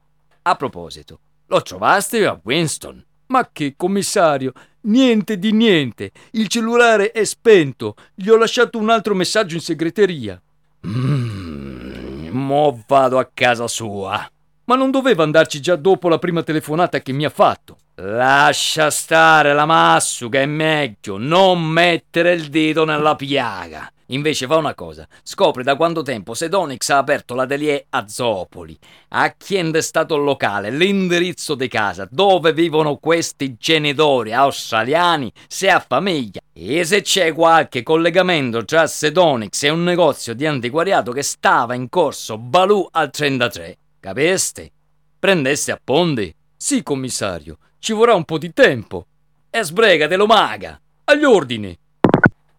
A 0.45 0.57
proposito, 0.57 1.21
lo 1.49 1.61
trovaste 1.61 2.25
a 2.25 2.41
Winston? 2.43 3.05
Ma 3.27 3.51
che, 3.53 3.75
commissario? 3.77 4.55
Niente 4.87 5.39
di 5.39 5.53
niente. 5.53 6.11
Il 6.31 6.49
cellulare 6.49 7.11
è 7.11 7.23
spento. 7.25 7.97
Gli 8.15 8.31
ho 8.31 8.37
lasciato 8.37 8.79
un 8.79 8.89
altro 8.89 9.15
messaggio 9.15 9.57
in 9.57 9.61
segreteria. 9.61 10.41
Mmm, 10.87 12.29
mo 12.31 12.83
vado 12.87 13.19
a 13.19 13.29
casa 13.33 13.67
sua. 13.67 14.31
Ma 14.67 14.77
non 14.77 14.91
doveva 14.91 15.25
andarci 15.25 15.61
già 15.61 15.77
dopo 15.77 16.09
la 16.09 16.19
prima 16.19 16.43
telefonata 16.43 17.01
che 17.01 17.13
mi 17.13 17.25
ha 17.25 17.31
fatto. 17.31 17.79
Lascia 17.97 18.91
stare 18.91 19.53
la 19.53 19.65
massuca, 19.65 20.41
è 20.41 20.47
meglio 20.47 21.17
non 21.19 21.63
mettere 21.63 22.33
il 22.33 22.49
dito 22.49 22.85
nella 22.85 23.17
piaga. 23.17 23.91
Invece 24.11 24.47
fa 24.47 24.57
una 24.57 24.75
cosa, 24.75 25.07
scopri 25.23 25.65
da 25.65 25.75
quanto 25.75 26.03
tempo 26.03 26.35
Sedonix 26.35 26.89
ha 26.91 26.99
aperto 26.99 27.35
l'atelier 27.35 27.87
a 27.91 28.07
Zopoli, 28.07 28.79
a 29.09 29.35
chi 29.37 29.57
è 29.57 29.61
intestato 29.61 30.15
il 30.15 30.23
locale, 30.23 30.71
l'indirizzo 30.71 31.57
di 31.57 31.67
casa, 31.67 32.07
dove 32.09 32.53
vivono 32.53 32.99
questi 32.99 33.57
genitori 33.59 34.33
australiani, 34.33 35.33
se 35.49 35.71
ha 35.71 35.81
famiglia, 35.81 36.41
e 36.53 36.85
se 36.85 37.03
c'è 37.03 37.33
qualche 37.33 37.83
collegamento 37.83 38.65
tra 38.65 38.87
Sedonix 38.87 39.63
e 39.65 39.71
un 39.71 39.83
negozio 39.83 40.35
di 40.35 40.47
antiquariato 40.47 41.11
che 41.11 41.23
stava 41.23 41.75
in 41.75 41.89
corso 41.89 42.39
Balù 42.39 42.87
al 42.93 43.11
33. 43.11 43.77
Capeste? 43.99 44.71
Prendeste 45.19 45.73
appunti? 45.73 46.33
Sì, 46.57 46.85
commissario, 46.85 47.59
ci 47.81 47.93
vorrà 47.93 48.15
un 48.15 48.25
po' 48.25 48.39
di 48.39 48.53
tempo. 48.53 49.07
E 49.51 49.65
sbregatelo 49.65 50.27
maga. 50.27 50.81
Agli 51.05 51.25
ordini. 51.25 51.77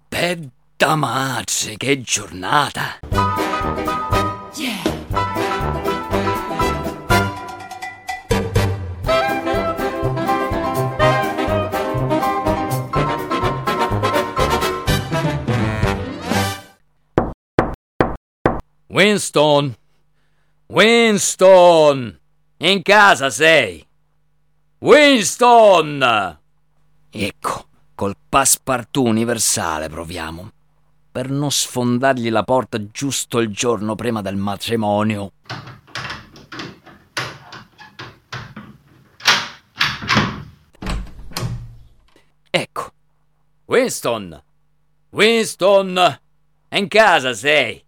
Per 0.10 0.39
madre, 0.95 1.75
che 1.75 2.01
giornata! 2.01 2.99
Yeah. 4.55 4.83
Winston! 18.87 19.75
Winston! 20.67 22.19
In 22.57 22.81
casa 22.83 23.29
sei? 23.31 23.85
Winston! 24.79 26.37
Ecco, 27.09 27.67
col 27.95 28.15
passepartout 28.29 29.07
universale 29.07 29.89
proviamo 29.89 30.51
per 31.17 31.32
non 31.32 31.49
sfondargli 31.49 32.30
la 32.30 32.43
porta 32.43 32.91
giusto 32.91 33.39
il 33.39 33.49
giorno 33.49 33.95
prima 33.95 34.21
del 34.21 34.36
matrimonio. 34.36 35.32
Ecco. 42.51 42.91
Winston! 43.65 44.43
Winston! 45.10 46.19
In 46.69 46.88
casa 46.88 47.34
sei? 47.34 47.84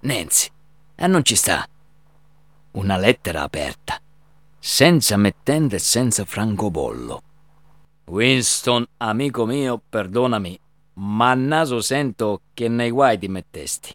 Nancy, 0.00 0.50
e 0.94 1.06
non 1.06 1.24
ci 1.24 1.36
sta. 1.36 1.66
Una 2.72 2.98
lettera 2.98 3.44
aperta, 3.44 3.98
senza 4.58 5.16
mettente 5.16 5.76
e 5.76 5.78
senza 5.78 6.26
francobollo. 6.26 7.22
Winston, 8.04 8.84
amico 8.98 9.46
mio, 9.46 9.80
perdonami, 9.88 10.60
ma 10.98 11.30
a 11.30 11.34
naso 11.34 11.80
sento 11.80 12.42
che 12.54 12.68
nei 12.68 12.90
guai 12.90 13.18
ti 13.18 13.28
mettesti. 13.28 13.94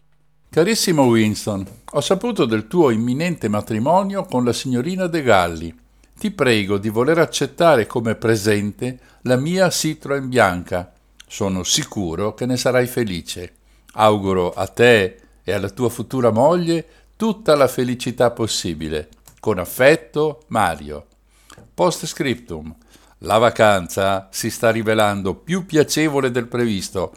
Carissimo 0.50 1.04
Winston, 1.04 1.66
ho 1.92 2.00
saputo 2.00 2.44
del 2.44 2.66
tuo 2.66 2.90
imminente 2.90 3.48
matrimonio 3.48 4.24
con 4.24 4.44
la 4.44 4.52
signorina 4.52 5.06
De 5.06 5.22
Galli. 5.22 5.74
Ti 6.18 6.30
prego 6.30 6.76
di 6.76 6.90
voler 6.90 7.18
accettare 7.18 7.86
come 7.86 8.14
presente 8.14 8.98
la 9.22 9.36
mia 9.36 9.70
Citroen 9.70 10.28
bianca. 10.28 10.92
Sono 11.26 11.62
sicuro 11.62 12.34
che 12.34 12.44
ne 12.46 12.56
sarai 12.56 12.86
felice. 12.86 13.54
Auguro 13.94 14.52
a 14.52 14.66
te 14.66 15.20
e 15.42 15.52
alla 15.52 15.70
tua 15.70 15.88
futura 15.88 16.30
moglie 16.30 16.86
tutta 17.16 17.56
la 17.56 17.66
felicità 17.66 18.30
possibile. 18.30 19.08
Con 19.40 19.58
affetto, 19.58 20.42
Mario. 20.48 21.06
Post 21.74 22.06
scriptum. 22.06 22.74
La 23.24 23.38
vacanza 23.38 24.28
si 24.30 24.50
sta 24.50 24.70
rivelando 24.70 25.34
più 25.34 25.64
piacevole 25.64 26.30
del 26.30 26.48
previsto. 26.48 27.12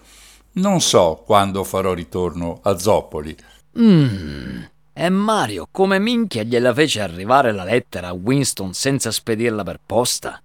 Non 0.54 0.80
so 0.80 1.24
quando 1.26 1.64
farò 1.64 1.94
ritorno 1.94 2.60
a 2.62 2.78
Zoppoli. 2.78 3.36
Mmm. 3.80 4.64
E 4.94 5.10
Mario, 5.10 5.68
come 5.72 6.00
minchia 6.00 6.44
gliela 6.44 6.74
fece 6.74 7.02
arrivare 7.02 7.52
la 7.52 7.64
lettera 7.64 8.10
a 8.10 8.14
Winston 8.14 8.74
senza 8.74 9.12
spedirla 9.12 9.64
per 9.64 9.80
posta? 9.84 10.40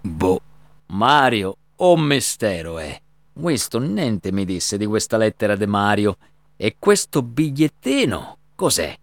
Boh. 0.00 0.40
Mario, 0.86 1.56
o 1.76 1.96
mistero 1.96 2.78
è. 2.78 2.98
Winston 3.34 3.92
niente 3.92 4.32
mi 4.32 4.44
disse 4.44 4.78
di 4.78 4.86
questa 4.86 5.18
lettera 5.18 5.54
di 5.54 5.66
Mario. 5.66 6.16
E 6.56 6.76
questo 6.78 7.22
bigliettino 7.22 8.38
cos'è? 8.54 8.96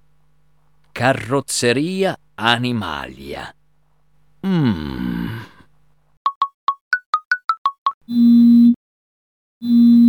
Carrozzeria 0.91 2.17
Animalia. 2.35 3.53
Mmm. 4.47 5.28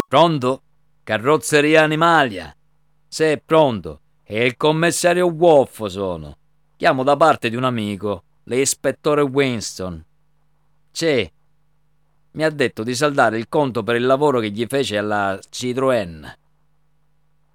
Pronto? 0.06 0.62
Carrozzeria 1.02 1.82
Animalia. 1.82 2.54
Se 3.08 3.42
pronto. 3.44 4.00
E 4.22 4.44
il 4.46 4.56
commissario 4.56 5.26
Wolf 5.26 5.86
sono. 5.86 6.36
Chiamo 6.76 7.02
da 7.02 7.16
parte 7.16 7.50
di 7.50 7.56
un 7.56 7.64
amico, 7.64 8.24
l'ispettore 8.44 9.22
Winston. 9.22 10.04
C'è. 10.92 11.30
Mi 12.32 12.44
ha 12.44 12.50
detto 12.50 12.84
di 12.84 12.94
saldare 12.94 13.38
il 13.38 13.48
conto 13.48 13.82
per 13.82 13.96
il 13.96 14.06
lavoro 14.06 14.38
che 14.38 14.50
gli 14.50 14.64
fece 14.66 14.98
alla 14.98 15.36
Citroën. 15.50 16.32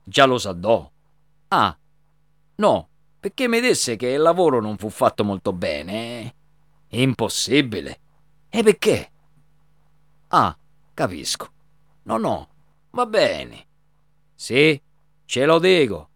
Già 0.04 0.26
lo 0.26 0.38
saldò. 0.38 0.92
Ah, 1.48 1.78
no, 2.56 2.90
perché 3.20 3.48
mi 3.48 3.62
disse 3.62 3.96
che 3.96 4.08
il 4.08 4.22
lavoro 4.22 4.60
non 4.60 4.78
fu 4.78 4.90
fatto 4.90 5.24
molto 5.24 5.54
bene. 5.54 6.36
Impossibile. 6.90 8.00
E 8.50 8.64
perché? 8.64 9.12
Ah, 10.28 10.58
capisco. 10.94 11.54
No, 12.08 12.18
no, 12.18 12.48
va 12.92 13.06
bene. 13.08 13.66
Sì, 14.36 14.80
ce 15.26 15.46
lo 15.46 15.58
dico. 15.58 16.10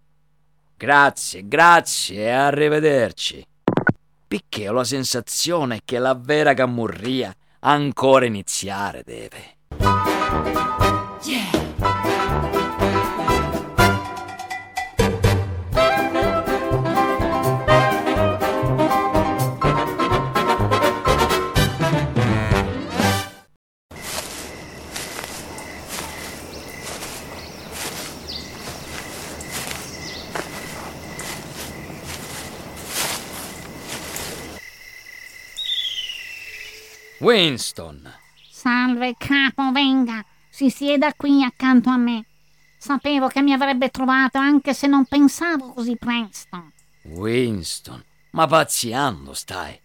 Grazie, 0.78 1.48
grazie 1.48 2.26
e 2.26 2.30
arrivederci. 2.30 3.46
Perché 4.28 4.70
ho 4.70 4.74
la 4.74 4.84
sensazione 4.84 5.82
che 5.84 5.98
la 5.98 6.14
vera 6.14 6.54
camurria 6.54 7.36
ancora 7.62 8.26
iniziare 8.26 9.04
deve. 9.04 9.58
Yeah. 11.24 11.59
Winston. 37.20 38.10
Salve, 38.50 39.16
capo, 39.18 39.72
venga. 39.72 40.24
Si 40.50 40.70
sieda 40.70 41.14
qui 41.14 41.44
accanto 41.44 41.90
a 41.90 41.98
me. 41.98 42.26
Sapevo 42.78 43.28
che 43.28 43.42
mi 43.42 43.52
avrebbe 43.52 43.90
trovato 43.90 44.38
anche 44.38 44.74
se 44.74 44.88
non 44.88 45.06
pensavo 45.06 45.74
così 45.74 45.98
presto. 45.98 46.72
Winston, 47.04 48.02
ma 48.32 48.48
pazziando 48.48 49.34
stai. 49.34 49.78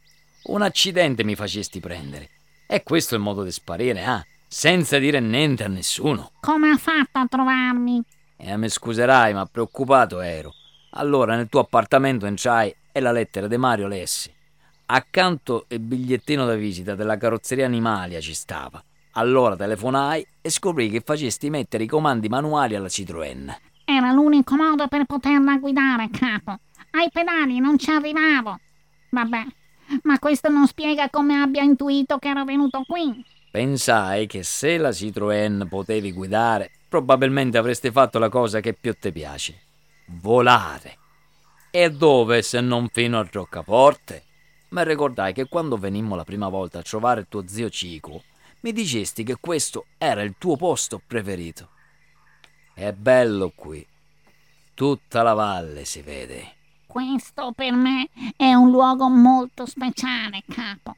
Un 0.45 0.63
accidente 0.63 1.25
mi 1.25 1.35
facesti 1.35 1.81
prendere. 1.81 2.31
E 2.69 2.85
questo 2.85 3.15
è 3.15 3.19
il 3.19 3.25
modo 3.25 3.43
di 3.43 3.51
sparire, 3.51 4.05
ah? 4.05 4.25
Senza 4.47 4.99
dire 4.99 5.19
niente 5.19 5.65
a 5.65 5.69
nessuno. 5.69 6.31
Come 6.41 6.71
ha 6.71 6.77
fatto 6.77 7.19
a 7.19 7.27
trovarmi? 7.27 8.01
E 8.37 8.57
mi 8.57 8.69
scuserai, 8.69 9.35
ma 9.35 9.47
preoccupato 9.47 10.21
ero. 10.21 10.55
Allora 10.91 11.35
nel 11.35 11.49
tuo 11.49 11.61
appartamento 11.61 12.27
entrai 12.27 12.73
e 12.93 13.01
la 13.01 13.11
lettera 13.11 13.49
di 13.49 13.57
Mario 13.57 13.89
lessi. 13.89 14.33
Accanto 14.87 15.65
il 15.69 15.81
bigliettino 15.81 16.45
da 16.45 16.55
visita 16.55 16.95
della 16.95 17.17
carrozzeria 17.17 17.65
Animalia 17.65 18.21
ci 18.21 18.35
stava. 18.35 18.83
Allora 19.13 19.57
telefonai 19.57 20.27
e 20.43 20.51
scoprì 20.51 20.91
che 20.91 21.01
facesti 21.01 21.49
mettere 21.49 21.85
i 21.85 21.89
comandi 21.89 22.29
manuali 22.29 22.75
alla 22.75 22.89
Citroën. 22.89 23.55
Era 23.87 24.13
l'unico 24.13 24.57
modo 24.57 24.87
per 24.89 25.05
poterla 25.07 25.57
guidare, 25.57 26.11
capo. 26.11 26.59
Ai 26.91 27.09
pedali 27.11 27.61
non 27.61 27.79
ci 27.79 27.91
arrivavo. 27.91 28.59
Vabbè, 29.11 29.45
ma 30.03 30.19
questo 30.19 30.49
non 30.51 30.67
spiega 30.67 31.09
come 31.09 31.41
abbia 31.41 31.63
intuito 31.63 32.19
che 32.19 32.29
ero 32.29 32.45
venuto 32.45 32.85
qui. 32.87 33.25
Pensai 33.51 34.27
che 34.27 34.43
se 34.43 34.77
la 34.77 34.91
Citroën 34.91 35.67
potevi 35.67 36.13
guidare, 36.13 36.71
probabilmente 36.89 37.57
avresti 37.57 37.91
fatto 37.91 38.19
la 38.19 38.29
cosa 38.29 38.61
che 38.61 38.75
più 38.75 38.95
ti 38.99 39.13
piace. 39.13 39.61
Volare. 40.07 40.99
E 41.71 41.91
dove 41.91 42.43
se 42.43 42.61
non 42.61 42.89
fino 42.93 43.19
a 43.19 43.29
Roccaforte? 43.31 44.24
Ma 44.75 44.83
ricordai 44.83 45.33
che 45.33 45.47
quando 45.47 45.77
venimmo 45.77 46.17
la 46.17 46.25
prima 46.25 46.49
volta 46.49 46.81
a 46.81 46.83
trovare 46.83 47.29
tuo 47.29 47.47
zio 47.47 47.71
Cico, 47.71 48.25
mi 48.63 48.73
dicesti 48.73 49.23
che 49.23 49.37
questo 49.39 49.87
era 49.99 50.21
il 50.23 50.35
tuo 50.37 50.57
posto 50.57 51.01
preferito. 51.07 51.69
È 52.75 52.91
bello 52.91 53.53
qui. 53.55 53.87
Tutta 54.75 55.23
la 55.23 55.33
valle 55.33 55.85
si 55.85 56.03
vede. 56.03 56.57
Questo 56.89 57.53
per 57.55 57.73
me 57.73 58.09
è 58.37 58.53
un 58.55 58.71
luogo 58.71 59.09
molto 59.09 59.65
speciale, 59.65 60.43
capo. 60.49 60.97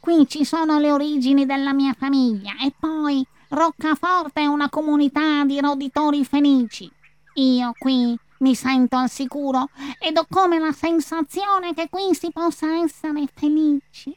Qui 0.00 0.26
ci 0.26 0.46
sono 0.46 0.78
le 0.78 0.90
origini 0.90 1.44
della 1.44 1.74
mia 1.74 1.92
famiglia 1.92 2.52
e 2.64 2.72
poi 2.78 3.22
Roccaforte 3.48 4.40
è 4.40 4.46
una 4.46 4.70
comunità 4.70 5.44
di 5.44 5.60
roditori 5.60 6.24
felici. 6.24 6.90
Io 7.34 7.72
qui 7.78 8.18
mi 8.38 8.54
sento 8.54 8.96
al 8.96 9.10
sicuro 9.10 9.68
ed 9.98 10.16
ho 10.16 10.26
come 10.28 10.58
la 10.58 10.72
sensazione 10.72 11.74
che 11.74 11.88
qui 11.90 12.14
si 12.14 12.30
possa 12.32 12.82
essere 12.82 13.28
felici. 13.32 14.14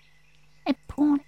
Eppure 0.63 1.25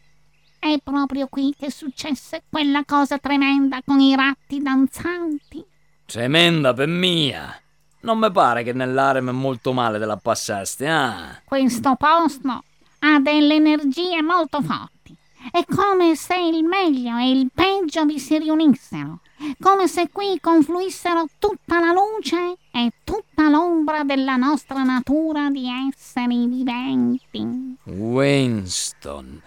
è 0.60 0.78
proprio 0.82 1.28
qui 1.28 1.54
che 1.58 1.70
successe 1.70 2.44
quella 2.50 2.84
cosa 2.86 3.18
tremenda 3.18 3.82
con 3.86 4.00
i 4.00 4.16
ratti 4.16 4.62
danzanti. 4.62 5.66
Tremenda 6.06 6.74
per 6.74 6.88
mia. 6.88 7.54
Non 8.02 8.18
mi 8.20 8.32
pare 8.32 8.64
che 8.64 8.72
nell'arem 8.72 9.30
molto 9.30 9.74
male 9.74 10.00
te 10.00 10.06
la 10.06 10.18
passaste, 10.18 10.88
ah? 10.88 11.42
Questo 11.44 11.96
posto 11.96 12.64
ha 13.00 13.20
delle 13.20 13.56
energie 13.56 14.22
molto 14.22 14.62
forti. 14.62 15.03
È 15.52 15.66
come 15.66 16.16
se 16.16 16.36
il 16.36 16.64
meglio 16.64 17.18
e 17.18 17.32
il 17.32 17.50
peggio 17.54 18.06
vi 18.06 18.18
si 18.18 18.38
riunissero, 18.38 19.20
come 19.60 19.88
se 19.88 20.10
qui 20.10 20.40
confluissero 20.40 21.26
tutta 21.38 21.80
la 21.80 21.92
luce 21.92 22.58
e 22.72 22.92
tutta 23.04 23.50
l'ombra 23.50 24.04
della 24.04 24.38
nostra 24.38 24.84
natura 24.84 25.50
di 25.50 25.68
esseri 25.90 26.48
viventi. 26.48 27.76
Winston, 27.84 29.42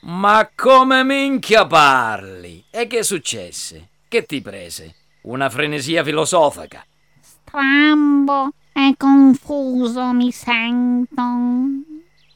ma 0.00 0.48
come 0.54 1.04
minchia 1.04 1.66
parli? 1.66 2.64
E 2.70 2.86
che 2.86 3.02
successe? 3.02 3.88
Che 4.08 4.24
ti 4.24 4.40
prese? 4.40 4.94
Una 5.22 5.50
frenesia 5.50 6.02
filosofica? 6.02 6.84
Strambo 7.20 8.52
e 8.72 8.94
confuso 8.96 10.12
mi 10.12 10.30
sento. 10.32 11.22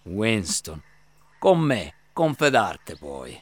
Winston, 0.02 0.82
con 1.38 1.60
me, 1.60 1.94
confedarte 2.20 2.96
poi. 2.96 3.40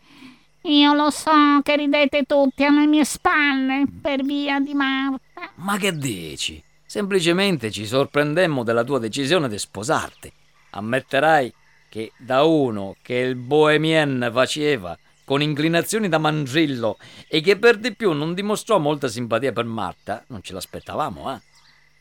Io 0.63 0.95
lo 0.95 1.11
so 1.11 1.61
che 1.65 1.75
ridete 1.75 2.23
tutti 2.23 2.65
alle 2.65 2.87
mie 2.87 3.05
spalle 3.05 3.87
per 4.01 4.23
via 4.23 4.61
di 4.61 4.73
Marta. 4.73 5.51
Ma 5.57 5.77
che 5.79 5.97
dici? 5.97 6.63
Semplicemente 6.87 7.73
ci 7.73 7.85
sorprendemmo 7.85 8.63
della 8.63 8.85
tua 8.85 9.01
decisione 9.01 9.49
di 9.49 9.59
sposarti. 9.59 10.33
Ammetterai 10.71 11.53
che 11.89 12.13
da 12.17 12.45
uno 12.45 12.95
che 13.03 13.15
il 13.15 13.35
bohemien 13.35 14.31
faceva 14.33 14.97
con 15.25 15.43
inclinazioni 15.43 16.09
da 16.09 16.19
mangillo 16.19 16.99
e 17.27 17.41
che 17.41 17.59
per 17.59 17.79
di 17.79 17.97
più 17.97 18.13
non 18.13 18.33
dimostrò 18.33 18.79
molta 18.79 19.09
simpatia 19.09 19.51
per 19.51 19.65
Marta, 19.65 20.23
non 20.29 20.41
ce 20.41 20.53
l'aspettavamo, 20.53 21.35
eh? 21.35 21.41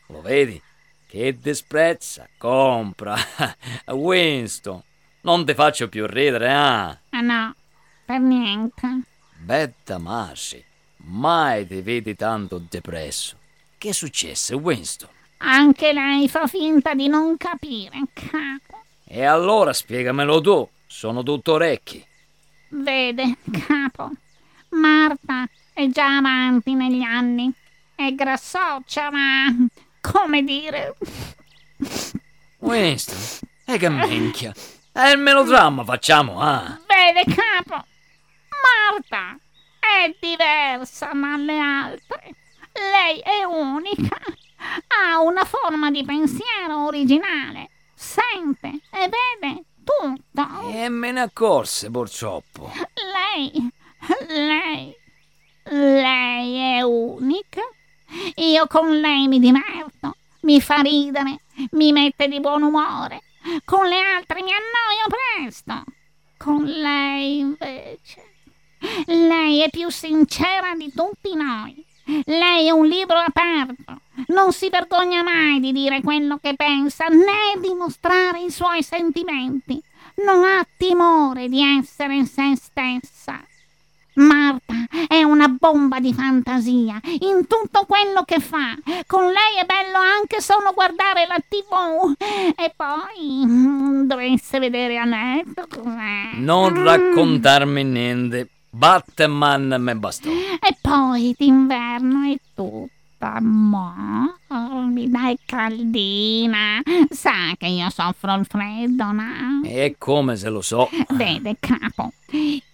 Lo 0.06 0.20
vedi? 0.20 0.62
Che 1.08 1.38
disprezza, 1.40 2.28
compra. 2.38 3.16
Winston, 3.90 4.80
non 5.22 5.44
ti 5.44 5.54
faccio 5.54 5.88
più 5.88 6.06
ridere, 6.06 6.52
ah? 6.52 6.98
Ah 7.10 7.20
no, 7.20 7.54
per 8.04 8.20
niente. 8.20 9.02
Betta 9.36 9.98
Marci, 9.98 10.62
mai 10.98 11.66
ti 11.66 11.80
vedi 11.80 12.14
tanto 12.14 12.62
depresso. 12.68 13.36
Che 13.78 13.92
successe, 13.92 14.54
Winston? 14.54 15.08
Anche 15.38 15.92
lei 15.92 16.28
fa 16.28 16.46
finta 16.46 16.94
di 16.94 17.06
non 17.06 17.36
capire, 17.36 17.98
capo. 18.12 18.82
E 19.04 19.24
allora 19.24 19.72
spiegamelo 19.72 20.40
tu, 20.40 20.68
sono 20.86 21.22
tutto 21.22 21.52
orecchi. 21.52 22.04
Vede, 22.70 23.36
capo, 23.66 24.10
Marta 24.70 25.48
è 25.72 25.86
già 25.88 26.16
avanti 26.16 26.74
negli 26.74 27.02
anni. 27.02 27.52
È 27.94 28.12
grassoccia, 28.12 29.10
ma 29.10 29.54
come 30.00 30.42
dire. 30.42 30.96
Winston, 32.58 33.48
e 33.64 33.78
che 33.78 33.88
minchia. 33.88 34.52
È 34.98 35.10
il 35.10 35.18
melodramma, 35.18 35.84
facciamo, 35.84 36.40
ah. 36.40 36.76
Vede, 36.84 37.22
capo, 37.32 37.86
Marta 38.90 39.38
è 39.78 40.12
diversa 40.18 41.12
dalle 41.12 41.56
altre. 41.56 42.34
Lei 42.72 43.20
è 43.20 43.44
unica. 43.44 44.18
Ha 44.88 45.20
una 45.20 45.44
forma 45.44 45.92
di 45.92 46.04
pensiero 46.04 46.84
originale. 46.86 47.70
Sente 47.94 48.80
e 48.90 49.08
vede 49.08 49.62
tutto. 49.84 50.68
E 50.72 50.88
me 50.88 51.12
ne 51.12 51.20
accorse, 51.20 51.92
purtroppo. 51.92 52.72
Lei, 53.36 53.70
lei, 54.26 54.92
lei 55.62 56.76
è 56.76 56.82
unica. 56.82 57.62
Io 58.34 58.66
con 58.66 58.98
lei 58.98 59.28
mi 59.28 59.38
diverto, 59.38 60.16
mi 60.40 60.60
fa 60.60 60.80
ridere, 60.80 61.42
mi 61.70 61.92
mette 61.92 62.26
di 62.26 62.40
buon 62.40 62.62
umore. 62.64 63.22
Con 63.64 63.86
le 63.86 64.00
altre 64.00 64.42
mi 64.42 64.50
annoio 64.50 65.44
presto. 65.44 65.84
Con 66.36 66.64
lei 66.64 67.38
invece. 67.38 68.22
Lei 69.06 69.62
è 69.62 69.70
più 69.70 69.90
sincera 69.90 70.74
di 70.74 70.92
tutti 70.94 71.34
noi. 71.34 71.84
Lei 72.24 72.68
è 72.68 72.70
un 72.70 72.86
libro 72.86 73.18
aperto. 73.18 74.00
Non 74.28 74.52
si 74.52 74.68
vergogna 74.70 75.22
mai 75.22 75.60
di 75.60 75.72
dire 75.72 76.00
quello 76.00 76.38
che 76.38 76.54
pensa 76.54 77.06
né 77.06 77.60
di 77.60 77.74
mostrare 77.74 78.40
i 78.40 78.50
suoi 78.50 78.82
sentimenti. 78.82 79.80
Non 80.24 80.42
ha 80.44 80.66
timore 80.76 81.48
di 81.48 81.62
essere 81.78 82.24
se 82.24 82.56
stessa. 82.56 83.40
Marta 84.18 84.74
è 85.06 85.22
una 85.22 85.46
bomba 85.48 86.00
di 86.00 86.12
fantasia 86.12 87.00
in 87.20 87.46
tutto 87.46 87.86
quello 87.86 88.24
che 88.24 88.40
fa. 88.40 88.76
Con 89.06 89.24
lei 89.26 89.60
è 89.60 89.64
bello 89.64 89.98
anche 89.98 90.40
solo 90.40 90.72
guardare 90.74 91.26
la 91.26 91.38
tv. 91.38 92.14
E 92.56 92.74
poi 92.74 93.46
mm, 93.46 94.02
dovreste 94.06 94.58
vedere 94.58 94.96
Annette. 94.96 95.66
Non 96.34 96.82
raccontarmi 96.82 97.84
niente. 97.84 98.48
Batman 98.70 99.76
me 99.78 99.94
bastò. 99.94 100.28
E 100.30 100.76
poi 100.80 101.34
d'inverno 101.38 102.32
è 102.32 102.36
tutta 102.54 103.38
morbida 103.40 105.30
e 105.30 105.38
caldina. 105.46 106.82
Sa 107.08 107.54
che 107.56 107.66
io 107.66 107.88
soffro 107.90 108.34
il 108.34 108.46
freddo, 108.46 109.12
no? 109.12 109.62
E 109.62 109.94
come 109.96 110.36
se 110.36 110.48
lo 110.48 110.60
so. 110.60 110.88
Vede, 111.10 111.56
capo, 111.60 112.12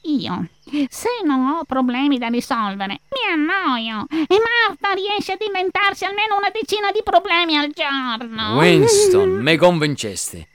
io 0.03 0.49
se 0.89 1.09
non 1.25 1.47
ho 1.47 1.65
problemi 1.65 2.19
da 2.19 2.29
risolvere, 2.29 3.01
mi 3.11 3.33
annoio 3.33 4.07
e 4.11 4.37
Marta 4.69 4.93
riesce 4.93 5.33
ad 5.33 5.41
inventarsi 5.41 6.05
almeno 6.05 6.37
una 6.37 6.51
decina 6.51 6.91
di 6.91 7.01
problemi 7.03 7.57
al 7.57 7.71
giorno. 7.73 8.57
Winston, 8.57 9.31
mi 9.41 9.57
convincesti. 9.57 10.47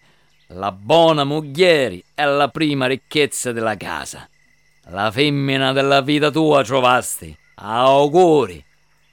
La 0.53 0.71
buona 0.71 1.23
moglieri 1.23 2.03
è 2.13 2.25
la 2.25 2.47
prima 2.47 2.87
ricchezza 2.87 3.51
della 3.51 3.77
casa. 3.77 4.27
La 4.85 5.11
femmina 5.11 5.71
della 5.71 6.01
vita 6.01 6.31
tua 6.31 6.63
trovasti. 6.63 7.37
Auguri. 7.55 8.63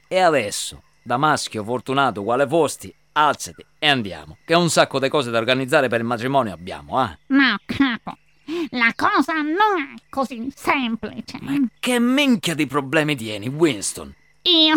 E 0.08 0.18
adesso, 0.18 0.82
da 1.02 1.16
maschio 1.16 1.62
fortunato 1.62 2.22
quale 2.22 2.46
fosti, 2.46 2.94
alzati 3.12 3.64
e 3.78 3.88
andiamo, 3.88 4.38
che 4.44 4.54
un 4.54 4.70
sacco 4.70 4.98
di 4.98 5.08
cose 5.08 5.30
da 5.30 5.38
organizzare 5.38 5.88
per 5.88 6.00
il 6.00 6.06
matrimonio 6.06 6.54
abbiamo, 6.54 7.04
eh? 7.04 7.18
No, 7.26 7.56
capo. 7.66 8.16
La 8.70 8.92
cosa 8.94 9.34
non 9.42 9.94
è 9.94 10.02
così 10.08 10.52
semplice. 10.54 11.38
Che 11.80 11.98
minchia 11.98 12.54
di 12.54 12.66
problemi 12.66 13.16
tieni, 13.16 13.48
Winston? 13.48 14.14
Io. 14.42 14.76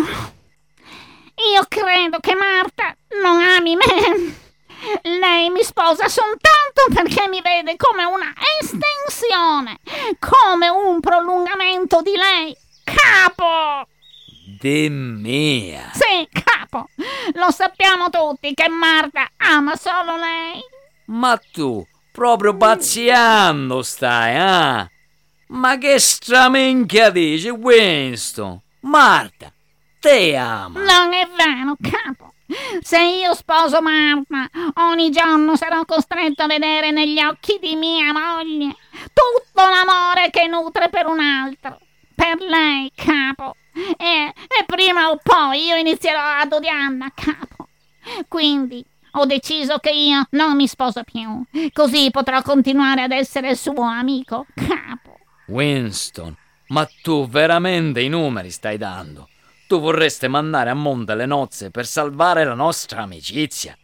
Io 1.52 1.64
credo 1.68 2.18
che 2.18 2.34
Marta 2.34 2.94
non 3.22 3.40
ami 3.40 3.76
me. 3.76 4.48
Lei 5.02 5.50
mi 5.50 5.62
sposa 5.62 6.08
soltanto 6.08 6.86
perché 6.92 7.28
mi 7.28 7.40
vede 7.42 7.76
come 7.76 8.04
una 8.04 8.32
estensione, 8.60 9.78
come 10.18 10.68
un 10.68 11.00
prolungamento 11.00 12.02
di 12.02 12.14
lei. 12.16 12.56
Capo! 12.82 13.86
Di 14.58 14.88
mia. 14.90 15.90
Sì, 15.92 16.28
capo. 16.32 16.88
Lo 17.34 17.50
sappiamo 17.50 18.10
tutti 18.10 18.52
che 18.52 18.68
Marta 18.68 19.30
ama 19.36 19.76
solo 19.76 20.16
lei. 20.16 20.60
Ma 21.06 21.40
tu, 21.52 21.86
proprio 22.20 22.54
pazziando 22.54 23.80
stai, 23.80 24.36
ah? 24.36 24.86
Ma 25.46 25.78
che 25.78 25.98
stramenchia 25.98 27.08
dici, 27.08 27.48
Winston? 27.48 28.60
Marta, 28.80 29.50
te 29.98 30.36
ama. 30.36 30.80
Non 30.80 31.14
è 31.14 31.26
vero, 31.34 31.76
capo. 31.80 32.34
Se 32.82 33.00
io 33.00 33.32
sposo 33.32 33.80
Marta, 33.80 34.50
ogni 34.82 35.08
giorno 35.08 35.56
sarò 35.56 35.86
costretto 35.86 36.42
a 36.42 36.46
vedere 36.46 36.90
negli 36.90 37.22
occhi 37.22 37.58
di 37.58 37.74
mia 37.74 38.12
moglie 38.12 38.76
tutto 39.14 39.62
l'amore 39.66 40.28
che 40.28 40.46
nutre 40.46 40.90
per 40.90 41.06
un 41.06 41.20
altro. 41.20 41.78
Per 42.14 42.38
lei, 42.38 42.92
capo. 42.94 43.56
E, 43.96 44.26
e 44.26 44.64
prima 44.66 45.08
o 45.08 45.18
poi 45.22 45.64
io 45.64 45.76
inizierò 45.76 46.20
ad 46.20 46.52
odiarla, 46.52 47.12
capo. 47.14 47.68
Quindi 48.28 48.84
ho 49.12 49.24
deciso 49.24 49.78
che 49.78 49.90
io 49.90 50.26
non 50.30 50.56
mi 50.56 50.66
sposo 50.66 51.02
più. 51.04 51.42
Così 51.72 52.10
potrò 52.10 52.42
continuare 52.42 53.02
ad 53.02 53.12
essere 53.12 53.54
suo 53.54 53.82
amico, 53.82 54.46
capo. 54.54 55.18
Winston, 55.46 56.36
ma 56.68 56.88
tu 57.02 57.28
veramente 57.28 58.00
i 58.00 58.08
numeri 58.08 58.50
stai 58.50 58.78
dando? 58.78 59.28
Tu 59.66 59.80
vorresti 59.80 60.28
mandare 60.28 60.70
a 60.70 60.74
monte 60.74 61.14
le 61.14 61.26
nozze 61.26 61.70
per 61.70 61.86
salvare 61.86 62.44
la 62.44 62.54
nostra 62.54 63.02
amicizia? 63.02 63.76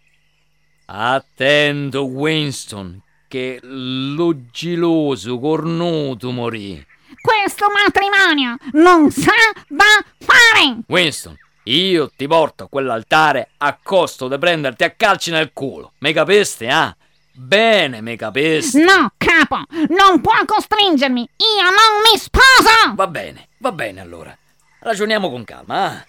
Attento, 0.86 2.04
Winston, 2.06 3.02
che 3.28 3.58
lo 3.62 4.34
geloso 4.50 5.38
cornuto 5.38 6.30
morì. 6.30 6.84
Questo 7.20 7.66
matrimonio 7.70 8.56
non 8.72 9.10
sa 9.10 9.32
da 9.68 9.84
fare! 10.18 10.78
Winston, 10.86 11.36
io 11.66 12.10
ti 12.14 12.26
porto 12.28 12.64
a 12.64 12.68
quell'altare 12.68 13.50
a 13.56 13.76
costo 13.82 14.28
di 14.28 14.38
prenderti 14.38 14.84
a 14.84 14.90
calci 14.90 15.30
nel 15.30 15.52
culo. 15.52 15.92
Mi 15.98 16.12
capisti, 16.12 16.66
ah? 16.66 16.94
Bene, 17.32 18.00
mi 18.00 18.16
capisti? 18.16 18.82
No, 18.82 19.12
capo, 19.16 19.62
non 19.88 20.20
può 20.20 20.32
costringermi. 20.44 21.20
Io 21.20 21.62
non 21.62 22.02
mi 22.10 22.18
sposo! 22.18 22.94
Va 22.94 23.06
bene, 23.08 23.48
va 23.58 23.72
bene 23.72 24.00
allora. 24.00 24.36
Ragioniamo 24.78 25.28
con 25.28 25.44
calma, 25.44 25.84
ah? 25.86 26.06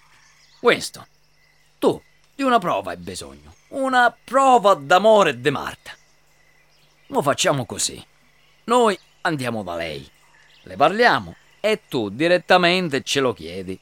Winston, 0.60 1.04
tu 1.78 2.00
di 2.34 2.42
una 2.42 2.58
prova 2.58 2.92
hai 2.92 2.96
bisogno. 2.96 3.54
Una 3.68 4.16
prova 4.24 4.74
d'amore 4.74 5.40
di 5.40 5.50
Marta. 5.50 5.90
Lo 7.08 7.20
facciamo 7.20 7.66
così. 7.66 8.02
Noi 8.64 8.98
andiamo 9.22 9.62
da 9.62 9.74
lei, 9.74 10.08
le 10.62 10.76
parliamo 10.76 11.34
e 11.60 11.82
tu 11.88 12.10
direttamente 12.10 13.02
ce 13.02 13.20
lo 13.20 13.32
chiedi. 13.32 13.78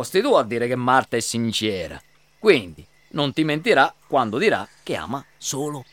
Posti 0.00 0.22
tu 0.22 0.32
a 0.32 0.42
dire 0.42 0.66
che 0.66 0.76
Marta 0.76 1.18
è 1.18 1.20
sincera. 1.20 2.00
Quindi 2.38 2.82
non 3.08 3.34
ti 3.34 3.44
mentirà 3.44 3.94
quando 4.06 4.38
dirà 4.38 4.66
che 4.82 4.96
ama 4.96 5.22
solo 5.36 5.84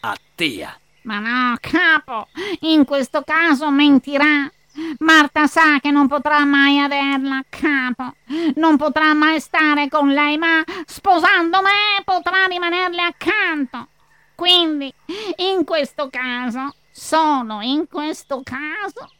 a 0.00 0.14
te. 0.34 0.68
Ma 1.04 1.18
no, 1.18 1.56
capo, 1.60 2.28
in 2.60 2.84
questo 2.84 3.22
caso 3.22 3.70
mentirà. 3.70 4.52
Marta 4.98 5.46
sa 5.46 5.78
che 5.80 5.90
non 5.90 6.08
potrà 6.08 6.44
mai 6.44 6.78
averla, 6.78 7.42
capo. 7.48 8.16
Non 8.56 8.76
potrà 8.76 9.14
mai 9.14 9.40
stare 9.40 9.88
con 9.88 10.10
lei, 10.10 10.36
ma 10.36 10.62
sposando 10.84 11.62
me 11.62 12.02
potrà 12.04 12.44
rimanerle 12.44 13.00
accanto. 13.00 13.88
Quindi, 14.34 14.92
in 15.36 15.64
questo 15.64 16.10
caso, 16.10 16.74
solo 16.90 17.62
in 17.62 17.88
questo 17.88 18.42
caso, 18.44 19.10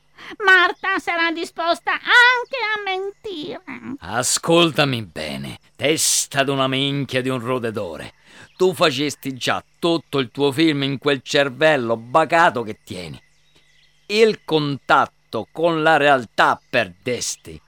Marta 0.44 0.98
sarà 0.98 1.30
disposta 1.30 1.92
anche 1.92 2.58
a 2.74 2.82
mentire. 2.84 3.62
Ascoltami 4.00 5.02
bene, 5.02 5.58
testa 5.76 6.42
d'una 6.42 6.66
minchia 6.68 7.20
di 7.22 7.28
un 7.28 7.40
rodedore. 7.40 8.14
Tu 8.56 8.72
facesti 8.72 9.34
già 9.34 9.62
tutto 9.78 10.18
il 10.18 10.30
tuo 10.30 10.52
film 10.52 10.82
in 10.82 10.98
quel 10.98 11.22
cervello 11.22 11.96
bacato 11.96 12.62
che 12.62 12.78
tieni. 12.84 13.20
Il 14.06 14.44
contatto 14.44 15.48
con 15.50 15.82
la 15.82 15.96
realtà 15.96 16.60
perdesti. 16.68 17.60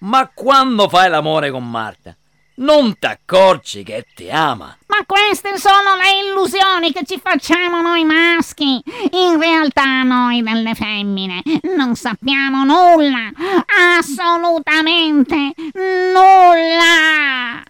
Ma 0.00 0.30
quando 0.32 0.88
fai 0.88 1.10
l'amore 1.10 1.50
con 1.50 1.68
Marta, 1.68 2.16
non 2.60 2.98
ti 2.98 3.06
accorgi 3.06 3.82
che 3.82 4.06
ti 4.14 4.30
ama. 4.30 4.76
Ma 4.86 5.04
queste 5.06 5.56
sono 5.58 5.96
le 5.96 6.28
illusioni 6.28 6.92
che 6.92 7.04
ci 7.04 7.20
facciamo 7.22 7.80
noi 7.80 8.04
maschi. 8.04 8.82
In 9.12 9.38
realtà 9.38 10.02
noi 10.02 10.42
delle 10.42 10.74
femmine 10.74 11.42
non 11.76 11.94
sappiamo 11.94 12.64
nulla. 12.64 13.30
Assolutamente 13.98 15.54
nulla. 15.74 17.62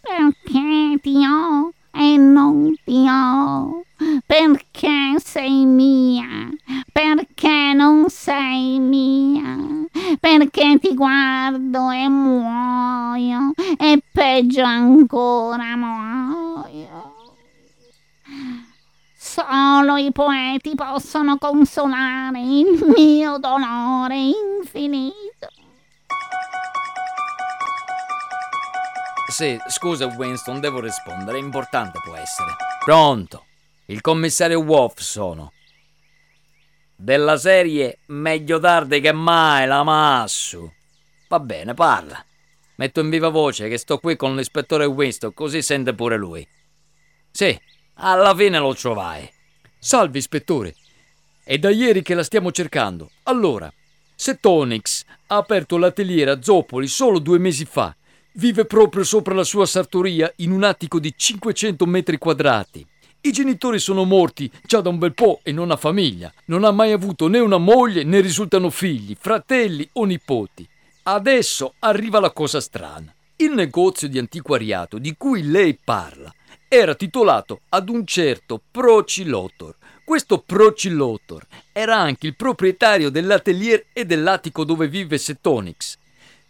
Perché 0.00 0.98
ti 1.00 1.24
ho 1.26 1.72
e 1.96 2.16
non 2.16 2.74
ti 2.84 3.06
ho? 3.08 3.82
Perché 4.26 5.14
sei 5.18 5.64
mia? 5.64 6.50
Perché 6.92 7.72
non 7.72 8.08
sei 8.08 8.78
mia? 8.78 9.56
Perché 10.20 10.78
ti 10.78 10.94
guardo 10.94 11.90
e 11.90 12.08
muoio 12.08 13.52
e 13.78 14.02
peggio 14.12 14.62
ancora 14.62 15.76
muoio. 15.76 17.14
Solo 19.16 19.96
i 19.96 20.12
poeti 20.12 20.74
possono 20.74 21.38
consolare 21.38 22.40
il 22.40 22.92
mio 22.94 23.38
dolore 23.38 24.16
infinito. 24.16 25.48
Sì, 29.28 29.58
scusa 29.68 30.06
Winston, 30.06 30.60
devo 30.60 30.80
rispondere, 30.80 31.38
importante 31.38 31.98
può 32.02 32.14
essere. 32.14 32.54
Pronto, 32.84 33.44
il 33.86 34.00
commissario 34.00 34.60
Wolf 34.60 35.00
sono. 35.00 35.52
Della 36.94 37.36
serie 37.36 37.98
Meglio 38.06 38.60
tardi 38.60 39.00
che 39.00 39.12
mai, 39.12 39.66
la 39.66 39.82
massu. 39.82 40.72
Va 41.28 41.40
bene, 41.40 41.74
parla. 41.74 42.24
Metto 42.76 43.00
in 43.00 43.10
viva 43.10 43.28
voce 43.28 43.68
che 43.68 43.78
sto 43.78 43.98
qui 43.98 44.14
con 44.16 44.36
l'ispettore 44.36 44.84
Winston, 44.84 45.34
così 45.34 45.60
sente 45.60 45.92
pure 45.92 46.16
lui. 46.16 46.46
Sì, 47.30 47.58
alla 47.94 48.34
fine 48.34 48.58
lo 48.58 48.74
trovai. 48.74 49.28
Salve, 49.78 50.18
ispettore. 50.18 50.74
È 51.42 51.58
da 51.58 51.70
ieri 51.70 52.02
che 52.02 52.14
la 52.14 52.22
stiamo 52.22 52.52
cercando. 52.52 53.10
Allora, 53.24 53.72
se 54.14 54.38
Tonix 54.38 55.04
ha 55.26 55.36
aperto 55.36 55.76
l'atelier 55.76 56.28
a 56.28 56.42
Zopoli 56.42 56.86
solo 56.86 57.18
due 57.18 57.38
mesi 57.38 57.64
fa, 57.64 57.94
vive 58.36 58.64
proprio 58.64 59.04
sopra 59.04 59.34
la 59.34 59.44
sua 59.44 59.66
sartoria 59.66 60.32
in 60.36 60.50
un 60.50 60.64
attico 60.64 60.98
di 60.98 61.12
500 61.14 61.86
metri 61.86 62.18
quadrati. 62.18 62.86
I 63.22 63.32
genitori 63.32 63.78
sono 63.78 64.04
morti 64.04 64.50
già 64.64 64.80
da 64.80 64.88
un 64.88 64.98
bel 64.98 65.14
po' 65.14 65.40
e 65.42 65.52
non 65.52 65.70
ha 65.70 65.76
famiglia. 65.76 66.32
Non 66.46 66.64
ha 66.64 66.70
mai 66.70 66.92
avuto 66.92 67.28
né 67.28 67.38
una 67.38 67.58
moglie 67.58 68.04
né 68.04 68.20
risultano 68.20 68.70
figli, 68.70 69.16
fratelli 69.18 69.88
o 69.94 70.04
nipoti. 70.04 70.68
Adesso 71.04 71.74
arriva 71.80 72.20
la 72.20 72.30
cosa 72.30 72.60
strana. 72.60 73.12
Il 73.36 73.52
negozio 73.52 74.08
di 74.08 74.18
antiquariato 74.18 74.98
di 74.98 75.14
cui 75.16 75.42
lei 75.48 75.78
parla 75.82 76.32
era 76.68 76.94
titolato 76.94 77.60
ad 77.70 77.88
un 77.88 78.06
certo 78.06 78.60
Procilotor. 78.70 79.76
Questo 80.04 80.38
Procilotor 80.38 81.46
era 81.72 81.96
anche 81.96 82.26
il 82.28 82.36
proprietario 82.36 83.10
dell'atelier 83.10 83.86
e 83.92 84.04
dell'attico 84.04 84.64
dove 84.64 84.88
vive 84.88 85.18
Setonix. 85.18 85.98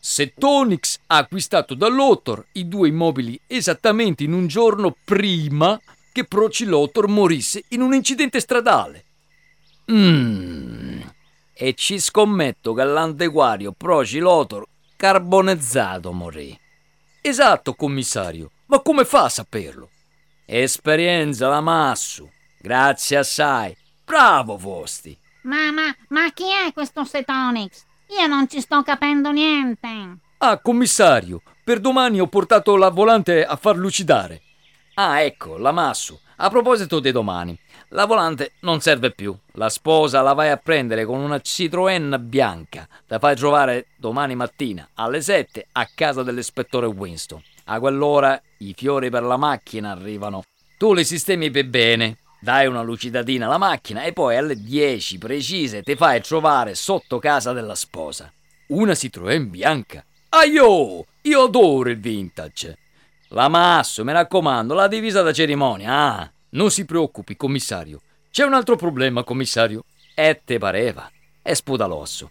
Setonix 0.09 1.01
ha 1.09 1.17
acquistato 1.17 1.75
da 1.75 1.89
Lotor 1.89 2.47
i 2.53 2.69
due 2.69 2.87
immobili 2.87 3.39
esattamente 3.49 4.23
in 4.23 4.35
un 4.35 4.47
giorno 4.47 4.95
prima 5.05 5.79
che 6.13 6.25
Procilotor 6.25 7.09
morisse 7.09 7.65
in 7.71 7.81
un 7.81 7.93
incidente 7.93 8.39
stradale. 8.39 9.05
Mmm. 9.91 11.01
E 11.53 11.75
ci 11.75 11.99
scommetto 11.99 12.73
che 12.73 12.85
l'antiquario 12.85 13.73
Procilotor 13.73 14.65
carbonizzato 14.95 16.13
morì. 16.13 16.57
Esatto, 17.21 17.75
commissario. 17.75 18.53
Ma 18.67 18.79
come 18.83 19.05
fa 19.05 19.25
a 19.25 19.29
saperlo? 19.29 19.91
Esperienza 20.45 21.49
la 21.49 21.61
massu. 21.61 22.31
Grazie 22.61 23.17
assai. 23.17 23.77
Bravo 24.05 24.57
Fosti. 24.57 25.19
Ma, 25.43 25.73
ma, 25.73 25.93
ma 26.11 26.31
chi 26.33 26.45
è 26.45 26.73
questo 26.73 27.03
Setonix? 27.03 27.85
Io 28.09 28.27
non 28.27 28.49
ci 28.49 28.61
sto 28.61 28.83
capendo 28.83 29.31
niente. 29.31 29.89
Ah, 30.39 30.59
commissario, 30.59 31.43
per 31.65 31.81
domani 31.81 32.21
ho 32.21 32.27
portato 32.27 32.77
la 32.77 32.91
volante 32.91 33.45
a 33.45 33.57
far 33.57 33.77
lucidare. 33.77 34.43
Ah, 34.95 35.21
ecco, 35.21 35.57
la 35.59 35.73
Massu. 35.73 36.19
A 36.37 36.51
proposito 36.51 37.01
di 37.01 37.11
domani, 37.13 37.59
La 37.91 38.05
volante 38.05 38.53
non 38.61 38.81
serve 38.81 39.13
più. 39.13 39.35
La 39.53 39.69
sposa 39.69 40.21
la 40.21 40.33
vai 40.33 40.51
a 40.51 40.57
prendere 40.57 41.05
con 41.05 41.21
una 41.21 41.37
Citroën 41.37 42.19
bianca. 42.19 42.89
La 43.07 43.21
fai 43.21 43.37
trovare 43.37 43.87
domani 43.97 44.35
mattina 44.35 44.89
alle 44.95 45.21
7 45.21 45.69
a 45.73 45.89
casa 45.95 46.25
dell'ispettore 46.25 46.87
Winston. 46.87 47.41
A 47.67 47.79
quell'ora 47.79 48.41
i 48.59 48.75
fiori 48.77 49.09
per 49.09 49.23
la 49.23 49.37
macchina 49.37 49.93
arrivano. 49.93 50.43
Tu 50.77 50.93
li 50.95 51.05
sistemi 51.05 51.51
per 51.51 51.67
bene, 51.69 52.17
dai 52.41 52.67
una 52.67 52.83
lucidatina 52.83 53.47
alla 53.47 53.59
macchina 53.59 54.03
e 54.03 54.13
poi 54.13 54.37
alle 54.37 54.61
10 54.61 55.19
precise 55.19 55.83
ti 55.83 55.97
fai 55.97 56.21
trovare 56.23 56.75
sotto 56.75 57.19
casa 57.19 57.53
della 57.53 57.75
sposa. 57.75 58.33
Una 58.69 58.93
Citroën 58.93 59.49
bianca. 59.49 60.05
Aio! 60.31 61.05
Io 61.23 61.43
adoro 61.43 61.89
il 61.91 61.99
vintage. 61.99 62.79
La 63.29 63.49
masso, 63.49 64.05
mi 64.05 64.13
raccomando, 64.13 64.75
la 64.75 64.87
divisa 64.87 65.23
da 65.23 65.33
cerimonia, 65.33 65.93
ah! 65.93 66.31
Non 66.51 66.71
si 66.71 66.85
preoccupi, 66.85 67.37
commissario. 67.37 68.01
C'è 68.31 68.45
un 68.45 68.55
altro 68.55 68.77
problema, 68.77 69.25
commissario. 69.25 69.85
E 70.15 70.41
te 70.45 70.59
pareva. 70.59 71.11
È 71.43 71.53
spudalosso. 71.53 72.31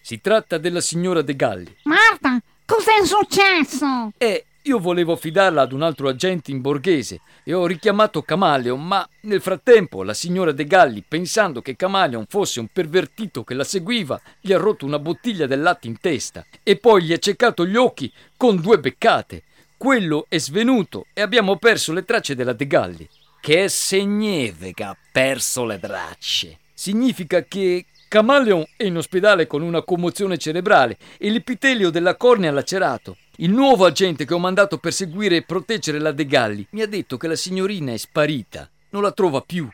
Si 0.00 0.20
tratta 0.20 0.58
della 0.58 0.80
signora 0.80 1.22
De 1.22 1.36
Galli. 1.36 1.76
Marta, 1.84 2.40
cos'è 2.66 3.04
successo? 3.04 4.12
E 4.18 4.46
io 4.64 4.78
volevo 4.78 5.14
affidarla 5.14 5.62
ad 5.62 5.72
un 5.72 5.82
altro 5.82 6.08
agente 6.08 6.52
in 6.52 6.60
borghese 6.60 7.20
e 7.42 7.52
ho 7.52 7.66
richiamato 7.66 8.22
Camaleon, 8.22 8.80
ma 8.80 9.08
nel 9.22 9.40
frattempo 9.40 10.04
la 10.04 10.14
signora 10.14 10.52
De 10.52 10.64
Galli, 10.66 11.02
pensando 11.06 11.60
che 11.60 11.74
Camaleon 11.74 12.26
fosse 12.28 12.60
un 12.60 12.68
pervertito 12.72 13.42
che 13.42 13.54
la 13.54 13.64
seguiva, 13.64 14.20
gli 14.40 14.52
ha 14.52 14.58
rotto 14.58 14.86
una 14.86 15.00
bottiglia 15.00 15.46
del 15.46 15.62
latte 15.62 15.88
in 15.88 15.98
testa 15.98 16.46
e 16.62 16.76
poi 16.76 17.02
gli 17.02 17.12
ha 17.12 17.18
ceccato 17.18 17.66
gli 17.66 17.76
occhi 17.76 18.12
con 18.36 18.60
due 18.60 18.78
beccate. 18.78 19.42
Quello 19.76 20.26
è 20.28 20.38
svenuto 20.38 21.06
e 21.12 21.22
abbiamo 21.22 21.56
perso 21.56 21.92
le 21.92 22.04
tracce 22.04 22.36
della 22.36 22.52
De 22.52 22.66
Galli. 22.68 23.08
Che 23.40 23.68
significa 23.68 24.96
perso 25.10 25.64
le 25.64 25.80
tracce? 25.80 26.58
Significa 26.72 27.42
che 27.42 27.86
Camaleon 28.06 28.64
è 28.76 28.84
in 28.84 28.98
ospedale 28.98 29.48
con 29.48 29.62
una 29.62 29.82
commozione 29.82 30.38
cerebrale 30.38 30.98
e 31.18 31.30
l'epitelio 31.30 31.90
della 31.90 32.14
cornea 32.14 32.52
lacerato. 32.52 33.16
Il 33.42 33.50
nuovo 33.50 33.86
agente 33.86 34.24
che 34.24 34.34
ho 34.34 34.38
mandato 34.38 34.78
per 34.78 34.92
seguire 34.92 35.34
e 35.34 35.42
proteggere 35.42 35.98
la 35.98 36.12
De 36.12 36.26
Galli 36.26 36.64
mi 36.70 36.80
ha 36.80 36.86
detto 36.86 37.16
che 37.16 37.26
la 37.26 37.34
signorina 37.34 37.92
è 37.92 37.96
sparita, 37.96 38.70
non 38.90 39.02
la 39.02 39.10
trova 39.10 39.40
più. 39.40 39.68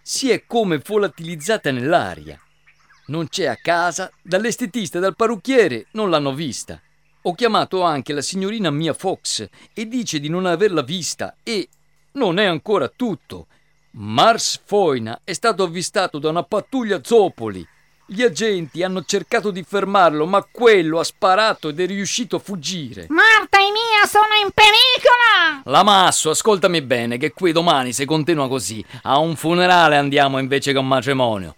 Si 0.00 0.30
è 0.30 0.44
come 0.46 0.78
volatilizzata 0.78 1.72
nell'aria. 1.72 2.40
Non 3.06 3.26
c'è 3.26 3.46
a 3.46 3.56
casa, 3.56 4.08
dall'estetista 4.22 4.98
e 4.98 5.00
dal 5.00 5.16
parrucchiere 5.16 5.86
non 5.94 6.10
l'hanno 6.10 6.32
vista. 6.32 6.80
Ho 7.22 7.34
chiamato 7.34 7.82
anche 7.82 8.12
la 8.12 8.22
signorina 8.22 8.70
Mia 8.70 8.94
Fox 8.94 9.48
e 9.74 9.88
dice 9.88 10.20
di 10.20 10.28
non 10.28 10.46
averla 10.46 10.82
vista 10.82 11.34
e 11.42 11.68
non 12.12 12.38
è 12.38 12.44
ancora 12.44 12.86
tutto. 12.86 13.48
Mars 13.94 14.60
Foina 14.64 15.22
è 15.24 15.32
stato 15.32 15.64
avvistato 15.64 16.20
da 16.20 16.28
una 16.28 16.44
pattuglia 16.44 17.00
Zopoli. 17.02 17.66
Gli 18.04 18.22
agenti 18.22 18.82
hanno 18.82 19.04
cercato 19.04 19.50
di 19.50 19.62
fermarlo, 19.62 20.26
ma 20.26 20.46
quello 20.50 20.98
ha 20.98 21.04
sparato 21.04 21.68
ed 21.68 21.80
è 21.80 21.86
riuscito 21.86 22.36
a 22.36 22.40
fuggire. 22.40 23.06
Marta 23.08 23.58
e 23.58 23.70
Mia 23.70 24.06
sono 24.06 24.34
in 24.42 24.50
pericolo! 24.52 25.62
La 25.64 25.82
Masso, 25.84 26.30
ascoltami 26.30 26.82
bene, 26.82 27.16
che 27.16 27.32
qui 27.32 27.52
domani, 27.52 27.92
se 27.92 28.04
continua 28.04 28.48
così, 28.48 28.84
a 29.02 29.18
un 29.18 29.36
funerale 29.36 29.96
andiamo 29.96 30.38
invece 30.38 30.72
che 30.72 30.78
a 30.78 30.80
un 30.80 30.88
matrimonio. 30.88 31.56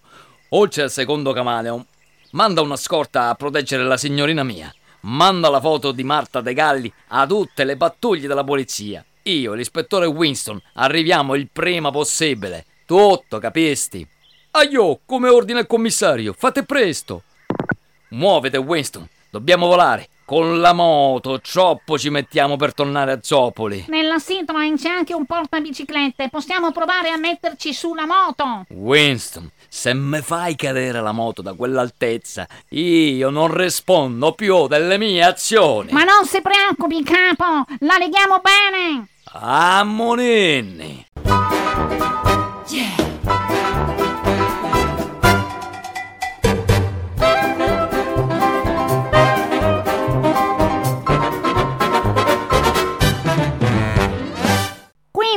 Oltre 0.49 0.83
al 0.83 0.91
secondo 0.91 1.33
camaleon, 1.33 1.83
manda 2.31 2.61
una 2.61 2.77
scorta 2.77 3.29
a 3.29 3.35
proteggere 3.35 3.83
la 3.83 3.97
signorina 3.97 4.43
Mia. 4.43 4.73
Manda 5.01 5.49
la 5.49 5.59
foto 5.59 5.91
di 5.91 6.03
Marta 6.03 6.41
De 6.41 6.53
Galli 6.53 6.91
a 7.07 7.25
tutte 7.25 7.63
le 7.63 7.75
pattuglie 7.75 8.27
della 8.27 8.43
polizia. 8.43 9.03
Io 9.23 9.53
e 9.53 9.57
l'ispettore 9.57 10.05
Winston 10.05 10.61
arriviamo 10.75 11.33
il 11.35 11.49
prima 11.51 11.89
possibile. 11.91 12.65
Tutto, 12.85 13.39
capisti? 13.39 14.07
Aio, 14.57 15.01
come 15.05 15.27
ordina 15.27 15.59
il 15.59 15.67
commissario, 15.67 16.31
fate 16.31 16.63
presto. 16.63 17.23
Muovete, 18.11 18.55
Winston, 18.55 19.05
dobbiamo 19.29 19.67
volare. 19.67 20.07
Con 20.23 20.61
la 20.61 20.71
moto, 20.71 21.41
troppo 21.41 21.97
ci 21.99 22.09
mettiamo 22.09 22.55
per 22.55 22.73
tornare 22.73 23.11
a 23.11 23.19
Zopoli. 23.21 23.83
Nella 23.89 24.17
Citroen 24.17 24.77
c'è 24.77 24.87
anche 24.87 25.13
un 25.13 25.25
portabiciclette. 25.25 26.29
Possiamo 26.29 26.71
provare 26.71 27.09
a 27.09 27.17
metterci 27.17 27.73
sulla 27.73 28.05
moto. 28.05 28.65
Winston, 28.69 29.51
se 29.67 29.93
me 29.93 30.21
fai 30.21 30.55
cadere 30.55 31.01
la 31.01 31.11
moto 31.11 31.41
da 31.41 31.51
quell'altezza, 31.51 32.47
io 32.69 33.29
non 33.29 33.53
rispondo 33.53 34.31
più 34.31 34.67
delle 34.67 34.97
mie 34.97 35.21
azioni. 35.21 35.91
Ma 35.91 36.05
non 36.05 36.25
si 36.25 36.41
preoccupi, 36.41 37.03
capo. 37.03 37.65
La 37.79 37.97
leghiamo 37.97 38.41
bene. 38.41 39.09
Ammoninni! 39.33 41.07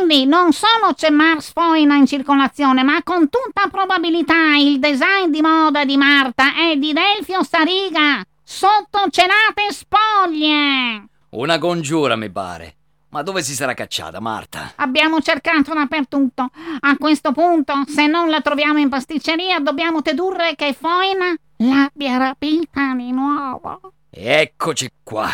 Quindi 0.09 0.25
non 0.25 0.55
solo 0.55 0.95
c'è 0.95 1.11
Mars 1.11 1.53
Foina 1.53 1.97
in 1.97 2.07
circolazione, 2.07 2.83
ma 2.83 3.03
con 3.03 3.29
tutta 3.29 3.69
probabilità 3.71 4.57
il 4.57 4.79
design 4.79 5.31
di 5.31 5.43
moda 5.43 5.85
di 5.85 5.99
Marta 5.99 6.55
è 6.55 6.79
di 6.79 6.95
Delfio 6.95 7.43
Stariga, 7.43 8.25
sotto 8.43 9.11
celate 9.11 9.67
spoglie. 9.69 11.09
Una 11.33 11.59
congiura, 11.59 12.17
mi 12.17 12.31
pare. 12.31 12.77
Ma 13.11 13.21
dove 13.21 13.43
si 13.43 13.53
sarà 13.53 13.75
cacciata, 13.75 14.19
Marta? 14.19 14.73
Abbiamo 14.77 15.21
cercato 15.21 15.75
dappertutto. 15.75 16.49
A 16.81 16.97
questo 16.97 17.33
punto, 17.33 17.75
se 17.87 18.07
non 18.07 18.31
la 18.31 18.41
troviamo 18.41 18.79
in 18.79 18.89
pasticceria, 18.89 19.61
dobbiamo 19.61 20.01
dedurre 20.01 20.55
che 20.55 20.73
Foina 20.73 21.35
l'abbia 21.59 22.17
rapita 22.17 22.95
di 22.95 23.13
nuovo. 23.13 23.93
Eccoci 24.09 24.91
qua. 25.03 25.29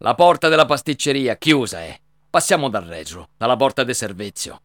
La 0.00 0.14
porta 0.14 0.48
della 0.48 0.64
pasticceria 0.64 1.36
chiusa 1.36 1.80
è. 1.80 1.98
Passiamo 2.30 2.68
dal 2.68 2.84
retro, 2.84 3.30
dalla 3.36 3.56
porta 3.56 3.82
del 3.82 3.96
servizio. 3.96 4.60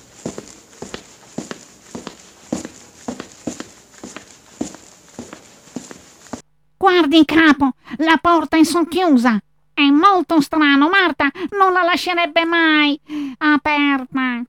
Guardi, 6.78 7.26
capo, 7.26 7.72
la 7.98 8.20
porta 8.22 8.58
è 8.58 8.64
socchiusa. 8.64 9.42
È 9.74 9.82
molto 9.82 10.40
strano, 10.40 10.88
Marta 10.88 11.32
non 11.58 11.74
la 11.74 11.82
lascerebbe 11.82 12.46
mai 12.46 13.00
aperta. 13.40 14.44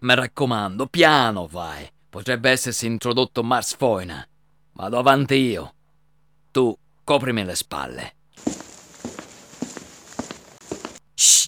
Mi 0.00 0.14
raccomando, 0.14 0.86
piano 0.88 1.46
vai. 1.46 1.88
Potrebbe 2.10 2.50
essersi 2.50 2.84
introdotto 2.84 3.42
Mars 3.42 3.74
Foina. 3.76 4.22
Vado 4.72 4.98
avanti 4.98 5.36
io. 5.36 5.72
Tu 6.52 6.76
coprimi 7.02 7.44
le 7.44 7.54
spalle. 7.54 8.14
Shh. 11.14 11.46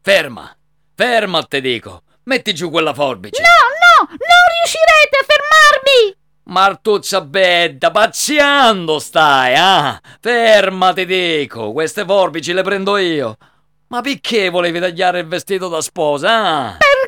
Ferma! 0.00 0.56
Ferma, 0.94 1.42
te 1.42 1.60
dico! 1.60 2.04
Metti 2.22 2.54
giù 2.54 2.70
quella 2.70 2.94
forbice! 2.94 3.42
No, 3.42 3.48
no, 3.48 4.08
non 4.08 4.18
riuscirete 4.18 5.18
a 5.20 5.26
fermarmi! 5.26 6.16
Martuccia 6.44 7.20
bedda, 7.20 7.90
pazziando 7.90 8.98
stai, 8.98 9.54
ah! 9.54 10.00
Ferma, 10.18 10.94
ti 10.94 11.04
dico! 11.04 11.72
Queste 11.72 12.06
forbici 12.06 12.54
le 12.54 12.62
prendo 12.62 12.96
io! 12.96 13.36
Ma 13.88 14.00
perché 14.00 14.48
volevi 14.48 14.80
tagliare 14.80 15.20
il 15.20 15.26
vestito 15.26 15.68
da 15.68 15.82
sposa, 15.82 16.30
ah? 16.30 16.76
Perché 16.78 17.05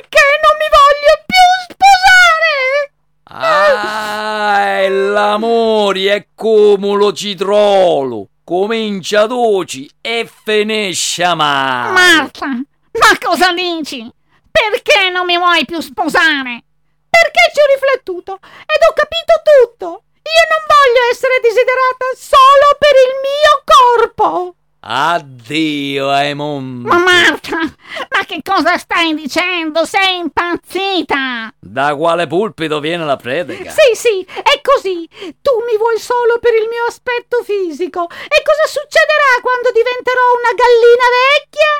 Ah, 3.31 4.87
l'amore 4.89 6.13
è 6.15 6.27
come 6.33 6.95
lo 6.95 7.13
citrolo! 7.13 8.29
Comincia 8.43 9.27
dolci 9.27 9.87
e 10.01 10.27
finisce 10.43 11.35
male! 11.35 11.91
Marta, 11.91 12.47
ma 12.47 13.17
cosa 13.21 13.51
dici? 13.53 14.11
Perché 14.49 15.09
non 15.11 15.25
mi 15.25 15.37
vuoi 15.37 15.63
più 15.65 15.79
sposare? 15.79 16.63
Perché 17.07 17.51
ci 17.53 17.61
ho 17.61 17.65
riflettuto 17.71 18.33
ed 18.33 18.81
ho 18.89 18.93
capito 18.93 19.41
tutto. 19.45 20.03
Io 20.25 20.45
non 20.49 20.65
voglio 20.65 21.09
essere 21.11 21.39
desiderata 21.39 22.05
solo 22.17 22.77
per 22.79 22.95
il 22.97 23.13
mio 23.21 23.61
corpo. 23.63 24.55
Addio, 24.81 26.07
Aimon! 26.09 26.87
Ma 26.87 26.97
Marta, 26.97 27.59
ma 27.59 28.23
che 28.25 28.39
cosa 28.41 28.77
stai 28.77 29.13
dicendo? 29.13 29.83
Sei 29.83 30.19
impazzita! 30.19 31.51
Da 31.59 31.95
quale 31.95 32.27
pulpito 32.27 32.79
viene 32.79 33.03
la 33.03 33.17
predica? 33.17 33.69
Sì, 33.71 33.91
sì, 33.93 34.23
è 34.23 34.61
così. 34.63 35.03
Tu 35.43 35.51
mi 35.67 35.75
vuoi 35.75 35.99
solo 35.99 36.39
per 36.39 36.53
il 36.55 36.67
mio 36.71 36.85
aspetto 36.87 37.43
fisico. 37.43 38.07
E 38.07 38.37
cosa 38.39 38.65
succederà 38.71 39.43
quando 39.43 39.67
diventerò 39.75 40.23
una 40.39 40.53
gallina 40.55 41.07
vecchia? 41.27 41.73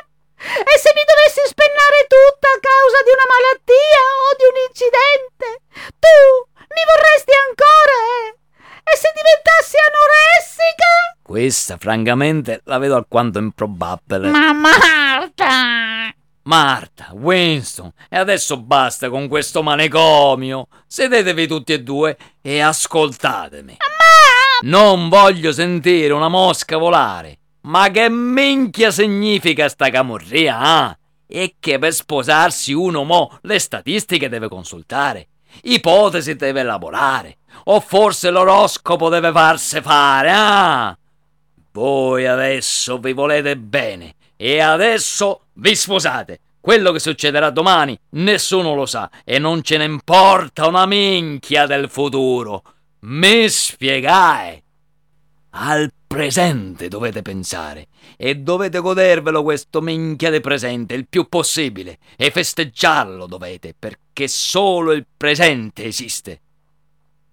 E 0.67 0.73
se 0.79 0.91
mi 0.91 1.03
dovessi 1.07 1.43
spennare 1.47 2.03
tutta 2.03 2.47
a 2.51 2.59
causa 2.59 2.99
di 3.07 3.11
una 3.15 3.27
malattia 3.31 4.03
o 4.11 4.27
di 4.35 4.45
un 4.51 4.57
incidente? 4.67 5.47
Tu 6.03 6.15
Mi 6.67 6.83
vorresti 6.83 7.33
ancora, 7.47 7.95
eh? 8.27 8.27
E 8.83 8.93
se 8.95 9.07
diventassi 9.15 9.75
anoressica? 9.79 10.91
Questa, 11.29 11.77
francamente, 11.77 12.61
la 12.63 12.79
vedo 12.79 12.95
alquanto 12.95 13.37
improbabile. 13.37 14.31
Ma 14.31 14.51
Marta! 14.51 16.11
Marta, 16.41 17.09
Winston, 17.11 17.91
e 18.09 18.17
adesso 18.17 18.59
basta 18.59 19.11
con 19.11 19.27
questo 19.27 19.61
manicomio. 19.61 20.65
Sedetevi 20.87 21.45
tutti 21.45 21.73
e 21.73 21.83
due 21.83 22.17
e 22.41 22.61
ascoltatemi. 22.61 23.77
Non 24.61 25.07
voglio 25.07 25.51
sentire 25.51 26.13
una 26.13 26.29
mosca 26.29 26.77
volare. 26.77 27.37
Ma 27.61 27.91
che 27.91 28.09
minchia 28.09 28.89
significa 28.89 29.69
sta 29.69 29.91
camurria, 29.91 30.89
eh? 30.89 30.97
E 31.27 31.55
che 31.59 31.77
per 31.77 31.93
sposarsi 31.93 32.73
uno 32.73 33.03
mo 33.03 33.37
le 33.43 33.59
statistiche 33.59 34.29
deve 34.29 34.47
consultare, 34.47 35.27
ipotesi 35.61 36.35
deve 36.35 36.61
elaborare, 36.61 37.37
o 37.65 37.79
forse 37.81 38.31
l'oroscopo 38.31 39.09
deve 39.09 39.31
farsi 39.31 39.79
fare, 39.79 40.31
ah? 40.33 40.98
Voi 41.79 42.27
adesso 42.27 42.97
vi 42.97 43.13
volete 43.13 43.55
bene 43.55 44.15
e 44.35 44.59
adesso 44.59 45.43
vi 45.53 45.77
sposate. 45.77 46.41
Quello 46.59 46.91
che 46.91 46.99
succederà 46.99 47.51
domani 47.51 47.97
nessuno 48.15 48.75
lo 48.75 48.85
sa 48.85 49.09
e 49.23 49.39
non 49.39 49.63
ce 49.63 49.77
ne 49.77 49.85
importa 49.85 50.67
una 50.67 50.85
minchia 50.85 51.65
del 51.67 51.89
futuro. 51.89 52.63
Mi 53.03 53.47
spiegai? 53.47 54.61
Al 55.51 55.89
presente 56.05 56.89
dovete 56.89 57.21
pensare 57.21 57.87
e 58.17 58.35
dovete 58.35 58.79
godervelo 58.79 59.41
questo 59.41 59.79
minchia 59.79 60.31
di 60.31 60.41
presente 60.41 60.95
il 60.95 61.07
più 61.07 61.29
possibile 61.29 61.97
e 62.17 62.29
festeggiarlo 62.29 63.25
dovete 63.25 63.73
perché 63.79 64.27
solo 64.27 64.91
il 64.91 65.05
presente 65.15 65.85
esiste. 65.85 66.41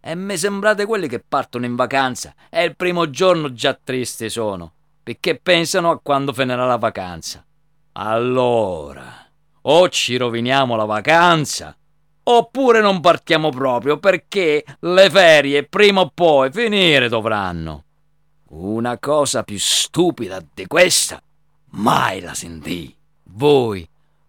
E 0.09 0.14
mi 0.14 0.36
sembrate 0.36 0.86
quelli 0.86 1.09
che 1.09 1.18
partono 1.18 1.64
in 1.64 1.74
vacanza 1.74 2.32
e 2.48 2.62
il 2.62 2.76
primo 2.76 3.11
giorno 3.11 3.52
già 3.52 3.74
tristi 3.74 4.30
sono 4.30 4.72
perché 5.02 5.34
pensano 5.36 5.90
a 5.90 5.98
quando 6.00 6.32
finirà 6.32 6.64
la 6.64 6.76
vacanza. 6.76 7.44
Allora, 7.94 9.26
o 9.62 9.88
ci 9.88 10.16
roviniamo 10.16 10.76
la 10.76 10.84
vacanza 10.84 11.76
oppure 12.22 12.80
non 12.80 13.00
partiamo 13.00 13.48
proprio 13.48 13.98
perché 13.98 14.64
le 14.78 15.11
ferie 15.11 15.64
prima 15.64 16.02
o 16.02 16.12
poi 16.14 16.52
finire 16.52 17.09
dovranno. 17.09 17.82
Una 18.50 18.98
cosa 18.98 19.42
più 19.42 19.59
stupida 19.59 20.40
di 20.54 20.68
questa 20.68 21.20
mai 21.70 22.20
la 22.20 22.34
sentì. 22.34 22.96
Voi, 23.24 23.84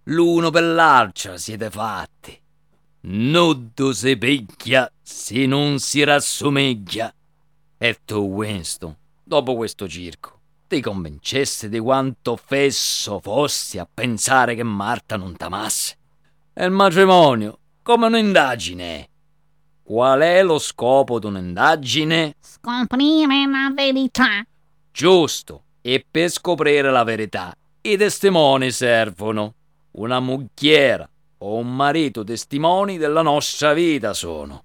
l'uno 0.06 0.50
per 0.50 0.64
l'altro, 0.64 1.38
siete 1.38 1.70
fatti. 1.70 2.46
Nudo 3.02 3.94
si 3.94 4.18
picchia 4.18 4.92
se 5.02 5.46
non 5.46 5.80
si 5.80 6.04
rassomiglia. 6.04 7.14
E 7.78 8.00
tu, 8.04 8.18
Winston, 8.18 8.96
dopo 9.24 9.56
questo 9.56 9.88
circo, 9.88 10.40
ti 10.68 10.82
convincesti 10.82 11.70
di 11.70 11.80
quanto 11.80 12.36
fesso 12.36 13.20
fossi 13.20 13.78
a 13.78 13.88
pensare 13.92 14.56
che 14.56 14.64
Marta 14.64 15.16
non 15.16 15.36
t'amasse? 15.36 15.98
E 16.54 16.66
il 16.66 16.72
matrimonio, 16.72 17.60
come 17.84 18.08
un'indagine. 18.08 19.10
Qual 19.84 20.20
è 20.20 20.44
lo 20.44 20.60
scopo 20.60 21.20
di 21.20 21.28
un'indagine? 21.28 22.36
Scoprire 22.40 23.48
la 23.48 23.72
verità. 23.74 24.46
Giusto, 24.92 25.64
e 25.82 26.06
per 26.10 26.30
scoprire 26.30 26.92
la 26.92 27.04
verità 27.04 27.56
i 27.82 27.96
testimoni 27.96 28.72
servono. 28.72 29.54
Una 29.92 30.20
mucchiera 30.20 31.10
o 31.40 31.56
un 31.56 31.76
marito 31.76 32.24
testimoni 32.24 32.98
della 32.98 33.22
nostra 33.22 33.74
vita 33.74 34.14
sono. 34.14 34.64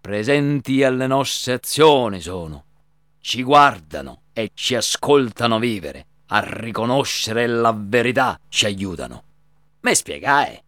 Presenti 0.00 0.82
alle 0.82 1.06
nostre 1.06 1.54
azioni 1.54 2.20
sono. 2.20 2.64
Ci 3.20 3.42
guardano 3.42 4.22
e 4.32 4.50
ci 4.54 4.74
ascoltano 4.74 5.58
vivere. 5.58 6.06
A 6.28 6.40
riconoscere 6.40 7.46
la 7.46 7.74
verità 7.76 8.38
ci 8.48 8.66
aiutano. 8.66 9.22
Me 9.80 9.94
spiegai? 9.94 10.62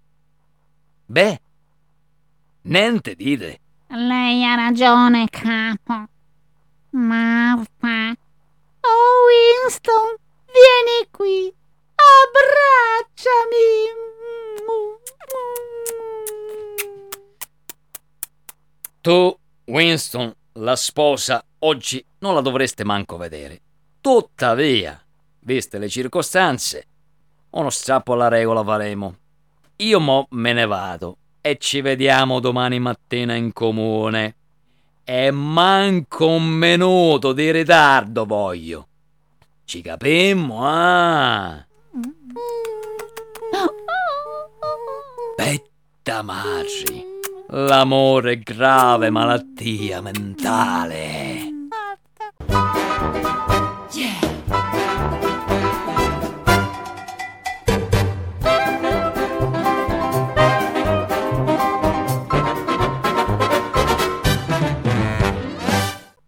Beh, 1.07 1.41
niente 2.63 3.15
dite. 3.15 3.61
Lei 3.89 4.45
ha 4.45 4.55
ragione, 4.55 5.29
capo. 5.31 6.09
Marta. 6.91 8.15
Oh, 8.81 9.65
Winston, 9.65 10.17
vieni 10.47 11.09
qui. 11.11 11.56
Abbracciami. 11.97 13.95
Tu, 19.01 19.39
Winston, 19.67 20.35
la 20.55 20.77
sposa, 20.77 21.45
oggi 21.61 22.05
non 22.19 22.35
la 22.35 22.41
dovreste 22.41 22.85
manco 22.85 23.17
vedere. 23.17 23.61
Tuttavia, 24.01 25.01
viste 25.41 25.79
le 25.79 25.89
circostanze, 25.89 26.87
uno 27.51 27.71
strappo 27.71 28.15
alla 28.15 28.29
regola 28.29 28.65
faremo. 28.65 29.17
Io 29.77 30.01
mo 30.01 30.27
me 30.31 30.53
ne 30.53 30.67
vado 30.67 31.19
e 31.41 31.57
ci 31.59 31.81
vediamo 31.81 32.41
domani 32.41 32.81
mattina 32.81 33.35
in 33.35 33.53
comune. 33.53 34.35
E 35.05 35.31
manco 35.31 36.27
un 36.27 36.45
minuto 36.45 37.33
di 37.33 37.53
ritardo 37.53 38.25
voglio. 38.25 38.89
Ci 39.65 39.83
capimmo, 39.83 40.67
ah? 40.67 41.65
Betta 45.35 46.21
Marri, 46.21 47.03
l'amore 47.49 48.33
è 48.33 48.39
grave 48.39 49.09
malattia 49.09 50.03
mentale. 50.03 51.55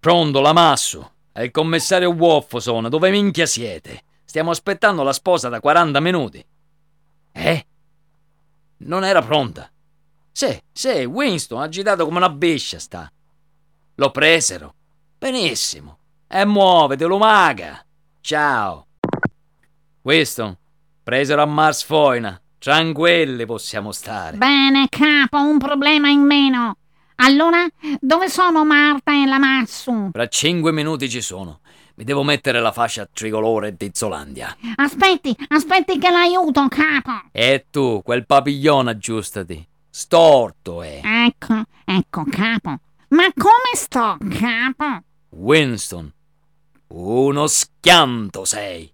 Pronto, 0.01 0.41
l'amasso. 0.41 1.11
È 1.31 1.43
il 1.43 1.51
commissario 1.51 2.09
Wolf 2.13 2.57
sono. 2.57 2.89
Dove 2.89 3.11
minchia 3.11 3.45
siete? 3.45 4.05
Stiamo 4.29 4.51
aspettando 4.51 5.03
la 5.03 5.15
sposa 5.15 5.49
da 5.49 5.59
40 5.59 6.01
minuti. 6.01 6.47
Eh? 7.33 7.67
Non 8.81 9.03
era 9.03 9.23
pronta. 9.23 9.71
Sì, 10.31 10.61
sì, 10.71 11.07
Winston, 11.07 11.63
agitato 11.63 12.05
come 12.05 12.19
una 12.19 12.29
bescia 12.29 12.79
sta. 12.79 13.11
Lo 13.95 14.11
presero. 14.11 14.75
Benissimo. 15.17 15.97
E 16.29 16.45
muovete, 16.45 17.07
lo 17.07 17.17
maga. 17.17 17.83
Ciao. 18.21 18.89
Winston, 20.03 20.55
presero 21.03 21.41
a 21.41 21.47
Mars 21.47 21.83
Foina. 21.83 22.39
Tranquilli 22.59 23.47
possiamo 23.47 23.93
stare. 23.93 24.37
Bene, 24.37 24.89
capo, 24.91 25.39
un 25.39 25.57
problema 25.57 26.11
in 26.11 26.21
meno. 26.21 26.77
Allora, 27.15 27.67
dove 27.99 28.29
sono 28.29 28.67
Marta 28.67 29.11
e 29.13 29.25
la 29.25 29.39
Massu? 29.39 30.11
Fra 30.13 30.29
cinque 30.29 30.71
minuti 30.71 31.09
ci 31.09 31.23
sono. 31.23 31.61
Mi 31.99 32.05
devo 32.05 32.23
mettere 32.23 32.61
la 32.61 32.71
fascia 32.71 33.09
tricolore 33.13 33.75
di 33.77 33.91
Zolandia. 33.93 34.57
Aspetti, 34.77 35.35
aspetti 35.49 35.99
che 35.99 36.09
l'aiuto, 36.09 36.69
capo. 36.69 37.23
E 37.33 37.67
tu, 37.73 38.03
quel 38.05 38.25
papiglione, 38.25 38.93
aggiustati. 38.93 39.67
Storto 39.91 40.81
è. 40.83 41.01
Ecco, 41.03 41.65
ecco, 41.85 42.25
capo. 42.31 42.79
Ma 43.09 43.25
come 43.35 43.75
sto, 43.75 44.17
capo? 44.31 45.03
Winston, 45.31 46.13
uno 46.87 47.47
schianto 47.49 48.45
sei. 48.45 48.89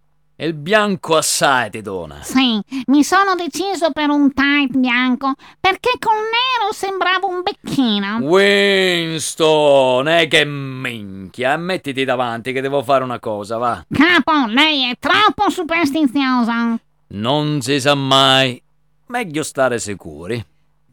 E 0.45 0.49
il 0.49 0.53
bianco 0.53 1.17
assai 1.17 1.71
ti 1.71 1.81
dona. 1.81 2.23
Sì, 2.23 2.61
mi 2.89 3.03
sono 3.03 3.35
deciso 3.35 3.93
per 3.93 4.11
un 4.11 4.31
tight 4.35 4.77
bianco 4.77 5.33
perché 5.59 5.93
col 5.99 6.17
nero 6.17 6.71
sembrava 6.71 7.27
un 7.27 7.41
becchino. 7.41 8.19
Winston, 8.19 10.07
e 10.07 10.29
che 10.29 10.45
minchia. 10.45 11.57
Mettiti 11.57 12.05
davanti 12.05 12.53
che 12.53 12.61
devo 12.61 12.83
fare 12.83 13.05
una 13.05 13.19
cosa, 13.21 13.57
va. 13.57 13.87
Capo, 13.89 14.53
lei 14.53 14.91
è 14.91 14.99
troppo 14.99 15.49
superstiziosa. 15.49 16.79
Non 17.07 17.63
si 17.63 17.81
sa 17.81 17.95
mai. 17.95 18.63
Meglio 19.07 19.43
stare 19.43 19.79
sicuri. 19.79 20.45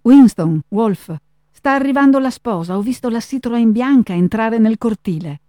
Winston, 0.04 0.62
Wolf, 0.70 1.14
sta 1.52 1.74
arrivando 1.74 2.20
la 2.20 2.30
sposa. 2.30 2.78
Ho 2.78 2.82
visto 2.82 3.10
la 3.10 3.20
Citroen 3.20 3.74
bianca 3.74 4.14
entrare 4.14 4.60
nel 4.60 4.78
cortile. 4.78 5.42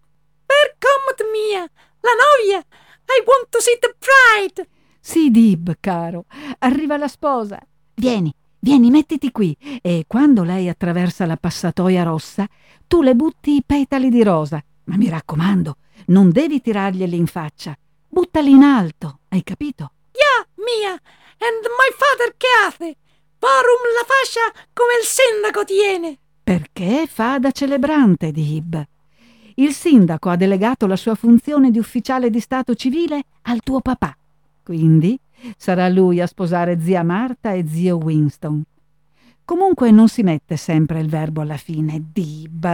Per 0.44 0.74
comod 0.76 1.30
mia, 1.30 1.60
la 1.60 2.10
noia. 2.50 2.64
I 3.06 3.22
want 3.24 3.48
to 3.50 3.60
see 3.60 3.78
the 3.80 3.94
bride. 3.98 4.68
Sì, 5.00 5.30
Dib, 5.30 5.76
caro. 5.80 6.26
Arriva 6.58 6.96
la 6.96 7.08
sposa. 7.08 7.58
Vieni, 7.94 8.32
vieni, 8.60 8.90
mettiti 8.90 9.30
qui. 9.30 9.56
E 9.82 10.04
quando 10.06 10.44
lei 10.44 10.68
attraversa 10.68 11.26
la 11.26 11.36
passatoia 11.36 12.02
rossa, 12.04 12.46
tu 12.86 13.02
le 13.02 13.14
butti 13.14 13.56
i 13.56 13.62
petali 13.64 14.08
di 14.10 14.22
rosa. 14.22 14.62
Ma 14.84 14.96
mi 14.96 15.08
raccomando, 15.08 15.76
non 16.06 16.30
devi 16.30 16.60
tirarglieli 16.60 17.16
in 17.16 17.26
faccia. 17.26 17.76
Buttali 18.08 18.50
in 18.50 18.62
alto, 18.62 19.20
hai 19.28 19.42
capito? 19.42 19.92
Ja, 20.12 20.46
mia. 20.56 20.92
And 20.92 21.62
my 21.64 21.90
father 21.96 22.34
che 22.36 22.46
hace? 22.66 22.96
Varum 23.38 23.82
la 23.98 24.06
fascia 24.06 24.66
come 24.72 24.92
il 25.00 25.06
sindaco 25.06 25.64
tiene. 25.64 26.18
Perché 26.44 27.06
fa 27.08 27.38
da 27.38 27.50
celebrante 27.50 28.30
di 28.30 28.54
Hib. 28.54 28.86
Il 29.56 29.72
sindaco 29.72 30.30
ha 30.30 30.36
delegato 30.36 30.86
la 30.86 30.96
sua 30.96 31.14
funzione 31.14 31.70
di 31.70 31.78
ufficiale 31.78 32.30
di 32.30 32.40
stato 32.40 32.74
civile 32.74 33.24
al 33.42 33.60
tuo 33.60 33.80
papà. 33.80 34.16
Quindi 34.62 35.18
sarà 35.56 35.88
lui 35.88 36.20
a 36.20 36.26
sposare 36.26 36.80
zia 36.80 37.02
Marta 37.02 37.52
e 37.52 37.66
zio 37.66 37.96
Winston. 37.96 38.62
Comunque 39.44 39.90
non 39.90 40.08
si 40.08 40.22
mette 40.22 40.56
sempre 40.56 41.00
il 41.00 41.08
verbo 41.08 41.40
alla 41.40 41.56
fine, 41.56 42.00
Dib. 42.12 42.64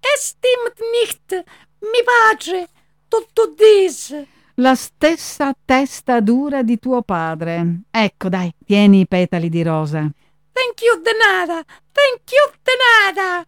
Es 0.00 0.34
stimmt 0.34 0.78
nicht, 1.02 1.44
mi 1.80 2.02
padre, 2.04 2.68
tutto 3.08 3.54
dis. 3.54 4.14
La 4.54 4.74
stessa 4.74 5.54
testa 5.64 6.20
dura 6.20 6.62
di 6.62 6.78
tuo 6.78 7.02
padre. 7.02 7.82
Ecco, 7.90 8.28
dai, 8.28 8.52
tieni 8.64 9.00
i 9.00 9.06
petali 9.06 9.48
di 9.48 9.62
rosa. 9.62 10.00
Thank 10.00 10.82
you 10.82 11.00
de 11.00 11.12
nada, 11.12 11.62
thank 11.92 12.32
you 12.32 12.52
de 12.62 13.46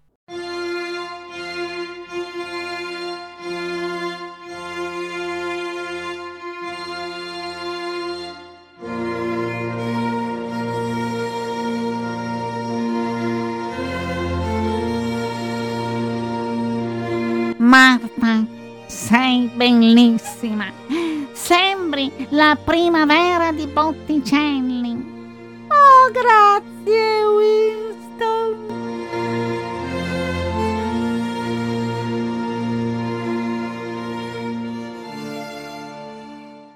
sei 19.11 19.51
bellissima. 19.53 20.73
Sembri 21.33 22.29
la 22.29 22.57
primavera 22.63 23.51
di 23.51 23.67
Botticelli. 23.67 24.93
Oh, 25.67 26.13
grazie, 26.13 27.25
Winston. 27.25 28.69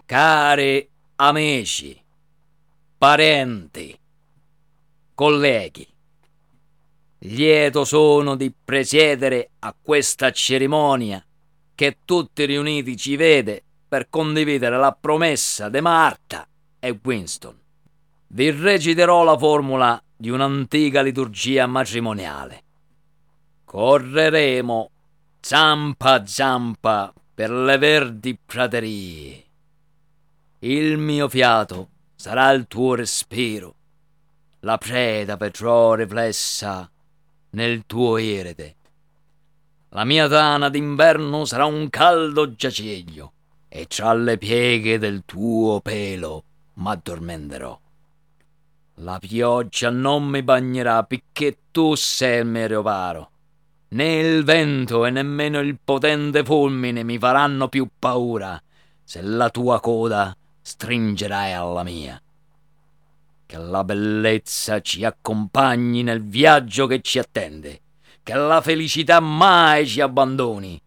Cari 0.05 0.89
amici, 1.15 2.03
parenti, 2.99 3.97
colleghi, 5.15 5.87
lieto 7.19 7.85
sono 7.85 8.35
di 8.35 8.53
presiedere 8.53 9.51
a 9.61 9.73
questa 9.81 10.33
cerimonia 10.33 11.25
che 11.75 11.99
tutti 12.05 12.45
riuniti 12.45 12.97
ci 12.97 13.17
vede 13.17 13.63
per 13.89 14.09
condividere 14.09 14.77
la 14.79 14.97
promessa 14.99 15.69
di 15.69 15.81
Marta 15.81 16.47
e 16.79 16.99
Winston. 17.03 17.59
Vi 18.29 18.51
reciterò 18.51 19.23
la 19.23 19.39
formula 19.39 20.03
di 20.17 20.31
un'antica 20.31 21.03
liturgia 21.03 21.67
matrimoniale. 21.67 22.63
Correremo 23.65 24.91
zampa 25.41 26.25
zampa 26.27 27.13
per 27.35 27.51
le 27.51 27.79
verdi 27.79 28.39
praterie. 28.45 29.45
Il 30.61 30.97
mio 30.97 31.29
fiato 31.29 31.89
sarà 32.15 32.51
il 32.51 32.67
tuo 32.67 32.95
respiro, 32.95 33.75
la 34.61 34.79
preda 34.79 35.37
vedrò 35.37 35.95
riflessa 35.95 36.91
nel 37.51 37.85
tuo 37.87 38.17
erede. 38.17 38.77
La 39.95 40.05
mia 40.05 40.27
tana 40.27 40.71
d'inverno 40.71 41.45
sarà 41.45 41.67
un 41.67 41.89
caldo 41.89 42.57
giaciglio 42.57 43.33
e 43.69 43.87
tra 43.87 44.13
le 44.13 44.39
pieghe 44.39 44.99
del 44.99 45.23
tuo 45.25 45.81
pelo 45.81 46.43
m'addormenterò. 46.75 47.81
La 48.95 49.19
pioggia 49.21 49.91
non 49.91 50.25
mi 50.25 50.43
bagnerà 50.43 51.05
perché 51.05 51.59
tu 51.71 51.95
sei 51.95 52.41
il 52.41 52.47
mio 52.47 52.67
riparo. 52.67 53.31
Né 53.91 54.15
il 54.19 54.43
vento 54.43 55.07
e 55.07 55.11
nemmeno 55.11 55.61
il 55.61 55.79
potente 55.79 56.43
fulmine 56.43 57.05
mi 57.05 57.17
faranno 57.17 57.69
più 57.69 57.87
paura 57.97 58.61
se 59.05 59.23
la 59.23 59.49
tua 59.49 59.79
coda 59.79 60.37
stringerai 60.61 61.53
alla 61.53 61.85
mia. 61.85 62.21
Che 63.47 63.57
la 63.59 63.85
bellezza 63.85 64.81
ci 64.81 65.05
accompagni 65.05 66.03
nel 66.03 66.25
viaggio 66.25 66.89
che 66.89 67.01
ci 67.01 67.21
attende, 67.21 67.83
che 68.25 68.35
la 68.35 68.63
felicità 68.63 69.21
mai 69.21 69.87
ci 69.87 70.01
abbandoni, 70.01 70.81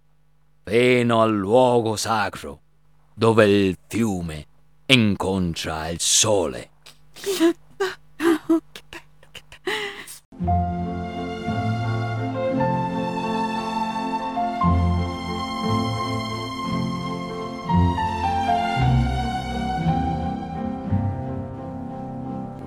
fino 0.63 1.21
al 1.21 1.33
luogo 1.33 1.95
sacro 1.95 2.61
dove 3.13 3.45
il 3.45 3.77
fiume 3.87 4.45
incontra 4.87 5.87
il 5.89 5.99
sole. 5.99 6.69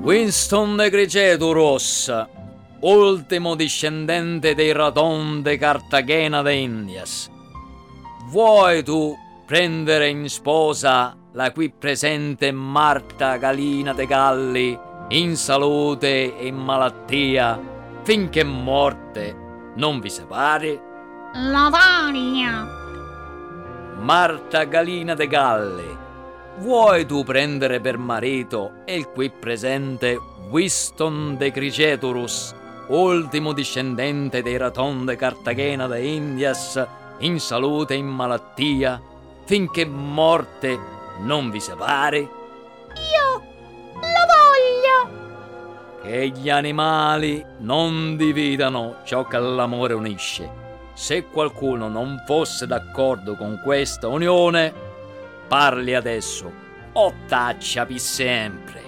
Winston 0.00 0.76
de 0.76 0.90
Criceturos, 0.90 2.26
ultimo 2.80 3.54
discendente 3.54 4.54
dei 4.54 4.72
Raton 4.72 5.42
de 5.42 5.58
Cartagena 5.58 6.42
de 6.42 6.54
Indias. 6.54 7.30
Vuoi 8.30 8.82
tu 8.82 9.16
prendere 9.46 10.08
in 10.08 10.28
sposa 10.28 11.16
la 11.32 11.50
qui 11.52 11.70
presente 11.70 12.52
Marta 12.52 13.36
Galina 13.36 13.92
de 13.92 14.06
Galli 14.06 14.78
in 15.08 15.36
salute 15.36 16.36
e 16.36 16.46
in 16.46 16.56
malattia 16.56 17.58
finché 18.02 18.44
morte 18.44 19.48
non 19.74 20.00
vi 20.00 20.10
separi? 20.10 20.80
La 21.32 21.70
voglia. 21.70 22.78
Marta 24.00 24.64
Galina 24.64 25.14
de 25.14 25.26
Galli, 25.26 25.98
vuoi 26.58 27.04
tu 27.06 27.22
prendere 27.22 27.80
per 27.80 27.98
marito 27.98 28.82
il 28.86 29.06
qui 29.08 29.30
presente 29.30 30.18
Winston 30.50 31.36
de 31.36 31.50
Criceturus, 31.52 32.54
ultimo 32.90 33.52
discendente 33.52 34.42
dei 34.42 34.56
Raton 34.56 35.04
de 35.04 35.16
Cartagena 35.16 35.86
de 35.86 36.00
Indias, 36.00 36.84
in 37.18 37.38
salute 37.38 37.94
e 37.94 37.98
in 37.98 38.06
malattia, 38.06 39.00
finché 39.44 39.84
morte 39.84 40.78
non 41.20 41.50
vi 41.50 41.60
separi? 41.60 42.18
Io 42.18 43.42
lo 43.94 44.24
voglio. 44.34 46.02
Che 46.02 46.28
gli 46.28 46.50
animali 46.50 47.44
non 47.58 48.16
dividano 48.16 48.96
ciò 49.04 49.26
che 49.26 49.38
l'amore 49.38 49.94
unisce. 49.94 50.58
Se 50.94 51.26
qualcuno 51.26 51.88
non 51.88 52.22
fosse 52.26 52.66
d'accordo 52.66 53.36
con 53.36 53.60
questa 53.62 54.08
unione, 54.08 54.72
parli 55.46 55.94
adesso 55.94 56.50
o 56.92 57.12
taccia 57.28 57.86
per 57.86 57.98
sempre. 57.98 58.82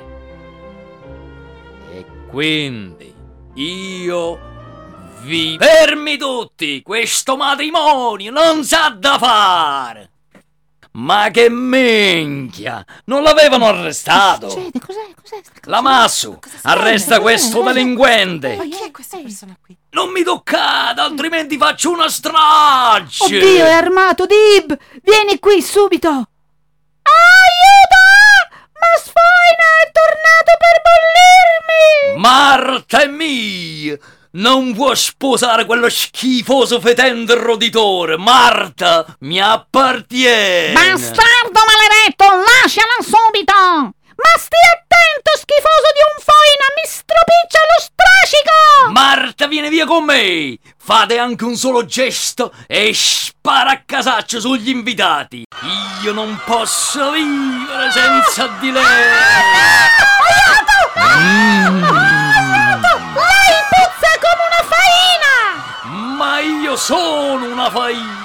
E 1.92 2.04
quindi 2.28 3.11
io 3.54 4.50
vi 5.22 5.56
fermi 5.60 6.16
tutti, 6.16 6.82
questo 6.82 7.36
matrimonio 7.36 8.30
non 8.30 8.64
sa 8.64 8.94
da 8.96 9.18
fare. 9.18 10.10
Ma 10.94 11.30
che 11.30 11.48
minchia! 11.48 12.84
Non 13.06 13.22
l'avevano 13.22 13.66
arrestato! 13.66 14.48
Cos'è? 14.48 14.70
Cos'è 14.78 15.10
cosa? 15.14 15.42
La 15.62 15.80
Massu, 15.80 16.38
arresta 16.62 17.20
questo 17.20 17.62
delinquente! 17.62 18.56
Ma 18.56 18.64
chi 18.64 18.84
è 18.84 18.90
questa 18.90 19.16
persona 19.16 19.56
qui? 19.64 19.74
Non 19.90 20.10
mi 20.10 20.22
toccate, 20.22 21.00
altrimenti 21.00 21.56
faccio 21.56 21.92
una 21.92 22.10
strage! 22.10 23.24
Oddio, 23.24 23.64
è 23.64 23.70
armato, 23.70 24.26
Dib! 24.26 24.76
Vieni 25.02 25.38
qui 25.38 25.62
subito! 25.62 26.08
Aiuto! 26.08 26.26
Ma 28.72 28.98
Sfoina 28.98 29.66
è 29.80 29.90
tornato 29.92 30.52
per 30.58 30.82
bollirmi! 30.82 31.41
Marta 32.16 33.02
è 33.02 33.06
mia! 33.06 33.98
Non 34.34 34.74
può 34.74 34.94
sposare 34.94 35.66
quello 35.66 35.90
schifoso 35.90 36.80
fetente 36.80 37.34
roditore! 37.34 38.16
Marta 38.16 39.04
mi 39.20 39.40
appartiene! 39.40 40.72
Bastardo 40.72 41.60
maledetto, 41.66 42.24
lasciala 42.24 42.96
subito! 43.00 43.52
Ma 44.14 44.38
stia 44.38 44.70
attento, 44.72 45.32
schifoso 45.34 45.88
di 45.92 46.02
un 46.06 46.22
foina! 46.22 46.66
Mi 46.76 46.88
stropiccia 46.88 47.58
lo 47.58 47.78
strascico! 47.80 48.92
Marta, 48.92 49.46
vieni 49.46 49.68
via 49.68 49.84
con 49.84 50.04
me! 50.04 50.56
Fate 50.78 51.18
anche 51.18 51.44
un 51.44 51.56
solo 51.56 51.84
gesto 51.84 52.52
e 52.66 52.92
spara 52.94 53.70
a 53.70 53.82
casaccio 53.84 54.40
sugli 54.40 54.68
invitati! 54.68 55.44
Io 56.02 56.12
non 56.12 56.40
posso 56.44 57.10
vivere 57.10 57.90
senza 57.90 58.46
di 58.60 58.70
lei! 58.70 58.82
Lei 63.14 63.60
puzza 63.70 64.10
come 64.20 64.42
una 64.48 64.62
faina! 64.72 65.34
Ma 66.16 66.38
io 66.40 66.76
sono 66.76 67.46
una 67.46 67.70
faina! 67.70 68.20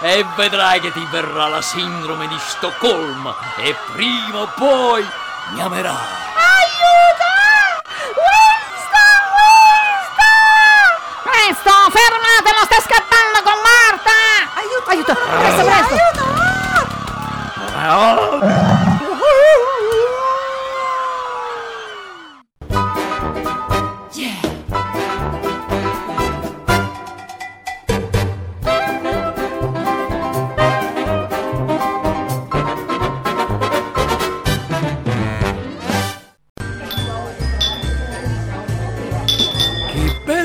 E 0.00 0.24
vedrai 0.36 0.80
che 0.80 0.92
ti 0.92 1.06
verrà 1.10 1.48
la 1.48 1.60
sindrome 1.62 2.26
di 2.28 2.38
Stoccolma 2.38 3.34
e 3.56 3.74
prima 3.92 4.38
o 4.38 4.48
poi 4.54 5.08
mi 5.50 5.60
amerai! 5.60 5.94
Aiuto! 5.94 7.30
Winston! 8.14 9.22
Winston! 9.38 10.42
presto! 11.22 11.72
Fermatelo, 11.90 12.62
sta 12.64 12.80
scappando 12.80 13.42
con 13.42 13.58
Marta! 13.62 14.14
Aiuto, 14.54 14.90
aiuto, 14.90 15.14
presto, 15.14 15.64
presto! 15.64 15.94
Che 15.94 16.12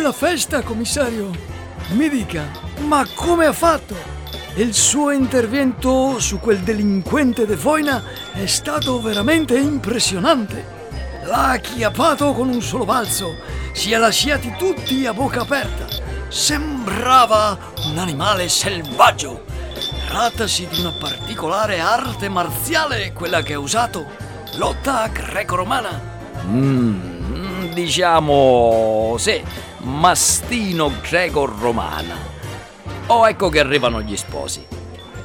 bella 0.08 0.12
festa, 0.12 0.62
commissario! 0.62 1.32
Mi 1.90 2.08
dica, 2.08 2.50
ma 2.80 3.06
come 3.14 3.46
ha 3.46 3.52
fatto? 3.52 3.96
Il 4.56 4.74
suo 4.74 5.12
intervento 5.12 6.20
su 6.20 6.40
quel 6.40 6.60
delinquente 6.60 7.46
de 7.46 7.58
Foina 7.58 8.02
è 8.34 8.46
stato 8.46 9.02
veramente 9.02 9.58
impressionante. 9.58 10.76
L'ha 11.24 11.50
acchiappato 11.50 12.32
con 12.34 12.48
un 12.48 12.62
solo 12.62 12.86
balzo, 12.86 13.36
si 13.74 13.92
è 13.92 13.98
lasciati 13.98 14.54
tutti 14.58 15.06
a 15.06 15.14
bocca 15.14 15.42
aperta. 15.42 15.88
Sembrava 16.30 17.58
un 17.88 17.98
animale 17.98 18.48
selvaggio. 18.48 19.44
Trattasi 20.08 20.68
di 20.68 20.80
una 20.80 20.94
particolare 20.98 21.80
arte 21.80 22.30
marziale, 22.30 23.12
quella 23.12 23.42
che 23.42 23.54
ha 23.54 23.60
usato, 23.60 24.06
lotta 24.56 25.08
greco-romana. 25.08 26.16
Mm, 26.46 27.74
diciamo 27.74 29.16
sì, 29.18 29.42
mastino 29.88 30.92
greco-romana. 31.02 32.16
Oh, 33.08 33.28
ecco 33.28 33.50
che 33.50 33.60
arrivano 33.60 34.02
gli 34.02 34.18
sposi. 34.18 34.66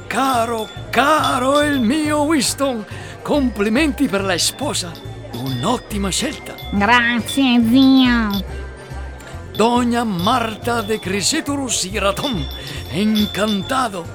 Caro, 0.07 0.69
caro 0.89 1.61
il 1.61 1.79
mio 1.81 2.21
Winston, 2.21 2.85
complimenti 3.21 4.07
per 4.07 4.23
la 4.23 4.37
sposa. 4.37 4.91
Un'ottima 5.33 6.09
scelta. 6.09 6.55
Grazie, 6.71 7.61
zio. 7.69 8.61
Doña 9.53 10.03
Marta 10.03 10.81
de 10.81 10.99
Criseturus 10.99 11.85
y 11.85 11.99
Ratón, 11.99 12.47
encantado. 12.91 14.05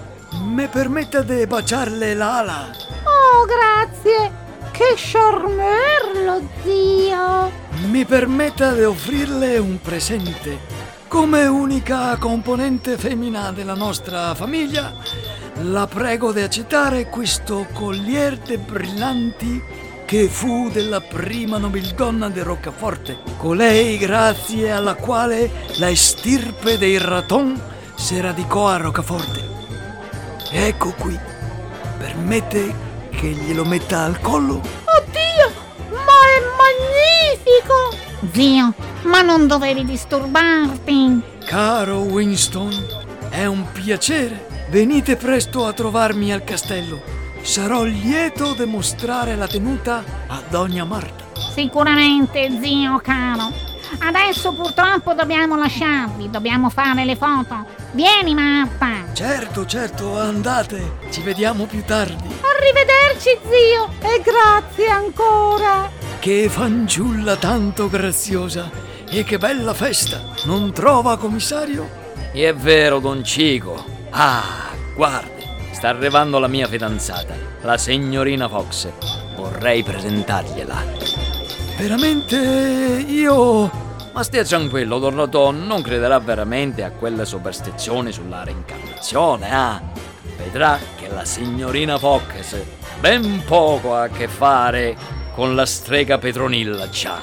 Me 0.43 0.69
permetta 0.69 1.23
de 1.23 1.47
baciarle 1.47 2.15
la 2.15 2.39
ala. 2.39 2.73
Oh, 3.05 3.47
grazie! 3.47 4.48
Che 4.79 4.95
charmerlo, 4.95 6.49
zio! 6.63 7.51
Mi 7.89 8.05
permetta 8.05 8.73
di 8.75 8.85
offrirle 8.85 9.59
un 9.59 9.81
presente. 9.81 10.57
Come 11.09 11.47
unica 11.47 12.17
componente 12.17 12.97
femmina 12.97 13.51
della 13.51 13.75
nostra 13.75 14.37
famiglia, 14.37 14.95
la 15.63 15.89
prego 15.89 16.31
di 16.31 16.43
accettare 16.43 17.09
questo 17.09 17.67
collier 17.73 18.39
de 18.39 18.59
brillanti 18.59 19.61
che 20.05 20.29
fu 20.29 20.71
della 20.71 21.01
prima 21.01 21.59
nobildonna 21.59 22.29
di 22.29 22.39
Roccaforte, 22.39 23.19
colei 23.37 23.99
grazie 23.99 24.71
alla 24.71 24.95
quale 24.95 25.51
la 25.79 25.91
estirpe 25.91 26.79
dei 26.79 26.99
Raton 26.99 27.61
si 27.97 28.21
radicò 28.21 28.69
a 28.69 28.77
Roccaforte. 28.77 29.43
Ecco 30.53 30.95
qui, 30.97 31.19
permette 31.99 32.87
che 33.19 33.31
glielo 33.31 33.65
metta 33.65 34.05
al 34.05 34.21
collo? 34.21 34.55
Oddio! 34.55 35.53
Ma 35.91 36.19
è 36.37 36.39
magnifico! 36.63 38.31
Zio, 38.33 38.73
ma 39.03 39.23
non 39.23 39.49
dovevi 39.49 39.85
disturbarti. 39.85 41.21
Caro 41.45 41.99
Winston, 42.03 42.71
è 43.29 43.45
un 43.45 43.67
piacere. 43.73 44.47
Venite 44.71 45.17
presto 45.17 45.67
a 45.67 45.73
trovarmi 45.73 46.33
al 46.33 46.45
castello. 46.45 47.03
Sarò 47.43 47.83
lieto 47.83 48.55
di 48.55 48.67
mostrare 48.67 49.35
la 49.35 49.49
tenuta 49.49 50.05
a 50.29 50.41
Donna 50.49 50.85
Marta. 50.85 51.25
Sicuramente, 51.53 52.57
zio 52.63 53.01
caro. 53.03 53.68
Adesso 53.99 54.53
purtroppo 54.53 55.15
dobbiamo 55.15 55.57
lasciarvi, 55.57 56.31
dobbiamo 56.31 56.71
fare 56.71 57.05
le 57.05 57.17
foto. 57.17 57.65
Vieni, 57.93 58.35
Marta. 58.35 59.13
Certo, 59.13 59.65
certo, 59.67 60.19
andate. 60.19 60.99
Ci 61.11 61.23
vediamo 61.23 61.65
più 61.65 61.83
tardi. 61.85 62.29
Arrivederci, 62.57 63.39
zio! 63.43 63.89
E 64.01 64.23
grazie 64.23 64.89
ancora! 64.89 65.91
Che 66.19 66.49
fanciulla 66.49 67.37
tanto 67.37 67.89
graziosa. 67.89 68.71
E 69.11 69.25
che 69.25 69.39
bella 69.39 69.73
festa. 69.73 70.21
Non 70.45 70.73
trova, 70.73 71.17
commissario? 71.17 71.89
È 72.33 72.53
vero, 72.55 72.99
Don 72.99 73.25
Cico. 73.25 73.83
Ah, 74.11 74.71
guardi, 74.95 75.45
sta 75.73 75.89
arrivando 75.89 76.39
la 76.39 76.49
mia 76.49 76.67
fidanzata, 76.67 77.35
la 77.63 77.79
signorina 77.79 78.49
Fox. 78.49 78.89
Vorrei 79.35 79.83
presentargliela. 79.83 81.28
Veramente 81.79 82.37
io... 83.07 83.71
Ma 84.13 84.25
stia 84.25 84.43
tranquillo, 84.43 84.99
Don 84.99 85.15
Roton, 85.15 85.65
non 85.65 85.81
crederà 85.81 86.19
veramente 86.19 86.83
a 86.83 86.91
quelle 86.91 87.25
superstizioni 87.25 88.11
sulla 88.11 88.43
reincarnazione, 88.43 89.55
ah? 89.55 89.81
Vedrà 90.37 90.77
che 90.97 91.09
la 91.09 91.25
signorina 91.25 91.97
Fox 91.97 92.57
ben 92.99 93.45
poco 93.47 93.95
ha 93.95 94.03
a 94.03 94.09
che 94.09 94.27
fare 94.27 94.97
con 95.37 95.55
la 95.55 95.65
strega 95.65 96.19
Petronilla 96.19 96.89
già. 96.89 97.23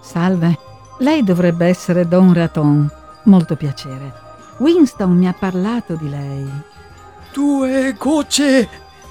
Salve, 0.00 0.56
lei 0.98 1.24
dovrebbe 1.24 1.66
essere 1.66 2.06
Don 2.06 2.32
Raton. 2.32 2.88
Molto 3.24 3.56
piacere. 3.56 4.12
Winston 4.58 5.16
mi 5.16 5.26
ha 5.26 5.32
parlato 5.32 5.96
di 5.96 6.08
lei. 6.08 6.71
Due 7.32 7.94
gocce 7.98 8.68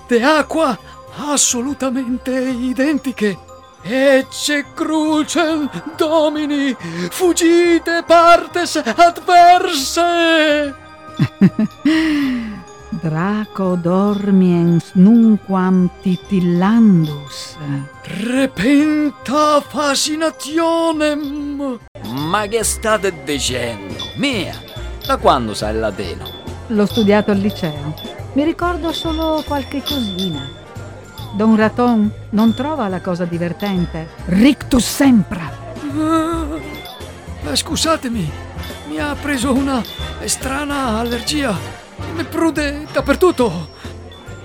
di 0.07 0.21
acqua 0.21 0.77
assolutamente 1.15 2.31
identiche. 2.31 3.35
Ecce 3.81 4.65
crucem 4.75 5.67
domini, 5.97 6.75
fuggite 7.09 8.03
partes 8.05 8.75
adverse. 8.75 10.75
Draco 13.01 13.75
dormiens 13.75 14.91
nunquam 14.93 15.89
titillandus. 16.03 17.57
Repenta 18.03 19.61
fascinationem. 19.61 21.79
Ma 22.03 22.47
che 22.47 22.63
state 22.63 23.23
dicendo? 23.23 24.03
Mia, 24.17 24.53
da 25.05 25.17
quando 25.17 25.55
sai 25.55 25.73
il 25.73 25.79
latino? 25.79 26.40
L'ho 26.71 26.85
studiato 26.85 27.31
al 27.31 27.37
liceo. 27.37 27.93
Mi 28.31 28.45
ricordo 28.45 28.93
solo 28.93 29.43
qualche 29.45 29.83
cosina. 29.83 30.47
Don 31.35 31.57
Raton 31.57 32.09
non 32.29 32.53
trova 32.53 32.87
la 32.87 33.01
cosa 33.01 33.25
divertente. 33.25 34.07
Rictus 34.27 34.85
sempra. 34.85 35.51
Ah, 35.93 36.45
eh, 37.43 37.55
scusatemi, 37.57 38.31
mi 38.87 38.99
ha 38.99 39.13
preso 39.15 39.53
una 39.53 39.83
strana 40.23 40.99
allergia. 40.99 41.53
Mi 42.15 42.23
prude 42.23 42.87
dappertutto. 42.93 43.67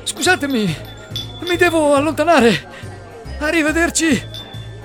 Scusatemi, 0.03 0.77
mi 1.47 1.57
devo 1.57 1.95
allontanare. 1.95 2.69
Arrivederci. 3.39 4.21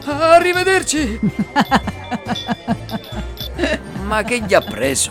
Arrivederci. 0.06 1.20
Ma 4.06 4.22
che 4.22 4.42
gli 4.42 4.54
ha 4.54 4.62
preso? 4.62 5.10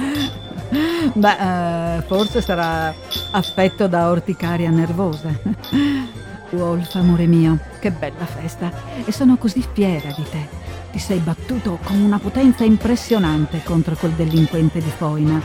Beh, 1.12 1.96
eh, 1.96 2.02
forse 2.02 2.40
sarà 2.40 2.94
affetto 3.32 3.86
da 3.88 4.08
orticaria 4.10 4.70
nervosa. 4.70 5.28
Wolf, 6.50 6.94
amore 6.96 7.26
mio, 7.26 7.58
che 7.78 7.90
bella 7.90 8.24
festa. 8.24 8.72
E 9.04 9.12
sono 9.12 9.36
così 9.36 9.64
fiera 9.72 10.12
di 10.16 10.24
te. 10.30 10.48
Ti 10.92 10.98
sei 10.98 11.18
battuto 11.18 11.78
con 11.84 12.00
una 12.00 12.18
potenza 12.18 12.64
impressionante 12.64 13.62
contro 13.62 13.94
quel 13.94 14.12
delinquente 14.12 14.80
di 14.80 14.90
Foina. 14.90 15.40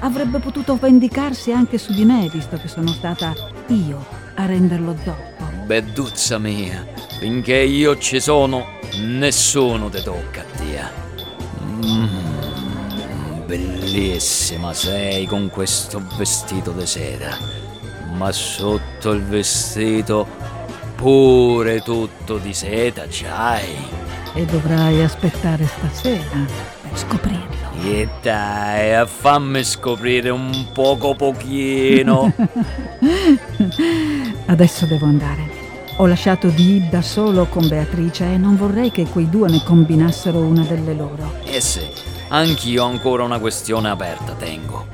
Avrebbe 0.00 0.38
potuto 0.38 0.76
vendicarsi 0.76 1.52
anche 1.52 1.78
su 1.78 1.92
di 1.94 2.04
me, 2.04 2.28
visto 2.30 2.56
che 2.56 2.68
sono 2.68 2.88
stata 2.88 3.32
io 3.68 4.04
a 4.34 4.46
renderlo 4.46 4.94
zoppo. 5.02 5.44
Beduzza 5.64 6.38
mia, 6.38 6.84
finché 7.18 7.56
io 7.56 7.96
ci 7.98 8.20
sono, 8.20 8.78
nessuno 8.98 9.88
ti 9.88 10.02
tocca, 10.02 10.44
tia. 10.56 10.90
Mm, 11.84 12.51
bellissima 13.52 14.72
sei 14.72 15.26
con 15.26 15.50
questo 15.50 16.02
vestito 16.16 16.70
di 16.70 16.86
seta. 16.86 17.36
Ma 18.16 18.32
sotto 18.32 19.10
il 19.10 19.22
vestito 19.22 20.26
pure 20.96 21.82
tutto 21.82 22.38
di 22.38 22.54
seta 22.54 23.04
c'hai. 23.10 23.76
E 24.32 24.46
dovrai 24.46 25.02
aspettare 25.02 25.66
stasera 25.66 26.46
per 26.80 26.98
scoprirlo. 26.98 27.40
E 27.84 28.08
dai, 28.22 29.06
fammi 29.06 29.62
scoprire 29.64 30.30
un 30.30 30.68
poco 30.72 31.14
pochino. 31.14 32.32
Adesso 34.46 34.86
devo 34.86 35.04
andare. 35.04 35.60
Ho 35.96 36.06
lasciato 36.06 36.48
Dib 36.48 36.88
da 36.88 37.02
solo 37.02 37.44
con 37.46 37.68
Beatrice 37.68 38.32
e 38.32 38.38
non 38.38 38.56
vorrei 38.56 38.90
che 38.90 39.04
quei 39.04 39.28
due 39.28 39.50
ne 39.50 39.62
combinassero 39.62 40.38
una 40.38 40.62
delle 40.62 40.94
loro. 40.94 41.34
Eh 41.44 41.60
sì, 41.60 41.82
anch'io 42.32 42.84
ho 42.84 42.86
ancora 42.86 43.24
una 43.24 43.38
questione 43.38 43.90
aperta, 43.90 44.34
tengo. 44.34 44.88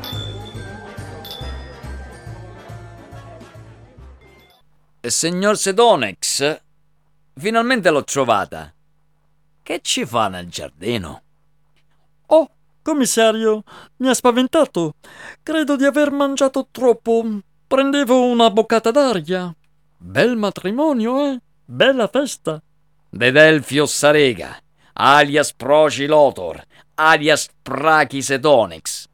Signor 5.01 5.57
Sedonex, 5.57 6.61
finalmente 7.37 7.91
l'ho 7.91 8.05
trovata. 8.05 8.75
Che 9.63 9.81
ci 9.83 10.05
fa 10.05 10.29
nel 10.29 10.49
giardino? 10.49 11.23
Oh, 12.27 12.51
commissario, 12.83 13.63
mi 13.99 14.09
ha 14.09 14.15
spaventato. 14.15 14.95
Credo 15.43 15.77
di 15.77 15.85
aver 15.85 16.11
mangiato 16.11 16.69
troppo. 16.71 17.25
Prendevo 17.67 18.25
una 18.25 18.51
boccata 18.51 18.91
d'aria. 18.91 19.55
Bel 19.97 20.37
matrimonio, 20.37 21.25
eh? 21.27 21.41
Bella 21.65 22.09
festa. 22.09 22.61
Dedelfio 23.09 23.87
Sarega, 23.87 24.59
alias 24.95 25.55
Procilotor, 25.55 26.63
alias 27.01 27.49
Prachisetonix. 27.63 29.07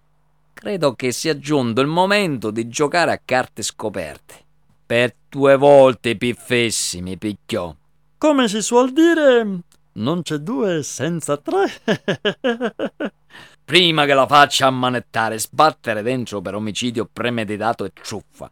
Credo 0.54 0.94
che 0.94 1.12
sia 1.12 1.38
giunto 1.38 1.82
il 1.82 1.86
momento 1.86 2.50
di 2.50 2.66
giocare 2.68 3.12
a 3.12 3.20
carte 3.22 3.62
scoperte. 3.62 4.42
Per 4.86 5.14
due 5.28 5.56
volte 5.56 6.16
piffessi 6.16 7.02
mi 7.02 7.18
picchiò. 7.18 7.74
Come 8.16 8.48
si 8.48 8.62
suol 8.62 8.92
dire, 8.92 9.46
non 9.92 10.22
c'è 10.22 10.38
due 10.38 10.82
senza 10.82 11.36
tre. 11.36 11.70
Prima 13.64 14.06
che 14.06 14.14
la 14.14 14.26
faccia 14.26 14.66
ammanettare, 14.66 15.38
sbattere 15.38 16.02
dentro 16.02 16.40
per 16.40 16.54
omicidio 16.54 17.08
premeditato 17.10 17.84
e 17.84 17.92
truffa. 17.92 18.50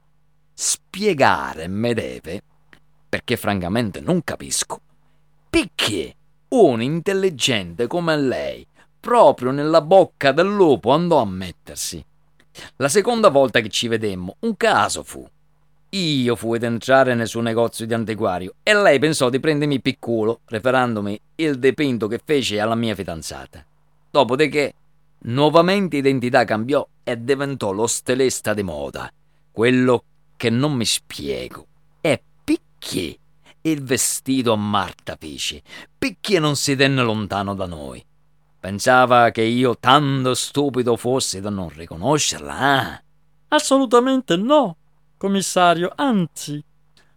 Spiegare 0.52 1.68
me 1.68 1.94
deve, 1.94 2.42
perché 3.08 3.36
francamente 3.38 4.00
non 4.00 4.22
capisco, 4.22 4.80
perché 5.48 6.16
un 6.48 6.82
intelligente 6.82 7.86
come 7.86 8.16
lei, 8.16 8.66
proprio 9.02 9.50
nella 9.50 9.80
bocca 9.80 10.30
del 10.30 10.46
lupo, 10.46 10.92
andò 10.92 11.20
a 11.20 11.26
mettersi. 11.26 12.02
La 12.76 12.88
seconda 12.88 13.30
volta 13.30 13.58
che 13.58 13.68
ci 13.68 13.88
vedemmo, 13.88 14.36
un 14.40 14.56
caso 14.56 15.02
fu. 15.02 15.28
Io 15.90 16.36
fui 16.36 16.56
ad 16.56 16.62
entrare 16.62 17.16
nel 17.16 17.26
suo 17.26 17.40
negozio 17.40 17.84
di 17.84 17.94
antiquario 17.94 18.54
e 18.62 18.72
lei 18.74 19.00
pensò 19.00 19.28
di 19.28 19.40
prendermi 19.40 19.80
picculo, 19.80 20.42
referandomi 20.44 21.20
il 21.34 21.58
dipinto 21.58 22.06
che 22.06 22.20
fece 22.24 22.60
alla 22.60 22.76
mia 22.76 22.94
fidanzata. 22.94 23.66
Dopodiché, 24.08 24.74
nuovamente 25.24 25.96
identità 25.96 26.44
cambiò 26.44 26.86
e 27.02 27.22
diventò 27.22 27.72
lo 27.72 27.88
stelesta 27.88 28.54
di 28.54 28.62
moda. 28.62 29.12
Quello 29.50 30.04
che 30.36 30.48
non 30.48 30.74
mi 30.74 30.84
spiego 30.84 31.66
è 32.00 32.22
perché 32.44 33.18
il 33.62 33.82
vestito 33.82 34.52
a 34.52 34.56
Marta 34.56 35.16
fece, 35.18 35.60
perché 35.98 36.38
non 36.38 36.54
si 36.54 36.76
tenne 36.76 37.02
lontano 37.02 37.54
da 37.54 37.66
noi. 37.66 38.04
Pensava 38.62 39.30
che 39.30 39.42
io 39.42 39.76
tanto 39.76 40.34
stupido 40.34 40.94
fossi 40.94 41.40
da 41.40 41.50
non 41.50 41.68
riconoscerla, 41.68 42.94
eh? 42.94 43.02
Assolutamente 43.48 44.36
no, 44.36 44.76
commissario, 45.16 45.90
anzi. 45.96 46.62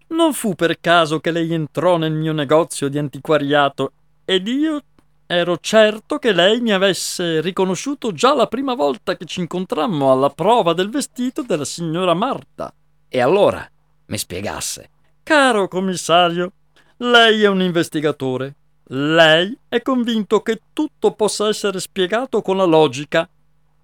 Non 0.08 0.34
fu 0.34 0.56
per 0.56 0.80
caso 0.82 1.20
che 1.20 1.30
lei 1.30 1.54
entrò 1.54 1.98
nel 1.98 2.14
mio 2.14 2.34
negozio 2.34 2.88
di 2.88 2.98
antiquariato 2.98 3.91
ed 4.26 4.48
io 4.48 4.82
ero 5.28 5.60
certo 5.60 6.18
che 6.18 6.32
lei 6.32 6.62
mi 6.62 6.72
avesse 6.72 7.41
riconosciuto 7.41 8.12
già 8.12 8.34
la 8.34 8.48
prima 8.48 8.74
volta 8.74 9.16
che 9.16 9.26
ci 9.26 9.41
incontrammo 9.41 10.12
alla 10.12 10.32
prova 10.32 10.74
del 10.74 10.89
vestito 10.89 11.43
della 11.43 11.64
signora 11.64 12.16
Marta. 12.16 12.74
E 13.08 13.22
allora 13.22 13.70
mi 14.08 14.18
spiegasse. 14.18 14.89
Caro 15.22 15.68
commissario, 15.68 16.54
lei 16.98 17.43
è 17.43 17.48
un 17.48 17.62
investigatore. 17.62 18.56
Lei 18.90 19.58
è 19.68 19.82
convinto 19.82 20.42
che 20.42 20.62
tutto 20.72 21.12
possa 21.14 21.48
essere 21.48 21.80
spiegato 21.80 22.42
con 22.42 22.58
la 22.58 22.66
logica. 22.66 23.28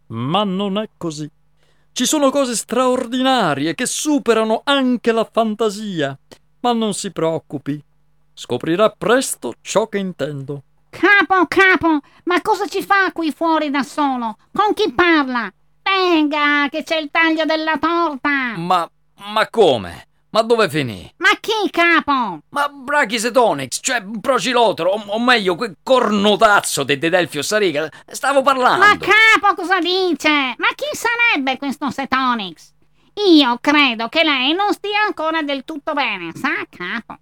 Ma 0.07 0.43
non 0.43 0.77
è 0.77 0.89
così. 0.95 1.29
Ci 1.91 2.05
sono 2.05 2.29
cose 2.29 2.55
straordinarie 2.55 3.73
che 3.73 3.85
superano 3.85 4.61
anche 4.63 5.11
la 5.11 5.27
fantasia. 5.29 6.17
Ma 6.59 6.73
non 6.73 6.93
si 6.93 7.11
preoccupi. 7.11 7.81
Scoprirà 8.33 8.89
presto 8.89 9.53
ciò 9.61 9.87
che 9.87 9.97
intendo. 9.97 10.63
Capo, 10.89 11.47
capo, 11.47 11.99
ma 12.25 12.41
cosa 12.41 12.67
ci 12.67 12.83
fa 12.83 13.11
qui 13.11 13.31
fuori 13.31 13.71
da 13.71 13.81
solo? 13.81 14.37
Con 14.51 14.73
chi 14.73 14.91
parla? 14.93 15.51
Venga, 15.81 16.67
che 16.69 16.83
c'è 16.83 16.97
il 16.97 17.09
taglio 17.09 17.45
della 17.45 17.77
torta! 17.79 18.55
Ma, 18.57 18.89
ma 19.33 19.49
come? 19.49 20.07
Ma 20.31 20.41
dove 20.43 20.69
finì? 20.69 21.13
Ma 21.17 21.29
chi, 21.41 21.69
capo? 21.69 22.39
Ma 22.49 22.69
Brachycetonix, 22.69 23.79
cioè 23.81 24.01
Procilotro, 24.21 24.91
o, 24.91 25.03
o 25.07 25.19
meglio, 25.19 25.55
quel 25.55 25.75
cornutazzo 25.83 26.83
di 26.83 26.97
Dedelfio 26.97 27.41
Sariga, 27.41 27.89
stavo 28.07 28.41
parlando. 28.41 28.85
Ma 28.85 28.97
capo 28.97 29.61
cosa 29.61 29.79
dice? 29.79 30.29
Ma 30.29 30.69
chi 30.73 30.85
sarebbe 30.93 31.57
questo 31.57 31.91
Cetonix? 31.91 32.71
Io 33.27 33.57
credo 33.59 34.07
che 34.07 34.23
lei 34.23 34.53
non 34.53 34.71
stia 34.71 35.03
ancora 35.05 35.41
del 35.41 35.65
tutto 35.65 35.91
bene, 35.91 36.31
sa, 36.33 36.65
capo? 36.69 37.17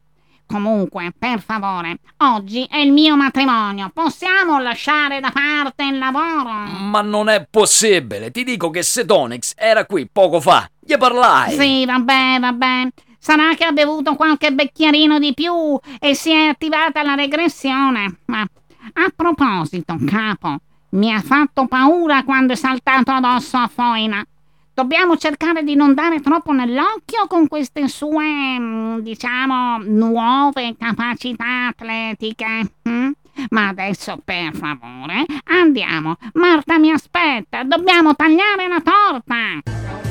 Comunque, 0.45 1.12
per 1.18 1.41
favore, 1.41 1.99
oggi 2.18 2.66
è 2.70 2.78
il 2.78 2.91
mio 2.91 3.16
matrimonio. 3.16 3.91
Possiamo 3.93 4.60
lasciare 4.60 5.20
da 5.20 5.32
parte 5.32 5.84
il 5.84 5.97
lavoro? 5.99 6.49
Ma 6.49 7.01
non 7.01 7.30
è 7.30 7.45
possibile. 7.49 8.32
Ti 8.32 8.43
dico 8.43 8.70
che 8.72 8.82
Setonix 8.82 9.53
era 9.55 9.86
qui 9.86 10.07
poco 10.12 10.39
fa. 10.41 10.68
Gli 10.90 10.98
parlai. 10.98 11.56
Sì, 11.56 11.86
vabbè, 11.86 12.38
vabbè. 12.40 12.88
Sarà 13.20 13.54
che 13.54 13.64
ha 13.64 13.72
bevuto 13.72 14.16
qualche 14.16 14.52
bicchierino 14.52 15.20
di 15.20 15.36
più 15.36 15.78
e 16.00 16.16
si 16.16 16.32
è 16.32 16.48
attivata 16.48 17.04
la 17.04 17.14
regressione. 17.14 18.22
Ma 18.26 18.42
a 18.42 19.12
proposito, 19.16 19.96
capo, 20.04 20.56
mi 20.92 21.14
ha 21.14 21.22
fatto 21.22 21.68
paura 21.68 22.24
quando 22.24 22.54
è 22.54 22.56
saltato 22.56 23.12
addosso 23.12 23.58
a 23.58 23.70
Foina. 23.72 24.26
Dobbiamo 24.74 25.16
cercare 25.16 25.62
di 25.62 25.76
non 25.76 25.94
dare 25.94 26.22
troppo 26.22 26.54
nell'occhio 26.54 27.28
con 27.28 27.48
queste 27.48 27.88
sue, 27.88 28.58
mm, 28.58 28.98
diciamo, 29.02 29.78
nuove 29.84 30.76
capacità 30.76 31.68
atletiche. 31.68 32.72
hm? 32.82 33.12
Ma 33.50 33.68
adesso, 33.68 34.20
per 34.26 34.56
favore, 34.56 35.24
andiamo. 35.44 36.16
Marta 36.34 36.80
mi 36.80 36.90
aspetta. 36.90 37.64
Dobbiamo 37.64 38.16
tagliare 38.16 38.68
la 38.68 38.82
torta. 38.82 40.09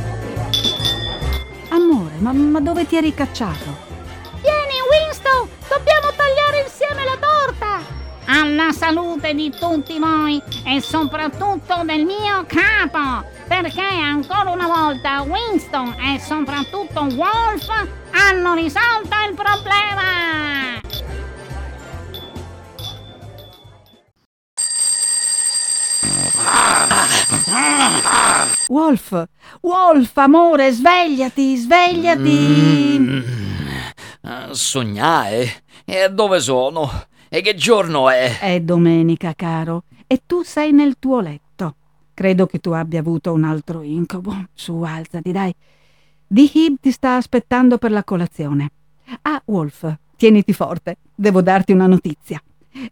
Amore, 1.70 2.14
ma, 2.18 2.32
ma 2.32 2.60
dove 2.60 2.86
ti 2.86 2.96
eri 2.96 3.12
cacciato? 3.12 3.86
Vieni, 4.40 4.80
Winston! 4.90 5.48
Dobbiamo 5.68 6.08
tagliare 6.16 6.62
insieme 6.64 7.04
la 7.04 7.16
torta! 7.20 7.96
Alla 8.24 8.72
salute 8.72 9.34
di 9.34 9.50
tutti 9.50 9.98
voi 9.98 10.42
e 10.64 10.80
soprattutto 10.80 11.82
del 11.84 12.04
mio 12.04 12.44
capo, 12.46 13.26
perché 13.46 13.80
ancora 13.80 14.50
una 14.50 14.66
volta 14.66 15.22
Winston 15.22 15.94
e 15.98 16.20
soprattutto 16.20 17.00
Wolf 17.14 17.68
hanno 18.12 18.54
risolto 18.54 19.16
il 19.28 19.34
problema! 19.34 20.86
Wolf, 28.68 29.24
Wolf, 29.62 30.16
amore, 30.16 30.70
svegliati, 30.70 31.56
svegliati. 31.56 32.96
Mm, 32.98 33.20
eh, 34.22 34.48
sognare? 34.52 35.62
E 35.84 36.08
dove 36.10 36.38
sono? 36.38 36.88
E 37.28 37.40
che 37.40 37.54
giorno 37.54 38.08
è? 38.08 38.38
È 38.38 38.60
domenica, 38.60 39.34
caro, 39.34 39.84
e 40.06 40.22
tu 40.26 40.42
sei 40.42 40.72
nel 40.72 40.96
tuo 40.98 41.20
letto. 41.20 41.74
Credo 42.14 42.46
che 42.46 42.58
tu 42.60 42.70
abbia 42.70 43.00
avuto 43.00 43.32
un 43.32 43.44
altro 43.44 43.82
incubo. 43.82 44.34
Su, 44.54 44.80
alzati, 44.82 45.32
dai. 45.32 45.54
Dihib 46.26 46.76
ti 46.80 46.90
sta 46.92 47.16
aspettando 47.16 47.78
per 47.78 47.90
la 47.90 48.04
colazione. 48.04 48.70
Ah, 49.22 49.42
Wolf, 49.46 49.92
tieniti 50.16 50.52
forte, 50.52 50.98
devo 51.14 51.42
darti 51.42 51.72
una 51.72 51.86
notizia. 51.86 52.40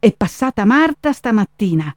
È 0.01 0.12
passata 0.12 0.64
Marta 0.64 1.12
stamattina. 1.12 1.95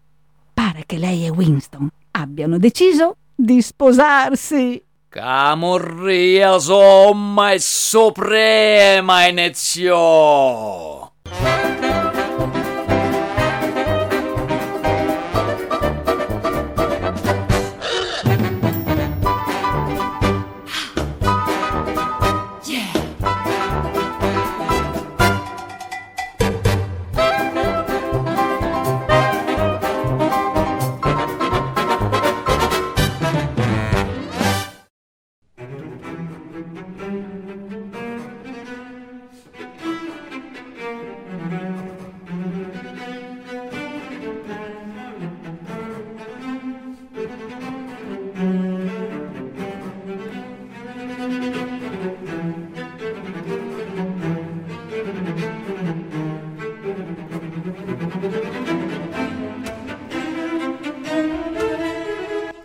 Pare 0.53 0.83
che 0.85 0.97
lei 0.97 1.25
e 1.25 1.29
Winston 1.29 1.89
abbiano 2.11 2.57
deciso 2.57 3.15
di 3.39 3.61
sposarsi. 3.61 4.83
Camorria 5.07 6.59
somma 6.59 7.53
e 7.53 7.59
suprema 7.59 9.27
inizio! 9.27 11.08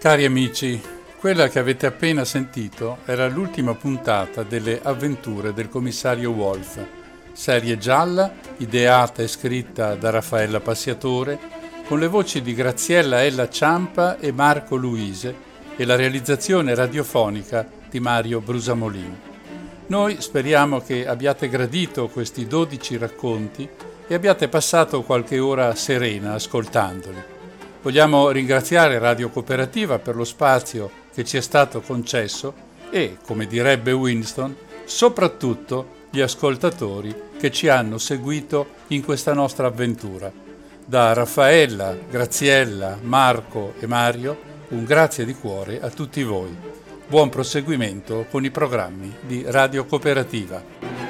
Cari 0.05 0.27
amici, 0.27 0.79
quella 1.19 1.49
che 1.49 1.59
avete 1.59 1.87
appena 1.87 2.27
sentito 2.27 2.99
era 3.07 3.27
l'ultima 3.27 3.75
puntata 3.75 4.43
delle 4.43 4.79
avventure 4.83 5.55
del 5.55 5.71
commissario 5.71 6.31
Wolf, 6.31 6.79
serie 7.33 7.79
gialla 7.79 8.31
ideata 8.59 9.23
e 9.23 9.29
scritta 9.29 9.95
da 9.95 10.11
Raffaella 10.11 10.61
Passiatore, 10.61 11.39
con 11.87 12.01
le 12.01 12.09
voci 12.09 12.43
di 12.43 12.53
Graziella 12.53 13.25
Ella 13.25 13.49
Ciampa 13.49 14.19
e 14.19 14.31
Marco 14.31 14.77
Luise 14.77 15.35
e 15.75 15.87
la 15.87 15.97
realizzazione 15.97 16.75
radiofonica 16.75 17.67
di 17.89 17.99
Mario 17.99 18.43
Brusamolin. 18.43 19.19
Noi 19.87 20.21
speriamo 20.21 20.83
che 20.83 21.07
abbiate 21.07 21.49
gradito 21.49 22.09
questi 22.09 22.47
12 22.47 22.99
racconti 22.99 23.67
e 24.07 24.15
abbiate 24.15 24.49
passato 24.49 25.01
qualche 25.01 25.39
ora 25.39 25.75
serena 25.75 26.35
ascoltandoli. 26.35 27.34
Vogliamo 27.85 28.31
ringraziare 28.31 28.99
Radio 28.99 29.29
Cooperativa 29.29 29.99
per 29.99 30.17
lo 30.17 30.25
spazio 30.25 30.91
che 31.13 31.23
ci 31.23 31.37
è 31.37 31.43
stato 31.43 31.83
concesso 31.83 32.55
e, 32.89 33.19
come 33.23 33.47
direbbe 33.47 33.93
Winston, 33.93 34.57
soprattutto 34.87 36.07
gli 36.09 36.23
ascoltatori 36.23 37.15
che 37.39 37.51
ci 37.51 37.69
hanno 37.69 37.99
seguito 37.99 38.69
in 38.89 39.05
questa 39.05 39.35
nostra 39.35 39.67
avventura. 39.67 40.33
Da 40.83 41.13
Raffaella, 41.13 41.95
Graziella, 42.09 42.97
Marco 43.03 43.75
e 43.79 43.87
Mario 43.87 44.41
un 44.69 44.85
grazie 44.85 45.27
di 45.27 45.35
cuore 45.35 45.79
a 45.79 45.91
tutti 45.91 46.23
voi. 46.23 46.57
Buon 47.07 47.29
proseguimento 47.29 48.25
con 48.31 48.47
i 48.47 48.51
programmi 48.51 49.15
di 49.21 49.45
Radio 49.47 49.85
Cooperativa. 49.85 51.04